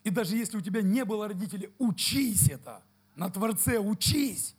И 0.05 0.11
даже 0.11 0.37
если 0.37 0.57
у 0.57 0.61
тебя 0.61 0.83
не 0.83 1.05
было 1.05 1.27
родителей, 1.29 1.71
учись 1.79 2.49
это. 2.49 2.83
На 3.17 3.31
Творце 3.31 3.79
учись. 3.79 4.55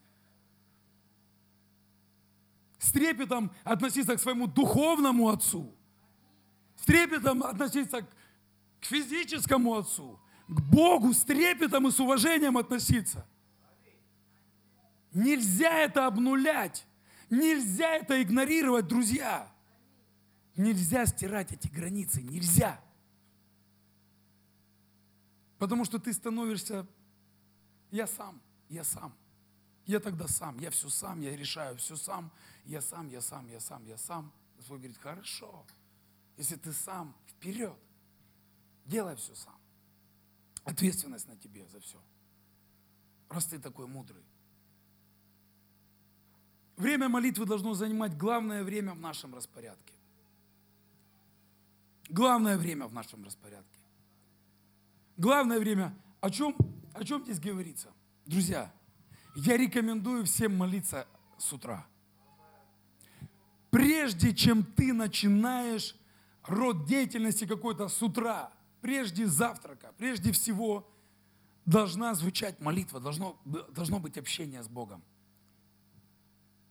С 2.80 2.92
трепетом 2.92 3.52
относиться 3.64 4.16
к 4.16 4.20
своему 4.20 4.48
духовному 4.48 5.30
отцу. 5.30 5.74
С 6.76 6.86
трепетом 6.86 7.44
относиться 7.44 8.02
к 8.02 8.86
физическому 8.86 9.76
отцу 9.76 10.20
к 10.48 10.62
Богу 10.62 11.14
с 11.14 11.24
трепетом 11.24 11.88
и 11.88 11.92
с 11.92 12.00
уважением 12.00 12.58
относиться. 12.58 13.26
Нельзя 15.14 15.80
это 15.80 16.08
обнулять. 16.08 16.86
Нельзя 17.30 17.96
это 17.96 18.22
игнорировать, 18.22 18.88
друзья. 18.88 19.52
Нельзя 20.56 21.06
стирать 21.06 21.52
эти 21.52 21.68
границы. 21.68 22.22
Нельзя. 22.22 22.80
Потому 25.66 25.84
что 25.84 25.98
ты 25.98 26.14
становишься, 26.14 26.86
я 27.90 28.06
сам, 28.06 28.40
я 28.70 28.84
сам. 28.84 29.12
Я 29.88 30.00
тогда 30.00 30.28
сам, 30.28 30.60
я 30.60 30.70
все 30.70 30.90
сам, 30.90 31.22
я 31.22 31.36
решаю 31.36 31.76
все 31.78 31.96
сам, 31.96 32.32
я 32.66 32.82
сам, 32.82 33.10
я 33.10 33.20
сам, 33.20 33.48
я 33.48 33.60
сам, 33.60 33.84
я 33.88 33.98
сам. 33.98 34.32
Господь 34.58 34.78
говорит, 34.78 35.00
хорошо, 35.00 35.66
если 36.38 36.56
ты 36.56 36.72
сам, 36.72 37.16
вперед, 37.28 37.76
делай 38.86 39.16
все 39.16 39.34
сам. 39.34 39.58
Ответственность 40.66 41.28
на 41.28 41.36
тебе 41.36 41.68
за 41.70 41.80
все. 41.80 41.98
Раз 43.30 43.48
ты 43.48 43.58
такой 43.58 43.88
мудрый. 43.88 44.22
Время 46.78 47.10
молитвы 47.10 47.48
должно 47.48 47.74
занимать 47.74 48.16
главное 48.16 48.64
время 48.64 48.94
в 48.94 49.00
нашем 49.00 49.34
распорядке. 49.34 49.96
Главное 52.10 52.56
время 52.56 52.86
в 52.86 52.94
нашем 52.94 53.26
распорядке. 53.26 53.85
Главное 55.18 55.60
время, 55.60 55.96
о 56.20 56.30
чем, 56.30 56.56
о 56.94 57.04
чем 57.04 57.24
здесь 57.24 57.40
говорится? 57.40 57.94
Друзья, 58.26 58.74
я 59.36 59.56
рекомендую 59.56 60.26
всем 60.26 60.58
молиться 60.58 61.08
с 61.38 61.54
утра. 61.54 61.88
Прежде 63.72 64.34
чем 64.34 64.64
ты 64.64 64.94
начинаешь 64.94 65.96
род 66.44 66.86
деятельности 66.86 67.46
какой-то 67.46 67.88
с 67.88 68.02
утра, 68.02 68.52
прежде 68.82 69.26
завтрака, 69.26 69.94
прежде 69.98 70.32
всего 70.32 70.90
должна 71.66 72.14
звучать 72.14 72.60
молитва, 72.60 73.00
должно, 73.00 73.40
должно 73.46 74.00
быть 74.00 74.18
общение 74.18 74.64
с 74.64 74.68
Богом. 74.68 75.02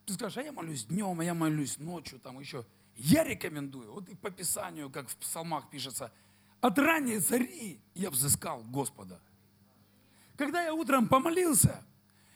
Ты 0.04 0.14
скажешь, 0.14 0.38
а 0.38 0.42
я 0.42 0.52
молюсь 0.52 0.84
днем, 0.84 1.18
а 1.18 1.24
я 1.24 1.34
молюсь 1.34 1.78
ночью, 1.78 2.18
там 2.20 2.38
еще. 2.38 2.66
Я 2.94 3.24
рекомендую, 3.24 3.92
вот 3.92 4.08
и 4.08 4.14
по 4.14 4.30
Писанию, 4.30 4.90
как 4.90 5.08
в 5.08 5.16
псалмах 5.16 5.70
пишется, 5.70 6.12
от 6.60 6.78
ранней 6.78 7.18
зари 7.18 7.80
я 7.94 8.10
взыскал 8.10 8.62
Господа. 8.64 9.20
Когда 10.36 10.62
я 10.62 10.74
утром 10.74 11.08
помолился, 11.08 11.84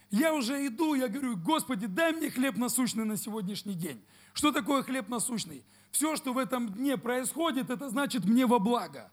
я 0.09 0.33
уже 0.33 0.65
иду, 0.65 0.95
я 0.95 1.07
говорю, 1.07 1.37
Господи, 1.37 1.85
дай 1.85 2.13
мне 2.13 2.29
хлеб 2.29 2.57
насущный 2.57 3.05
на 3.05 3.17
сегодняшний 3.17 3.75
день. 3.75 4.03
Что 4.33 4.51
такое 4.51 4.83
хлеб 4.83 5.09
насущный? 5.09 5.63
Все, 5.91 6.15
что 6.15 6.33
в 6.33 6.37
этом 6.37 6.69
дне 6.69 6.97
происходит, 6.97 7.69
это 7.69 7.89
значит 7.89 8.25
мне 8.25 8.45
во 8.45 8.59
благо. 8.59 9.11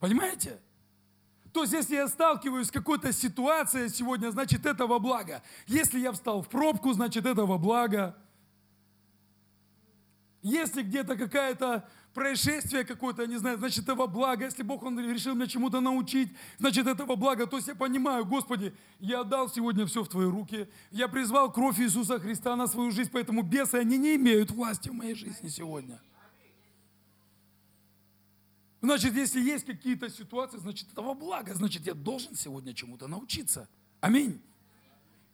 Понимаете? 0.00 0.60
То 1.52 1.62
есть, 1.62 1.72
если 1.72 1.96
я 1.96 2.08
сталкиваюсь 2.08 2.68
с 2.68 2.70
какой-то 2.70 3.12
ситуацией 3.12 3.88
сегодня, 3.88 4.30
значит, 4.30 4.66
это 4.66 4.86
во 4.86 4.98
благо. 4.98 5.42
Если 5.66 5.98
я 5.98 6.12
встал 6.12 6.42
в 6.42 6.48
пробку, 6.48 6.92
значит, 6.92 7.26
это 7.26 7.46
во 7.46 7.58
благо. 7.58 8.16
Если 10.42 10.82
где-то 10.82 11.16
какая-то 11.16 11.88
происшествие 12.14 12.84
какое-то, 12.84 13.22
я 13.22 13.28
не 13.28 13.36
знаю, 13.36 13.58
значит, 13.58 13.84
это 13.84 13.94
во 13.94 14.06
благо. 14.06 14.44
Если 14.44 14.62
Бог, 14.62 14.82
Он 14.82 14.98
решил 14.98 15.34
меня 15.34 15.46
чему-то 15.46 15.80
научить, 15.80 16.30
значит, 16.58 16.86
это 16.86 17.04
во 17.04 17.16
благо. 17.16 17.46
То 17.46 17.56
есть 17.56 17.68
я 17.68 17.74
понимаю, 17.74 18.24
Господи, 18.24 18.74
я 18.98 19.20
отдал 19.20 19.48
сегодня 19.48 19.86
все 19.86 20.02
в 20.02 20.08
Твои 20.08 20.26
руки. 20.26 20.68
Я 20.90 21.08
призвал 21.08 21.52
кровь 21.52 21.78
Иисуса 21.80 22.18
Христа 22.18 22.56
на 22.56 22.66
свою 22.66 22.90
жизнь, 22.90 23.10
поэтому 23.12 23.42
бесы, 23.42 23.76
они 23.76 23.98
не 23.98 24.16
имеют 24.16 24.50
власти 24.50 24.88
в 24.88 24.94
моей 24.94 25.14
жизни 25.14 25.48
сегодня. 25.48 26.00
Значит, 28.80 29.14
если 29.14 29.40
есть 29.40 29.66
какие-то 29.66 30.08
ситуации, 30.08 30.58
значит, 30.58 30.88
это 30.92 31.02
во 31.02 31.14
благо. 31.14 31.52
Значит, 31.54 31.86
я 31.86 31.94
должен 31.94 32.34
сегодня 32.34 32.74
чему-то 32.74 33.08
научиться. 33.08 33.68
Аминь. 34.00 34.40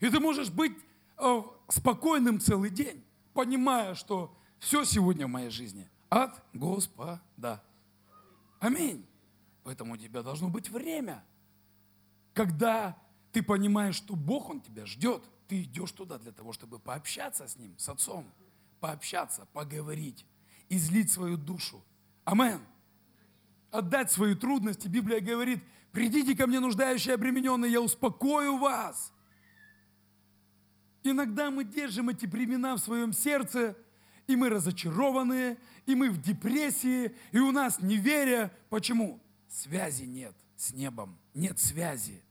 И 0.01 0.09
ты 0.09 0.19
можешь 0.19 0.51
быть 0.51 0.73
э, 1.19 1.43
спокойным 1.69 2.41
целый 2.41 2.71
день, 2.71 3.05
понимая, 3.35 3.95
что 3.95 4.35
все 4.59 4.85
сегодня 4.85 5.27
в 5.27 5.31
моей 5.31 5.51
жизни 5.51 5.89
от 6.23 6.43
Господа. 6.53 7.63
Аминь. 8.61 9.07
Поэтому 9.63 9.95
у 9.95 9.97
тебя 9.97 10.23
должно 10.23 10.49
быть 10.49 10.69
время, 10.71 11.25
когда 12.33 12.97
ты 13.33 13.43
понимаешь, 13.43 13.97
что 13.97 14.15
Бог, 14.15 14.51
Он 14.51 14.61
тебя 14.61 14.87
ждет. 14.87 15.23
Ты 15.49 15.63
идешь 15.63 15.93
туда 15.93 16.19
для 16.19 16.33
того, 16.33 16.53
чтобы 16.53 16.79
пообщаться 16.79 17.47
с 17.47 17.57
Ним, 17.57 17.77
с 17.79 17.89
Отцом. 17.89 18.27
Пообщаться, 18.81 19.47
поговорить, 19.53 20.25
излить 20.69 21.11
свою 21.11 21.37
душу. 21.37 21.83
Аминь 22.25 22.61
отдать 23.75 24.11
свои 24.11 24.35
трудности. 24.37 24.87
Библия 24.87 25.21
говорит, 25.21 25.63
придите 25.91 26.37
ко 26.37 26.47
мне, 26.47 26.61
нуждающие 26.61 27.15
обремененные, 27.15 27.73
я 27.73 27.81
успокою 27.81 28.57
вас. 28.57 29.13
Иногда 31.03 31.51
мы 31.51 31.65
держим 31.65 32.09
эти 32.09 32.25
бремена 32.25 32.77
в 32.77 32.79
своем 32.79 33.13
сердце, 33.13 33.77
и 34.27 34.37
мы 34.37 34.49
разочарованы, 34.49 35.59
и 35.87 35.95
мы 35.95 36.11
в 36.11 36.21
депрессии, 36.21 37.15
и 37.33 37.39
у 37.39 37.53
нас 37.53 37.81
неверие. 37.81 38.51
Почему? 38.71 39.21
Связи 39.49 40.05
нет 40.05 40.35
с 40.57 40.73
небом, 40.73 41.19
нет 41.35 41.59
связи. 41.59 42.23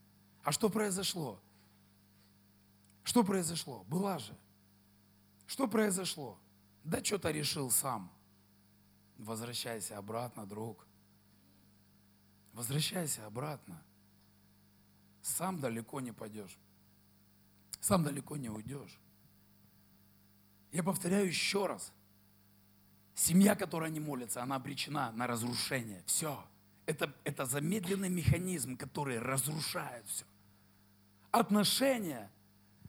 А 0.43 0.51
что 0.51 0.69
произошло? 0.69 1.39
Что 3.03 3.23
произошло? 3.23 3.83
Была 3.87 4.17
же. 4.19 4.35
Что 5.45 5.67
произошло? 5.67 6.39
Да 6.83 7.03
что-то 7.03 7.31
решил 7.31 7.69
сам. 7.69 8.11
Возвращайся 9.17 9.97
обратно, 9.97 10.45
друг. 10.45 10.87
Возвращайся 12.53 13.25
обратно. 13.25 13.81
Сам 15.21 15.59
далеко 15.59 16.01
не 16.01 16.11
пойдешь. 16.11 16.57
Сам 17.79 18.03
далеко 18.03 18.37
не 18.37 18.49
уйдешь. 18.49 18.99
Я 20.73 20.81
повторяю 20.81 21.27
еще 21.27 21.67
раз. 21.67 21.93
Семья, 23.13 23.55
которая 23.55 23.91
не 23.91 23.99
молится, 23.99 24.41
она 24.41 24.55
обречена 24.55 25.11
на 25.11 25.27
разрушение. 25.27 26.03
Все. 26.07 26.43
Это, 26.87 27.13
это 27.23 27.45
замедленный 27.45 28.09
механизм, 28.09 28.75
который 28.75 29.19
разрушает 29.19 30.03
все. 30.07 30.25
Отношения 31.31 32.29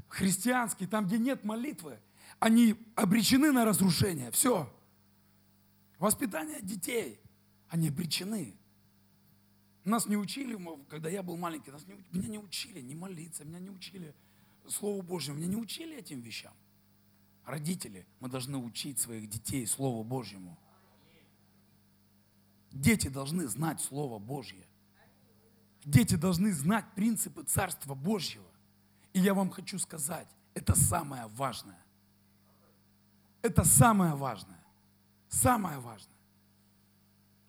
христианские, 0.08 0.88
там, 0.88 1.06
где 1.06 1.18
нет 1.18 1.44
молитвы, 1.44 2.00
они 2.38 2.74
обречены 2.96 3.52
на 3.52 3.66
разрушение. 3.66 4.30
Все. 4.30 4.72
Воспитание 5.98 6.60
детей, 6.62 7.20
они 7.68 7.88
обречены. 7.88 8.56
Нас 9.84 10.06
не 10.06 10.16
учили, 10.16 10.58
когда 10.88 11.10
я 11.10 11.22
был 11.22 11.36
маленький, 11.36 11.70
нас 11.70 11.86
не, 11.86 12.02
меня 12.12 12.28
не 12.28 12.38
учили 12.38 12.80
не 12.80 12.94
молиться, 12.94 13.44
меня 13.44 13.58
не 13.58 13.68
учили 13.68 14.14
Слову 14.66 15.02
Божьему, 15.02 15.36
меня 15.36 15.48
не 15.48 15.56
учили 15.56 15.98
этим 15.98 16.22
вещам. 16.22 16.54
Родители, 17.44 18.06
мы 18.20 18.28
должны 18.28 18.56
учить 18.56 18.98
своих 18.98 19.28
детей 19.28 19.66
Слову 19.66 20.02
Божьему. 20.02 20.58
Дети 22.70 23.08
должны 23.08 23.46
знать 23.46 23.80
Слово 23.80 24.18
Божье. 24.18 24.66
Дети 25.84 26.14
должны 26.14 26.52
знать 26.52 26.86
принципы 26.94 27.42
Царства 27.42 27.94
Божьего. 27.94 28.46
И 29.12 29.20
я 29.20 29.34
вам 29.34 29.50
хочу 29.50 29.78
сказать, 29.78 30.26
это 30.54 30.74
самое 30.74 31.26
важное. 31.26 31.78
Это 33.42 33.64
самое 33.64 34.14
важное. 34.14 34.64
Самое 35.28 35.78
важное. 35.78 36.16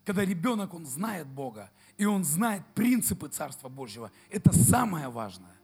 Когда 0.04 0.26
ребенок, 0.26 0.74
он 0.74 0.86
знает 0.86 1.26
Бога, 1.26 1.72
и 1.98 2.06
он 2.06 2.24
знает 2.26 2.64
принципы 2.76 3.30
Царства 3.30 3.70
Божьего. 3.70 4.12
Это 4.30 4.54
самое 4.54 5.08
важное. 5.08 5.56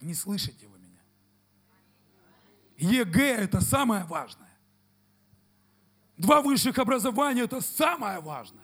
Не 0.00 0.14
слышите? 0.14 0.71
ЕГЭ– 2.82 3.36
это 3.44 3.60
самое 3.60 4.04
важное. 4.04 4.50
Два 6.16 6.42
высших 6.42 6.78
образования– 6.78 7.42
это 7.44 7.60
самое 7.60 8.20
важное. 8.20 8.60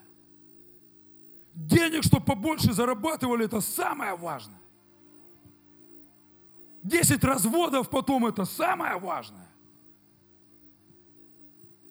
Денег, 1.54 2.04
чтобы 2.04 2.24
побольше 2.24 2.72
зарабатывали, 2.72 3.44
это 3.44 3.60
самое 3.60 4.16
важное. 4.16 4.60
Десять 6.82 7.24
разводов 7.24 7.90
потом– 7.90 8.26
это 8.28 8.44
самое 8.44 8.98
важное. 8.98 9.48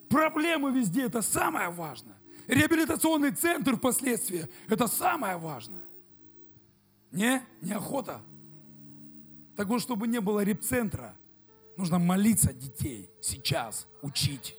Проблемы 0.10 0.72
везде– 0.72 1.04
это 1.06 1.22
самое 1.22 1.70
важное. 1.70 2.18
Реабилитационный 2.48 3.32
центр 3.32 3.76
впоследствии– 3.76 4.50
это 4.68 4.88
самое 4.88 5.38
важное. 5.38 5.84
Не? 7.12 7.42
Неохота. 7.62 8.22
Так 9.58 9.68
вот, 9.68 9.82
чтобы 9.82 10.08
не 10.08 10.22
было 10.22 10.44
репцентра, 10.44 11.16
нужно 11.78 12.00
молиться 12.00 12.54
детей 12.54 13.10
сейчас, 13.22 13.88
учить. 14.02 14.56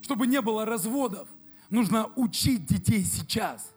Чтобы 0.00 0.26
не 0.26 0.40
было 0.40 0.64
разводов, 0.64 1.28
нужно 1.70 2.10
учить 2.16 2.66
детей 2.66 3.04
сейчас. 3.04 3.74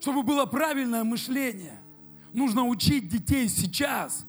Чтобы 0.00 0.22
было 0.22 0.46
правильное 0.46 1.04
мышление, 1.04 1.80
нужно 2.32 2.64
учить 2.64 3.08
детей 3.08 3.48
сейчас. 3.48 4.24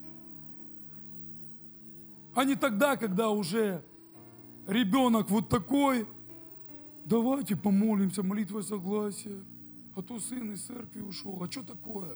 А 2.34 2.44
не 2.44 2.56
тогда, 2.56 2.98
когда 2.98 3.30
уже 3.30 3.86
ребенок 4.68 5.30
вот 5.30 5.50
такой– 5.50 6.08
Давайте 7.06 7.56
помолимся, 7.56 8.24
молитва 8.24 8.62
согласия. 8.62 9.44
А 9.96 10.02
то 10.02 10.20
сын 10.20 10.52
из 10.54 10.64
церкви 10.64 11.02
ушел. 11.02 11.42
А 11.44 11.52
что 11.52 11.64
такое? 11.64 12.16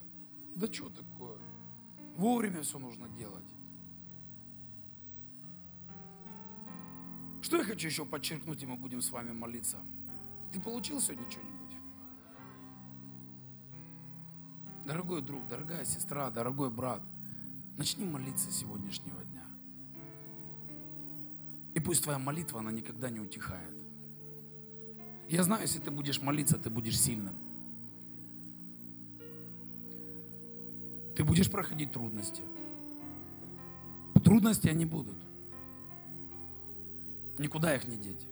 Да 0.55 0.67
что 0.71 0.89
такое? 0.89 1.14
Вовремя 2.18 2.61
все 2.61 2.80
нужно 2.80 3.09
делать. 3.09 3.45
Что 7.41 7.57
я 7.57 7.63
хочу 7.63 7.88
еще 7.88 8.05
подчеркнуть, 8.05 8.63
и 8.63 8.66
мы 8.66 8.76
будем 8.76 9.01
с 9.01 9.11
вами 9.11 9.32
молиться. 9.32 9.78
Ты 10.51 10.59
получил 10.61 10.99
сегодня 11.01 11.30
что-нибудь? 11.30 11.76
Дорогой 14.86 15.22
друг, 15.22 15.47
дорогая 15.47 15.84
сестра, 15.84 16.30
дорогой 16.30 16.70
брат, 16.72 17.01
начни 17.78 18.05
молиться 18.05 18.49
сегодняшнего 18.51 19.24
дня. 19.26 19.45
И 21.74 21.80
пусть 21.80 22.03
твоя 22.03 22.18
молитва, 22.18 22.61
она 22.61 22.72
никогда 22.72 23.09
не 23.09 23.20
утихает. 23.20 23.76
Я 25.28 25.43
знаю, 25.43 25.63
если 25.63 25.80
ты 25.80 25.91
будешь 25.91 26.22
молиться, 26.22 26.57
ты 26.57 26.70
будешь 26.70 26.99
сильным. 26.99 27.36
Ты 31.16 31.24
будешь 31.24 31.49
проходить 31.49 31.91
трудности. 31.91 32.43
Трудности 34.24 34.68
они 34.68 34.86
будут. 34.86 35.18
Никуда 37.38 37.76
их 37.76 37.88
не 37.88 37.97
деть. 37.97 38.28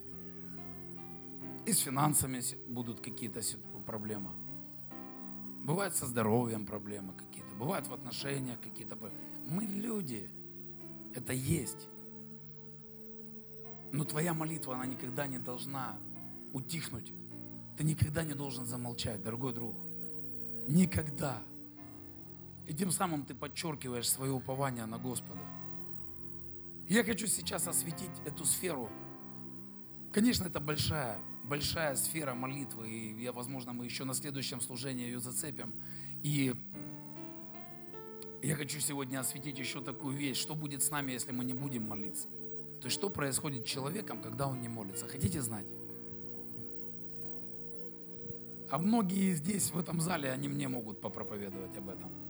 И 1.65 1.71
с 1.71 1.79
финансами 1.79 2.41
будут 2.67 2.99
какие-то 2.99 3.41
проблемы. 3.85 4.31
Бывает 5.63 5.95
со 5.95 6.05
здоровьем 6.07 6.65
проблемы 6.65 7.13
какие-то. 7.13 7.55
Бывают 7.55 7.87
в 7.87 7.93
отношениях 7.93 8.59
какие-то. 8.59 8.97
Мы 9.47 9.63
люди. 9.63 10.29
Это 11.15 11.31
есть. 11.31 11.87
Но 13.91 14.03
твоя 14.03 14.33
молитва, 14.33 14.75
она 14.75 14.85
никогда 14.87 15.27
не 15.27 15.37
должна 15.37 15.99
утихнуть. 16.51 17.13
Ты 17.77 17.83
никогда 17.83 18.23
не 18.23 18.33
должен 18.33 18.65
замолчать, 18.65 19.21
дорогой 19.21 19.53
друг. 19.53 19.75
Никогда. 20.67 21.43
И 22.67 22.73
тем 22.73 22.91
самым 22.91 23.25
ты 23.25 23.35
подчеркиваешь 23.35 24.09
свое 24.09 24.31
упование 24.31 24.85
на 24.85 24.97
Господа. 24.97 25.41
Я 26.87 27.03
хочу 27.03 27.27
сейчас 27.27 27.67
осветить 27.67 28.11
эту 28.25 28.45
сферу. 28.45 28.89
Конечно, 30.11 30.45
это 30.45 30.59
большая, 30.59 31.19
большая 31.43 31.95
сфера 31.95 32.33
молитвы, 32.33 32.89
и 32.89 33.23
я, 33.23 33.31
возможно, 33.31 33.73
мы 33.73 33.85
еще 33.85 34.03
на 34.03 34.13
следующем 34.13 34.61
служении 34.61 35.05
ее 35.05 35.19
зацепим. 35.19 35.73
И 36.21 36.53
я 38.41 38.55
хочу 38.55 38.79
сегодня 38.79 39.19
осветить 39.19 39.57
еще 39.57 39.81
такую 39.81 40.15
вещь, 40.15 40.37
что 40.37 40.55
будет 40.55 40.83
с 40.83 40.91
нами, 40.91 41.13
если 41.13 41.31
мы 41.31 41.43
не 41.45 41.53
будем 41.53 41.87
молиться. 41.87 42.27
То 42.79 42.87
есть, 42.87 42.95
что 42.95 43.09
происходит 43.09 43.65
с 43.65 43.69
человеком, 43.69 44.21
когда 44.21 44.47
он 44.47 44.61
не 44.61 44.67
молится. 44.67 45.07
Хотите 45.07 45.41
знать? 45.41 45.65
А 48.69 48.77
многие 48.77 49.33
здесь, 49.33 49.71
в 49.71 49.79
этом 49.79 50.01
зале, 50.01 50.31
они 50.31 50.47
мне 50.47 50.67
могут 50.67 50.99
попроповедовать 50.99 51.77
об 51.77 51.89
этом. 51.89 52.22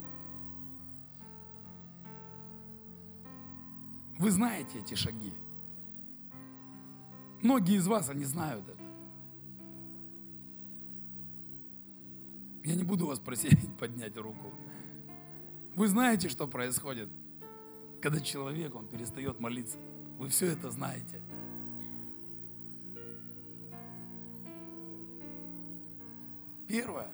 Вы 4.19 4.31
знаете 4.31 4.79
эти 4.79 4.95
шаги. 4.95 5.33
Многие 7.41 7.75
из 7.75 7.87
вас, 7.87 8.09
они 8.09 8.23
знают 8.25 8.67
это. 8.69 8.83
Я 12.63 12.75
не 12.75 12.83
буду 12.83 13.07
вас 13.07 13.19
просить 13.19 13.75
поднять 13.79 14.15
руку. 14.17 14.53
Вы 15.75 15.87
знаете, 15.87 16.29
что 16.29 16.47
происходит, 16.47 17.09
когда 18.01 18.19
человек, 18.19 18.75
он 18.75 18.87
перестает 18.87 19.39
молиться. 19.39 19.77
Вы 20.17 20.29
все 20.29 20.47
это 20.47 20.69
знаете. 20.71 21.21
Первое 26.67 27.11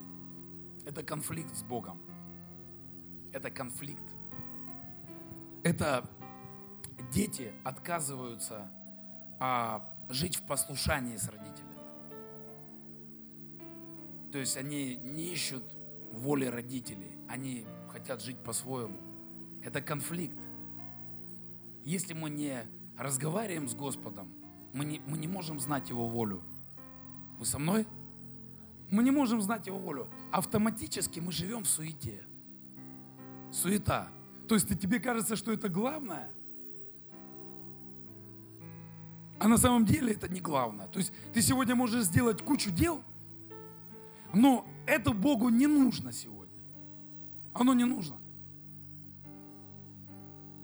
–это 0.86 1.02
конфликт 1.02 1.54
с 1.56 1.62
Богом. 1.62 2.00
Это 3.32 3.50
конфликт. 3.50 4.04
Это 5.62 6.08
дети 7.12 7.52
отказываются 7.64 8.70
а, 9.38 9.86
жить 10.08 10.36
в 10.36 10.46
послушании 10.46 11.16
с 11.16 11.28
родителями. 11.28 11.70
То 14.32 14.38
есть 14.38 14.56
они 14.56 14.96
не 14.96 15.32
ищут 15.32 15.64
воли 16.12 16.46
родителей, 16.46 17.18
они 17.28 17.66
хотят 17.90 18.22
жить 18.22 18.38
по-своему. 18.38 18.98
Это 19.62 19.82
конфликт. 19.82 20.38
Если 21.84 22.14
мы 22.14 22.30
не 22.30 22.62
разговариваем 22.96 23.68
с 23.68 23.74
Господом, 23.74 24.32
мы 24.72 24.84
не, 24.84 25.00
мы 25.00 25.18
не 25.18 25.28
можем 25.28 25.58
знать 25.60 25.90
Его 25.90 26.08
волю. 26.08 26.42
Вы 27.38 27.44
со 27.44 27.58
мной? 27.58 27.86
Мы 28.90 29.02
не 29.02 29.10
можем 29.10 29.40
знать 29.42 29.66
Его 29.66 29.78
волю. 29.78 30.08
Автоматически 30.30 31.20
мы 31.20 31.32
живем 31.32 31.64
в 31.64 31.68
суете. 31.68 32.24
Суета. 33.50 34.08
То 34.50 34.56
есть 34.56 34.66
тебе 34.80 34.98
кажется, 34.98 35.36
что 35.36 35.52
это 35.52 35.68
главное, 35.68 36.28
а 39.38 39.46
на 39.46 39.56
самом 39.58 39.86
деле 39.86 40.14
это 40.14 40.28
не 40.28 40.40
главное. 40.40 40.88
То 40.88 40.98
есть 40.98 41.12
ты 41.32 41.40
сегодня 41.40 41.76
можешь 41.76 42.02
сделать 42.02 42.42
кучу 42.42 42.72
дел, 42.72 43.00
но 44.34 44.66
это 44.88 45.12
Богу 45.12 45.50
не 45.50 45.68
нужно 45.68 46.10
сегодня. 46.10 46.60
Оно 47.54 47.74
не 47.74 47.84
нужно. 47.84 48.16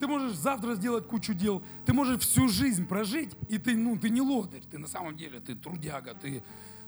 Ты 0.01 0.09
можешь 0.09 0.37
завтра 0.37 0.75
сделать 0.75 1.07
кучу 1.07 1.33
дел, 1.33 1.63
ты 1.85 1.93
можешь 1.93 2.23
всю 2.23 2.49
жизнь 2.49 2.89
прожить, 2.89 3.37
и 3.49 3.57
ты, 3.57 3.77
ну, 3.77 3.97
ты 3.97 4.11
не 4.11 4.21
лодырь, 4.21 4.65
ты 4.69 4.79
на 4.79 4.89
самом 4.89 5.17
деле, 5.17 5.39
ты 5.39 5.55
трудяга, 5.55 6.13
ты 6.15 6.43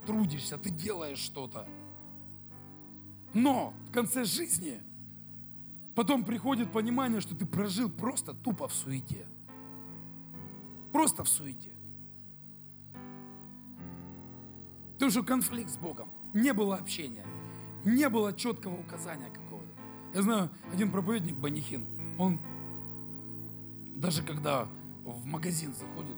трудишься, 0.05 0.59
ты 0.59 0.71
делаешь 0.71 1.21
что-то. 1.21 1.65
Но 3.35 3.73
в 3.89 3.93
конце 3.93 4.25
жизни 4.25 4.83
потом 5.99 6.23
приходит 6.23 6.71
понимание, 6.71 7.21
что 7.21 7.35
ты 7.35 7.45
прожил 7.45 7.91
просто 7.91 8.33
тупо 8.33 8.69
в 8.69 8.73
суете. 8.73 9.27
Просто 10.93 11.25
в 11.25 11.29
суете. 11.29 11.73
Потому 14.93 15.11
что 15.11 15.25
конфликт 15.25 15.71
с 15.71 15.77
Богом. 15.77 16.09
Не 16.35 16.53
было 16.53 16.77
общения. 16.77 17.27
Не 17.85 18.09
было 18.09 18.33
четкого 18.33 18.79
указания 18.79 19.29
какого-то. 19.29 19.73
Я 20.15 20.23
знаю, 20.23 20.51
один 20.73 20.93
проповедник 20.93 21.35
Банихин, 21.35 21.85
он 22.17 22.39
даже 23.97 24.23
когда 24.23 24.69
в 25.05 25.27
магазин 25.27 25.75
заходит, 25.75 26.17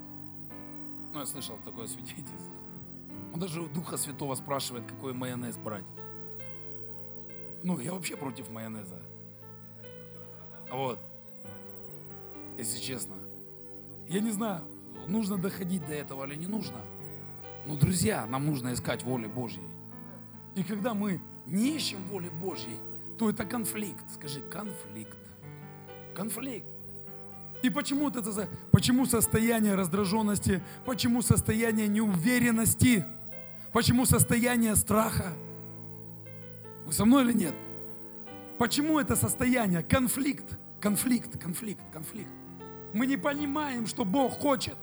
ну, 1.15 1.21
я 1.21 1.25
слышал 1.25 1.57
такое 1.65 1.87
свидетельство, 1.87 2.55
он 3.33 3.41
даже 3.41 3.63
у 3.63 3.69
Духа 3.69 3.97
Святого 3.97 4.35
спрашивает, 4.35 4.85
какой 4.85 5.15
майонез 5.15 5.57
брать. 5.57 5.87
Ну, 7.63 7.79
я 7.79 7.95
вообще 7.95 8.15
против 8.15 8.51
майонеза. 8.51 9.10
Вот. 10.71 10.99
Если 12.57 12.79
честно. 12.79 13.15
Я 14.09 14.21
не 14.21 14.31
знаю, 14.31 14.63
нужно 15.07 15.37
доходить 15.37 15.87
до 15.87 15.95
этого 15.95 16.27
или 16.27 16.35
не 16.37 16.47
нужно. 16.47 16.79
Но, 17.67 17.77
друзья, 17.77 18.27
нам 18.27 18.47
нужно 18.47 18.73
искать 18.73 19.03
воли 19.03 19.27
Божьей. 19.27 19.69
И 20.57 20.63
когда 20.63 20.95
мы 20.95 21.21
не 21.47 21.77
ищем 21.77 22.03
воли 22.09 22.29
Божьей, 22.29 22.79
то 23.19 23.31
это 23.31 23.45
конфликт. 23.45 24.05
Скажи, 24.15 24.41
конфликт. 24.41 25.19
Конфликт. 26.15 26.67
И 27.63 27.69
почему 27.69 28.09
это, 28.09 28.23
почему 28.71 29.05
состояние 29.05 29.75
раздраженности, 29.75 30.63
почему 30.87 31.21
состояние 31.21 31.89
неуверенности, 31.89 33.05
почему 33.73 34.07
состояние 34.07 34.75
страха? 34.77 35.35
Вы 36.87 36.93
со 36.93 37.05
мной 37.05 37.25
или 37.25 37.33
нет? 37.35 37.55
Почему 38.59 38.99
это 38.99 39.17
состояние? 39.17 39.83
Конфликт, 39.83 40.59
конфликт, 40.81 41.39
конфликт, 41.39 41.83
конфликт. 41.93 42.31
Мы 42.93 43.07
не 43.07 43.17
понимаем, 43.17 43.87
что 43.87 44.05
Бог 44.05 44.39
хочет. 44.39 44.77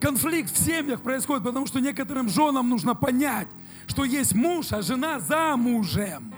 Конфликт 0.00 0.50
в 0.50 0.56
семьях 0.56 1.02
происходит, 1.02 1.44
потому 1.44 1.66
что 1.66 1.80
некоторым 1.80 2.28
женам 2.28 2.68
нужно 2.68 2.94
понять, 2.94 3.48
что 3.88 4.04
есть 4.04 4.34
муж, 4.34 4.72
а 4.72 4.80
жена 4.80 5.18
замужем. 5.18 6.32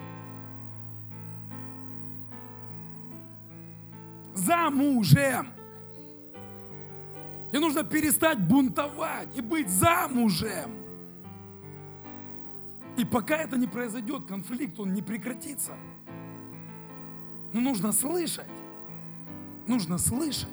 Замужем. 4.33 5.53
И 7.53 7.59
нужно 7.59 7.85
перестать 7.85 8.39
бунтовать 8.39 9.29
и 9.37 9.43
быть 9.43 9.69
замужем. 9.69 10.80
И 12.97 13.05
пока 13.05 13.37
это 13.37 13.57
не 13.57 13.67
произойдет, 13.67 14.27
конфликт, 14.27 14.79
он 14.79 14.93
не 14.93 15.03
прекратится. 15.03 15.77
Но 17.53 17.61
нужно 17.61 17.93
слышать. 17.93 18.47
Нужно 19.67 19.99
слышать. 19.99 20.49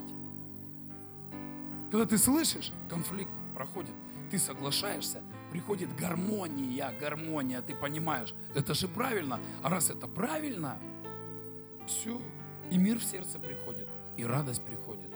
Когда 1.92 2.06
ты 2.06 2.18
слышишь, 2.18 2.72
конфликт 2.90 3.32
проходит. 3.54 3.94
Ты 4.30 4.38
соглашаешься, 4.40 5.22
приходит 5.52 5.96
гармония, 5.96 6.94
гармония, 7.00 7.62
ты 7.62 7.74
понимаешь, 7.74 8.34
это 8.54 8.74
же 8.74 8.88
правильно. 8.90 9.40
А 9.64 9.70
раз 9.70 9.90
это 9.90 10.06
правильно, 10.08 10.78
все, 11.86 12.22
и 12.70 12.78
мир 12.78 13.00
в 13.00 13.04
сердце 13.04 13.40
приходит, 13.40 13.88
и 14.18 14.26
радость 14.26 14.64
приходит. 14.64 15.10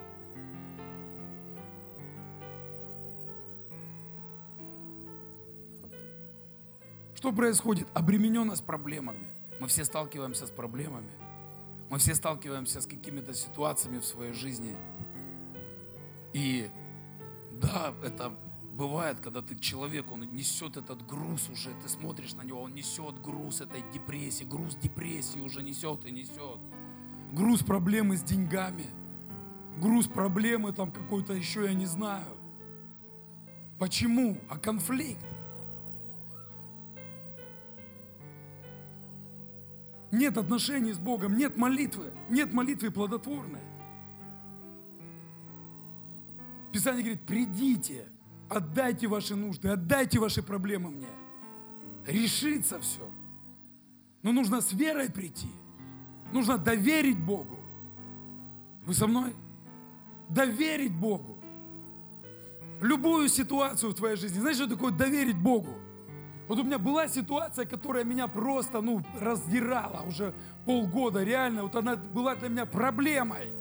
Что 7.21 7.31
происходит? 7.31 7.87
Обремененность 7.93 8.65
проблемами. 8.65 9.27
Мы 9.59 9.67
все 9.67 9.85
сталкиваемся 9.85 10.47
с 10.47 10.49
проблемами. 10.49 11.11
Мы 11.91 11.99
все 11.99 12.15
сталкиваемся 12.15 12.81
с 12.81 12.87
какими-то 12.87 13.35
ситуациями 13.35 13.99
в 13.99 14.05
своей 14.05 14.33
жизни. 14.33 14.75
И 16.33 16.71
да, 17.51 17.93
это 18.03 18.35
бывает, 18.73 19.19
когда 19.19 19.43
ты 19.43 19.55
человек, 19.55 20.11
он 20.11 20.21
несет 20.33 20.77
этот 20.77 21.05
груз 21.05 21.47
уже, 21.51 21.69
ты 21.83 21.89
смотришь 21.89 22.33
на 22.33 22.41
него, 22.41 22.63
он 22.63 22.73
несет 22.73 23.21
груз 23.21 23.61
этой 23.61 23.83
депрессии, 23.93 24.43
груз 24.43 24.75
депрессии 24.77 25.37
уже 25.37 25.61
несет 25.61 26.03
и 26.05 26.11
несет. 26.11 26.59
Груз 27.33 27.61
проблемы 27.61 28.17
с 28.17 28.23
деньгами, 28.23 28.87
груз 29.77 30.07
проблемы 30.07 30.73
там 30.73 30.91
какой-то 30.91 31.33
еще, 31.33 31.65
я 31.65 31.75
не 31.75 31.85
знаю. 31.85 32.35
Почему? 33.77 34.39
А 34.49 34.57
конфликт. 34.57 35.23
Нет 40.11 40.37
отношений 40.37 40.91
с 40.91 40.99
Богом, 40.99 41.37
нет 41.37 41.57
молитвы, 41.57 42.13
нет 42.29 42.53
молитвы 42.53 42.91
плодотворной. 42.91 43.61
Писание 46.71 47.03
говорит, 47.03 47.21
придите, 47.25 48.07
отдайте 48.49 49.07
ваши 49.07 49.35
нужды, 49.35 49.69
отдайте 49.69 50.19
ваши 50.19 50.43
проблемы 50.43 50.91
мне. 50.91 51.07
Решится 52.05 52.79
все. 52.79 53.09
Но 54.21 54.31
нужно 54.31 54.61
с 54.61 54.73
верой 54.73 55.09
прийти. 55.09 55.49
Нужно 56.31 56.57
доверить 56.57 57.19
Богу. 57.19 57.59
Вы 58.85 58.93
со 58.93 59.07
мной? 59.07 59.33
Доверить 60.29 60.93
Богу. 60.93 61.37
Любую 62.81 63.29
ситуацию 63.29 63.91
в 63.91 63.95
твоей 63.95 64.15
жизни. 64.15 64.39
Знаешь, 64.39 64.57
что 64.57 64.67
такое 64.67 64.91
доверить 64.91 65.37
Богу? 65.37 65.80
Вот 66.51 66.59
у 66.59 66.63
меня 66.63 66.79
была 66.79 67.07
ситуация, 67.07 67.65
которая 67.65 68.03
меня 68.03 68.27
просто, 68.27 68.81
ну, 68.81 69.01
раздирала 69.21 70.01
уже 70.05 70.33
полгода, 70.65 71.23
реально. 71.23 71.63
Вот 71.63 71.77
она 71.77 71.95
была 71.95 72.35
для 72.35 72.49
меня 72.49 72.65
проблемой. 72.65 73.53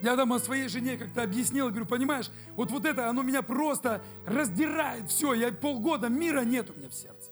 Я 0.00 0.16
там 0.16 0.32
о 0.32 0.38
своей 0.38 0.68
жене 0.68 0.96
как-то 0.96 1.22
объяснил, 1.22 1.68
говорю, 1.68 1.84
понимаешь, 1.84 2.30
вот, 2.56 2.70
вот 2.70 2.86
это, 2.86 3.10
оно 3.10 3.20
меня 3.20 3.42
просто 3.42 4.02
раздирает, 4.24 5.10
все, 5.10 5.34
я 5.34 5.52
полгода, 5.52 6.08
мира 6.08 6.46
нет 6.46 6.70
у 6.70 6.78
меня 6.78 6.88
в 6.88 6.94
сердце. 6.94 7.30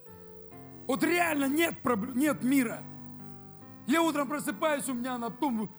Вот 0.86 1.02
реально 1.02 1.48
нет, 1.48 1.76
нет 2.14 2.44
мира. 2.44 2.82
Я 3.86 4.02
утром 4.02 4.28
просыпаюсь, 4.28 4.86
у 4.90 4.92
меня 4.92 5.16
на 5.16 5.30
том, 5.30 5.70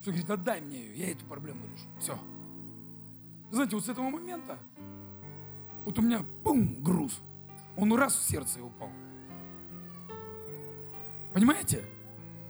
что 0.00 0.12
говорит, 0.12 0.30
отдай 0.30 0.60
мне 0.60 0.78
ее, 0.78 1.06
я 1.06 1.10
эту 1.10 1.24
проблему 1.24 1.64
решу. 1.64 1.88
Все. 1.98 2.16
Знаете, 3.50 3.74
вот 3.74 3.84
с 3.84 3.88
этого 3.88 4.10
момента, 4.10 4.60
вот 5.84 5.98
у 5.98 6.02
меня, 6.02 6.24
бум, 6.44 6.80
груз. 6.84 7.20
Он 7.76 7.92
раз 7.94 8.14
в 8.16 8.22
сердце 8.28 8.62
упал. 8.62 8.90
Понимаете? 11.32 11.84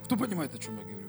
Кто 0.04 0.16
понимает, 0.16 0.54
о 0.54 0.58
чем 0.58 0.76
я 0.76 0.82
говорю? 0.82 1.02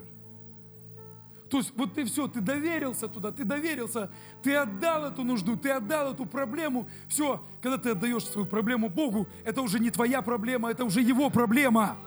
То 1.50 1.58
есть 1.60 1.72
вот 1.76 1.94
ты 1.94 2.04
все, 2.06 2.28
ты 2.28 2.42
доверился 2.42 3.08
туда, 3.08 3.32
ты 3.32 3.44
доверился, 3.44 4.10
ты 4.42 4.56
отдал 4.56 5.06
эту 5.06 5.24
нужду, 5.24 5.56
ты 5.56 5.70
отдал 5.70 6.12
эту 6.12 6.26
проблему. 6.26 6.88
Все, 7.08 7.44
когда 7.62 7.78
ты 7.78 7.92
отдаешь 7.92 8.26
свою 8.26 8.48
проблему 8.48 8.90
Богу, 8.90 9.28
это 9.46 9.62
уже 9.62 9.80
не 9.80 9.92
твоя 9.92 10.24
проблема, 10.24 10.72
это 10.72 10.84
уже 10.84 11.02
Его 11.02 11.30
проблема. 11.30 11.98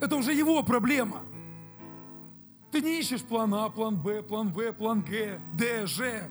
Это 0.00 0.14
уже 0.14 0.32
Его 0.32 0.62
проблема. 0.62 1.22
Ты 2.70 2.80
не 2.80 3.00
ищешь 3.00 3.22
план 3.22 3.52
А, 3.54 3.68
план 3.68 3.96
Б, 4.00 4.22
план 4.22 4.52
В, 4.52 4.72
план 4.72 5.02
Г, 5.02 5.40
Д, 5.54 5.86
Ж. 5.86 6.30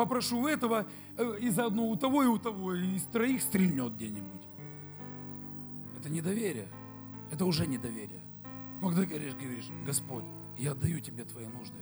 Попрошу 0.00 0.46
этого, 0.46 0.86
э, 1.18 1.38
и 1.42 1.50
заодно 1.50 1.86
у 1.90 1.94
того 1.94 2.22
и 2.22 2.26
у 2.26 2.38
того, 2.38 2.74
и 2.74 2.96
из 2.96 3.02
троих 3.02 3.42
стрельнет 3.42 3.96
где-нибудь. 3.96 4.48
Это 5.98 6.08
недоверие. 6.08 6.68
Это 7.30 7.44
уже 7.44 7.66
недоверие. 7.66 8.22
Но 8.80 8.88
когда 8.88 9.04
говоришь, 9.04 9.34
говоришь, 9.34 9.68
Господь, 9.84 10.24
я 10.56 10.72
отдаю 10.72 11.00
тебе 11.00 11.24
твои 11.24 11.44
нужды. 11.48 11.76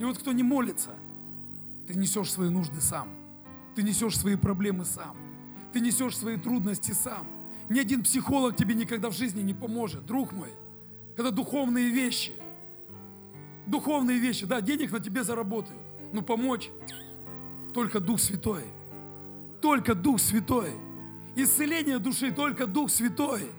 И 0.00 0.02
вот 0.02 0.18
кто 0.18 0.32
не 0.32 0.42
молится, 0.42 0.96
ты 1.86 1.94
несешь 1.94 2.32
свои 2.32 2.50
нужды 2.50 2.80
сам. 2.80 3.08
Ты 3.76 3.84
несешь 3.84 4.18
свои 4.18 4.34
проблемы 4.34 4.84
сам. 4.84 5.16
Ты 5.72 5.78
несешь 5.78 6.18
свои 6.18 6.36
трудности 6.36 6.90
сам. 6.90 7.28
Ни 7.68 7.78
один 7.78 8.02
психолог 8.02 8.56
тебе 8.56 8.74
никогда 8.74 9.08
в 9.08 9.14
жизни 9.14 9.42
не 9.42 9.54
поможет, 9.54 10.04
друг 10.04 10.32
мой. 10.32 10.50
Это 11.16 11.30
духовные 11.30 11.90
вещи. 11.90 12.32
Духовные 13.68 14.18
вещи. 14.18 14.46
Да, 14.46 14.60
денег 14.60 14.90
на 14.90 14.98
тебе 14.98 15.22
заработают. 15.22 15.80
Но 16.14 16.22
помочь 16.22 16.70
только 17.74 18.00
Дух 18.00 18.20
Святой. 18.20 18.62
Только 19.60 19.94
Дух 19.94 20.20
Святой. 20.20 20.70
Исцеление 21.36 21.98
души 21.98 22.30
только 22.30 22.66
Дух 22.66 22.90
Святой. 22.90 23.50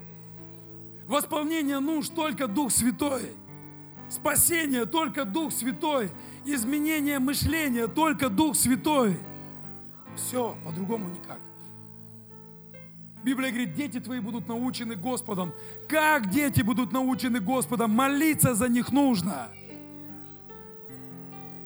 Восполнение 1.06 1.80
нужд 1.80 2.16
только 2.16 2.48
Дух 2.48 2.72
Святой. 2.72 3.34
Спасение 4.10 4.86
только 4.86 5.26
Дух 5.26 5.52
Святой. 5.52 6.10
Изменение 6.46 7.20
мышления 7.20 7.88
только 7.88 8.30
Дух 8.30 8.56
Святой. 8.56 9.20
Все, 10.16 10.56
по-другому 10.64 11.10
никак. 11.10 11.40
Библия 13.24 13.50
говорит, 13.50 13.74
дети 13.74 14.00
твои 14.00 14.20
будут 14.20 14.48
научены 14.48 14.96
Господом. 14.96 15.52
Как 15.90 16.30
дети 16.30 16.62
будут 16.62 16.94
научены 16.94 17.40
Господом? 17.40 17.92
Молиться 17.92 18.54
за 18.54 18.70
них 18.70 18.92
нужно. 18.92 19.50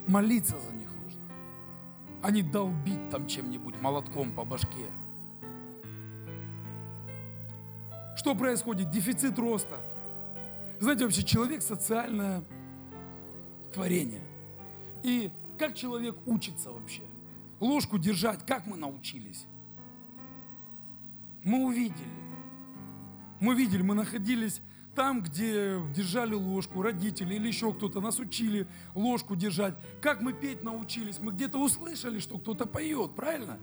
Молиться 0.08 0.58
за 0.58 0.74
них. 0.74 0.79
А 2.22 2.32
не 2.32 2.44
долбить 2.44 3.10
там 3.10 3.28
чем-нибудь 3.28 3.80
молотком 3.82 4.32
по 4.32 4.44
башке. 4.44 4.88
Что 8.16 8.36
происходит? 8.36 8.90
Дефицит 8.92 9.40
роста. 9.40 9.80
Знаете, 10.80 11.06
вообще 11.06 11.24
человек 11.24 11.62
социальное 11.62 12.44
творение. 13.74 14.24
И 15.04 15.32
как 15.58 15.76
человек 15.76 16.16
учится 16.26 16.72
вообще? 16.72 17.04
Ложку 17.60 17.98
держать, 17.98 18.46
как 18.46 18.66
мы 18.66 18.78
научились? 18.78 19.46
Мы 21.44 21.66
увидели. 21.66 22.20
Мы 23.40 23.56
видели, 23.56 23.82
мы 23.82 23.96
находились 23.96 24.62
там, 25.00 25.22
где 25.22 25.82
держали 25.96 26.34
ложку, 26.34 26.82
родители 26.82 27.36
или 27.36 27.48
еще 27.48 27.72
кто-то 27.72 28.02
нас 28.02 28.20
учили 28.20 28.68
ложку 28.94 29.34
держать. 29.34 29.74
Как 30.02 30.20
мы 30.20 30.34
петь 30.34 30.62
научились? 30.62 31.20
Мы 31.20 31.32
где-то 31.32 31.58
услышали, 31.58 32.20
что 32.20 32.38
кто-то 32.38 32.66
поет, 32.66 33.16
правильно? 33.16 33.58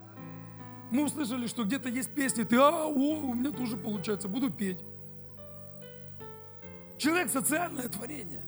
Мы 0.91 1.05
услышали, 1.05 1.47
что 1.47 1.64
где-то 1.64 1.91
есть 1.91 2.09
песни, 2.14 2.45
ты, 2.45 2.57
а, 2.57 2.87
о, 2.87 2.89
у 2.89 3.34
меня 3.34 3.51
тоже 3.51 3.76
получается, 3.76 4.28
буду 4.28 4.51
петь. 4.51 4.78
Человек 6.97 7.28
социальное 7.28 7.91
творение. 7.91 8.47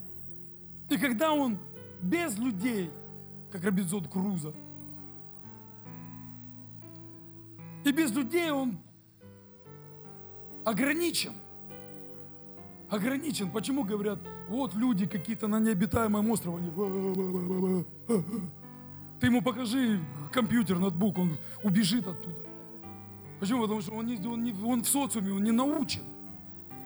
И 0.89 0.97
когда 0.97 1.34
он 1.34 1.59
без 2.01 2.39
людей, 2.39 2.91
как 3.53 3.64
Робинзон 3.64 4.07
Круза, 4.07 4.55
и 7.84 7.93
без 7.93 8.12
людей 8.12 8.51
он 8.51 8.78
ограничен. 10.64 11.34
Ограничен. 12.91 13.51
Почему 13.51 13.84
говорят, 13.84 14.18
вот 14.49 14.74
люди 14.74 15.07
какие-то 15.07 15.47
на 15.47 15.61
необитаемом 15.61 16.30
острове, 16.30 16.59
они... 16.59 17.84
Ты 19.20 19.26
ему 19.26 19.43
покажи 19.43 20.01
компьютер, 20.32 20.78
ноутбук, 20.78 21.18
он 21.18 21.36
убежит 21.62 22.07
оттуда. 22.07 22.47
Почему? 23.41 23.62
Потому 23.62 23.80
что 23.80 23.93
он, 23.93 24.07
не, 24.07 24.16
он, 24.26 24.45
не, 24.45 24.55
он 24.64 24.82
в 24.82 24.89
социуме, 24.89 25.32
он 25.32 25.43
не 25.43 25.53
научен. 25.53 26.03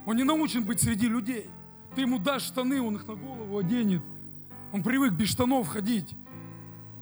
Он 0.07 0.17
не 0.17 0.25
научен 0.25 0.65
быть 0.65 0.81
среди 0.81 1.09
людей. 1.09 1.49
Ты 1.95 2.03
ему 2.03 2.19
дашь 2.19 2.43
штаны, 2.43 2.81
он 2.83 2.97
их 2.97 3.07
на 3.07 3.15
голову 3.15 3.59
оденет. 3.59 4.03
Он 4.73 4.83
привык 4.83 5.13
без 5.13 5.29
штанов 5.29 5.69
ходить. 5.69 6.15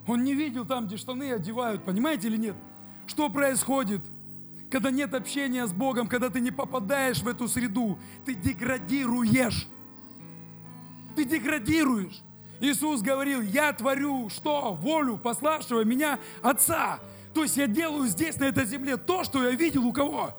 Он 0.07 0.24
не 0.24 0.34
видел 0.34 0.66
там, 0.66 0.86
где 0.86 0.96
штаны 0.96 1.32
одевают, 1.32 1.84
понимаете 1.84 2.28
или 2.28 2.36
нет? 2.36 2.57
Что 3.07 3.28
происходит, 3.28 4.01
когда 4.71 4.91
нет 4.91 5.14
общения 5.14 5.66
с 5.66 5.73
Богом, 5.73 6.07
когда 6.07 6.31
ты 6.31 6.41
не 6.41 6.51
попадаешь 6.51 7.23
в 7.23 7.29
эту 7.29 7.49
среду? 7.49 7.99
Ты 8.25 8.35
деградируешь. 8.35 9.66
Ты 11.16 11.25
деградируешь. 11.25 12.23
Иисус 12.61 13.03
говорил, 13.03 13.41
я 13.41 13.73
творю 13.73 14.29
что? 14.29 14.75
Волю 14.75 15.18
пославшего 15.18 15.85
меня 15.85 16.21
Отца. 16.43 17.01
То 17.35 17.43
есть 17.43 17.57
я 17.57 17.66
делаю 17.66 18.07
здесь, 18.09 18.37
на 18.37 18.45
этой 18.45 18.64
земле, 18.64 18.97
то, 18.97 19.25
что 19.25 19.43
я 19.43 19.51
видел 19.51 19.87
у 19.87 19.93
кого? 19.93 20.35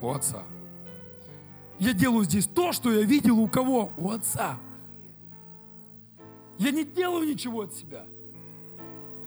У 0.00 0.10
Отца. 0.10 0.42
Я 1.78 1.92
делаю 1.92 2.24
здесь 2.24 2.46
то, 2.46 2.72
что 2.72 2.90
я 2.90 3.02
видел 3.02 3.38
у 3.38 3.48
кого? 3.48 3.92
У 3.96 4.10
Отца. 4.10 4.58
Я 6.58 6.70
не 6.70 6.84
делаю 6.84 7.28
ничего 7.28 7.62
от 7.62 7.74
себя. 7.74 8.06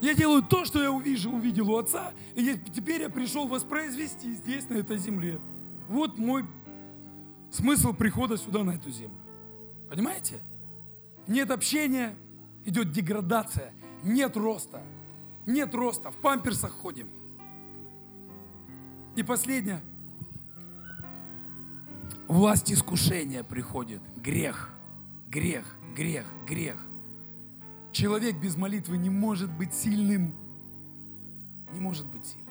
Я 0.02 0.14
делаю 0.14 0.42
то, 0.42 0.64
что 0.66 0.82
я 0.82 0.92
увижу, 0.92 1.30
увидел 1.32 1.70
у 1.72 1.78
Отца, 1.78 2.14
и 2.36 2.58
теперь 2.74 3.02
я 3.02 3.10
пришел 3.10 3.48
воспроизвести 3.48 4.34
здесь, 4.34 4.70
на 4.70 4.76
этой 4.76 4.98
земле. 4.98 5.40
Вот 5.88 6.18
мой 6.18 6.46
смысл 7.52 7.94
прихода 7.94 8.38
сюда, 8.38 8.64
на 8.64 8.72
эту 8.72 8.92
землю. 8.92 9.18
Понимаете? 9.90 10.40
Нет 11.28 11.52
общения, 11.52 12.16
идет 12.66 12.92
деградация, 12.92 13.74
нет 14.04 14.38
роста. 14.38 14.82
Нет 15.46 15.74
роста, 15.74 16.12
в 16.12 16.18
памперсах 16.18 16.72
ходим. 16.72 17.10
И 19.16 19.24
последнее. 19.24 19.82
власть 22.28 22.72
искушения 22.72 23.44
приходит. 23.44 24.02
Грех, 24.16 24.70
грех, 25.28 25.76
грех, 25.96 26.26
грех. 26.48 26.89
Человек 27.92 28.38
без 28.38 28.56
молитвы 28.56 28.98
не 28.98 29.10
может 29.10 29.52
быть 29.52 29.74
сильным. 29.74 30.34
Не 31.74 31.80
может 31.80 32.06
быть 32.08 32.26
сильным. 32.26 32.50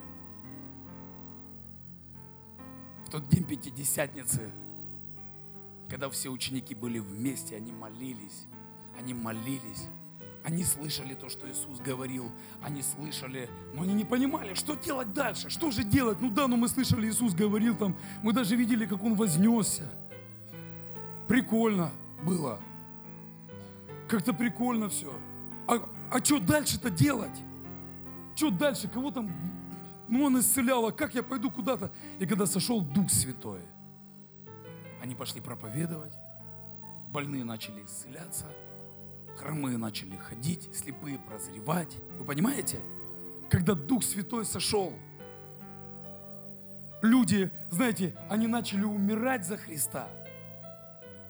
В 3.06 3.10
тот 3.10 3.28
день 3.28 3.44
Пятидесятницы, 3.44 4.50
когда 5.88 6.10
все 6.10 6.28
ученики 6.28 6.74
были 6.74 6.98
вместе, 6.98 7.56
они 7.56 7.72
молились, 7.72 8.46
они 8.98 9.14
молились, 9.14 9.88
они 10.44 10.62
слышали 10.64 11.14
то, 11.14 11.28
что 11.28 11.50
Иисус 11.50 11.80
говорил, 11.80 12.30
они 12.62 12.82
слышали, 12.82 13.48
но 13.74 13.82
они 13.82 13.94
не 13.94 14.04
понимали, 14.04 14.54
что 14.54 14.74
делать 14.74 15.12
дальше, 15.12 15.50
что 15.50 15.70
же 15.70 15.84
делать. 15.84 16.20
Ну 16.20 16.30
да, 16.30 16.48
но 16.48 16.56
мы 16.56 16.68
слышали, 16.68 17.08
Иисус 17.08 17.34
говорил 17.34 17.76
там, 17.76 17.96
мы 18.22 18.32
даже 18.32 18.56
видели, 18.56 18.86
как 18.86 19.02
Он 19.02 19.14
вознесся. 19.14 19.90
Прикольно 21.28 21.90
было. 22.22 22.60
Как-то 24.08 24.32
прикольно 24.32 24.88
все. 24.88 25.12
А, 25.68 25.86
а 26.10 26.24
что 26.24 26.40
дальше-то 26.40 26.90
делать? 26.90 27.38
Что 28.34 28.50
дальше? 28.50 28.88
Кого 28.88 29.10
там? 29.10 29.30
Ну, 30.08 30.24
он 30.24 30.40
исцелял, 30.40 30.86
а 30.86 30.92
как 30.92 31.14
я 31.14 31.22
пойду 31.22 31.50
куда-то? 31.50 31.92
И 32.18 32.26
когда 32.26 32.46
сошел 32.46 32.80
Дух 32.80 33.10
Святой, 33.10 33.60
они 35.02 35.14
пошли 35.14 35.42
проповедовать, 35.42 36.14
больные 37.10 37.44
начали 37.44 37.84
исцеляться, 37.84 38.46
хромые 39.36 39.76
начали 39.76 40.16
ходить, 40.16 40.68
слепые 40.74 41.18
прозревать. 41.18 41.94
Вы 42.18 42.24
понимаете? 42.24 42.80
Когда 43.50 43.74
Дух 43.74 44.02
Святой 44.02 44.46
сошел, 44.46 44.94
люди, 47.02 47.50
знаете, 47.70 48.16
они 48.30 48.46
начали 48.46 48.84
умирать 48.84 49.46
за 49.46 49.58
Христа. 49.58 50.08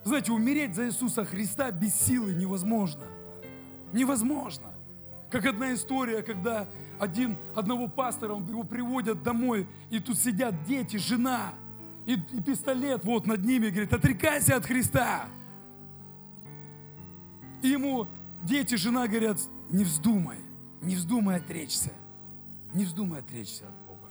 Знаете, 0.05 0.31
умереть 0.31 0.75
за 0.75 0.87
Иисуса 0.87 1.25
Христа 1.25 1.69
без 1.71 1.93
силы 1.93 2.33
невозможно. 2.33 3.03
Невозможно. 3.93 4.73
Как 5.29 5.45
одна 5.45 5.73
история, 5.73 6.21
когда 6.23 6.67
один, 6.99 7.37
одного 7.55 7.87
пастора, 7.87 8.33
он, 8.33 8.47
его 8.47 8.63
приводят 8.63 9.23
домой, 9.23 9.67
и 9.89 9.99
тут 9.99 10.17
сидят 10.17 10.63
дети, 10.63 10.97
жена, 10.97 11.53
и, 12.05 12.13
и 12.13 12.41
пистолет 12.41 13.03
вот 13.05 13.25
над 13.27 13.43
ними, 13.43 13.69
говорит, 13.69 13.93
отрекайся 13.93 14.55
от 14.55 14.65
Христа. 14.65 15.27
И 17.61 17.69
ему 17.69 18.07
дети, 18.43 18.75
жена 18.75 19.07
говорят, 19.07 19.37
не 19.69 19.83
вздумай, 19.83 20.39
не 20.81 20.95
вздумай 20.95 21.37
отречься, 21.37 21.91
не 22.73 22.85
вздумай 22.85 23.19
отречься 23.19 23.65
от 23.67 23.75
Бога. 23.85 24.09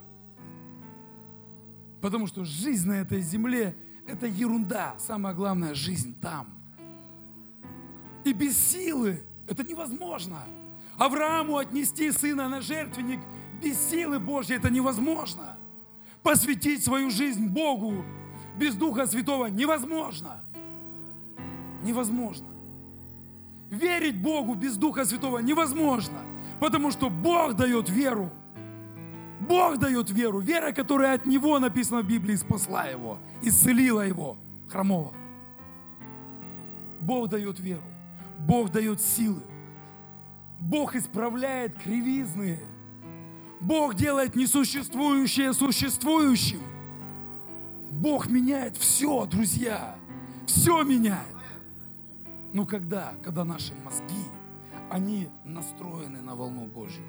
Потому 2.01 2.27
что 2.27 2.45
жизнь 2.45 2.89
на 2.89 2.95
этой 2.95 3.21
земле– 3.21 3.77
это 4.07 4.27
ерунда. 4.27 4.95
Самое 4.99 5.35
главное– 5.35 5.75
жизнь 5.75 6.19
там. 6.21 6.47
И 8.25 8.33
без 8.33 8.57
силы 8.57 9.23
это 9.49 9.65
невозможно. 9.65 10.39
Аврааму 10.97 11.57
отнести 11.57 12.11
сына 12.11 12.49
на 12.49 12.61
жертвенник 12.61 13.21
без 13.63 13.79
силы 13.89 14.19
Божьей 14.19 14.57
это 14.57 14.71
невозможно. 14.71 15.57
Посвятить 16.23 16.85
свою 16.85 17.11
жизнь 17.11 17.49
Богу 17.49 18.05
без 18.57 18.75
Духа 18.75 19.07
Святого 19.07 19.47
невозможно. 19.47 20.43
Невозможно. 21.83 22.49
Верить 23.71 24.21
Богу 24.21 24.55
без 24.55 24.77
Духа 24.77 25.05
Святого 25.05 25.39
невозможно, 25.39 26.19
потому 26.61 26.91
что 26.91 27.11
Бог 27.11 27.55
дает 27.55 27.89
веру. 27.89 28.31
Бог 29.41 29.79
дает 29.79 30.11
веру. 30.11 30.41
Вера, 30.41 30.73
которая 30.73 31.15
от 31.15 31.27
Него 31.27 31.59
написана 31.59 32.03
в 32.03 32.07
Библии, 32.07 32.35
спасла 32.35 32.85
его, 32.87 33.19
исцелила 33.43 34.01
его, 34.01 34.37
хромого. 34.69 35.13
Бог 37.01 37.29
дает 37.29 37.61
веру. 37.61 37.88
Бог 38.39 38.71
дает 38.71 39.01
силы. 39.01 39.43
Бог 40.61 40.97
исправляет 40.97 41.77
кривизны. 41.77 42.59
Бог 43.61 43.95
делает 43.95 44.37
несуществующее 44.37 45.53
существующим. 45.53 46.61
Бог 47.91 48.29
меняет 48.29 48.77
все, 48.77 49.27
друзья. 49.27 49.97
Все 50.47 50.83
меняет. 50.83 51.37
Но 52.53 52.65
когда? 52.65 53.15
Когда 53.23 53.45
наши 53.45 53.75
мозги, 53.85 54.25
они 54.91 55.29
настроены 55.45 56.23
на 56.23 56.35
волну 56.35 56.67
Божью. 56.67 57.05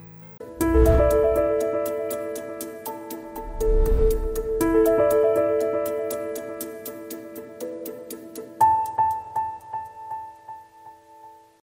thank 3.59 4.13
you 4.13 4.18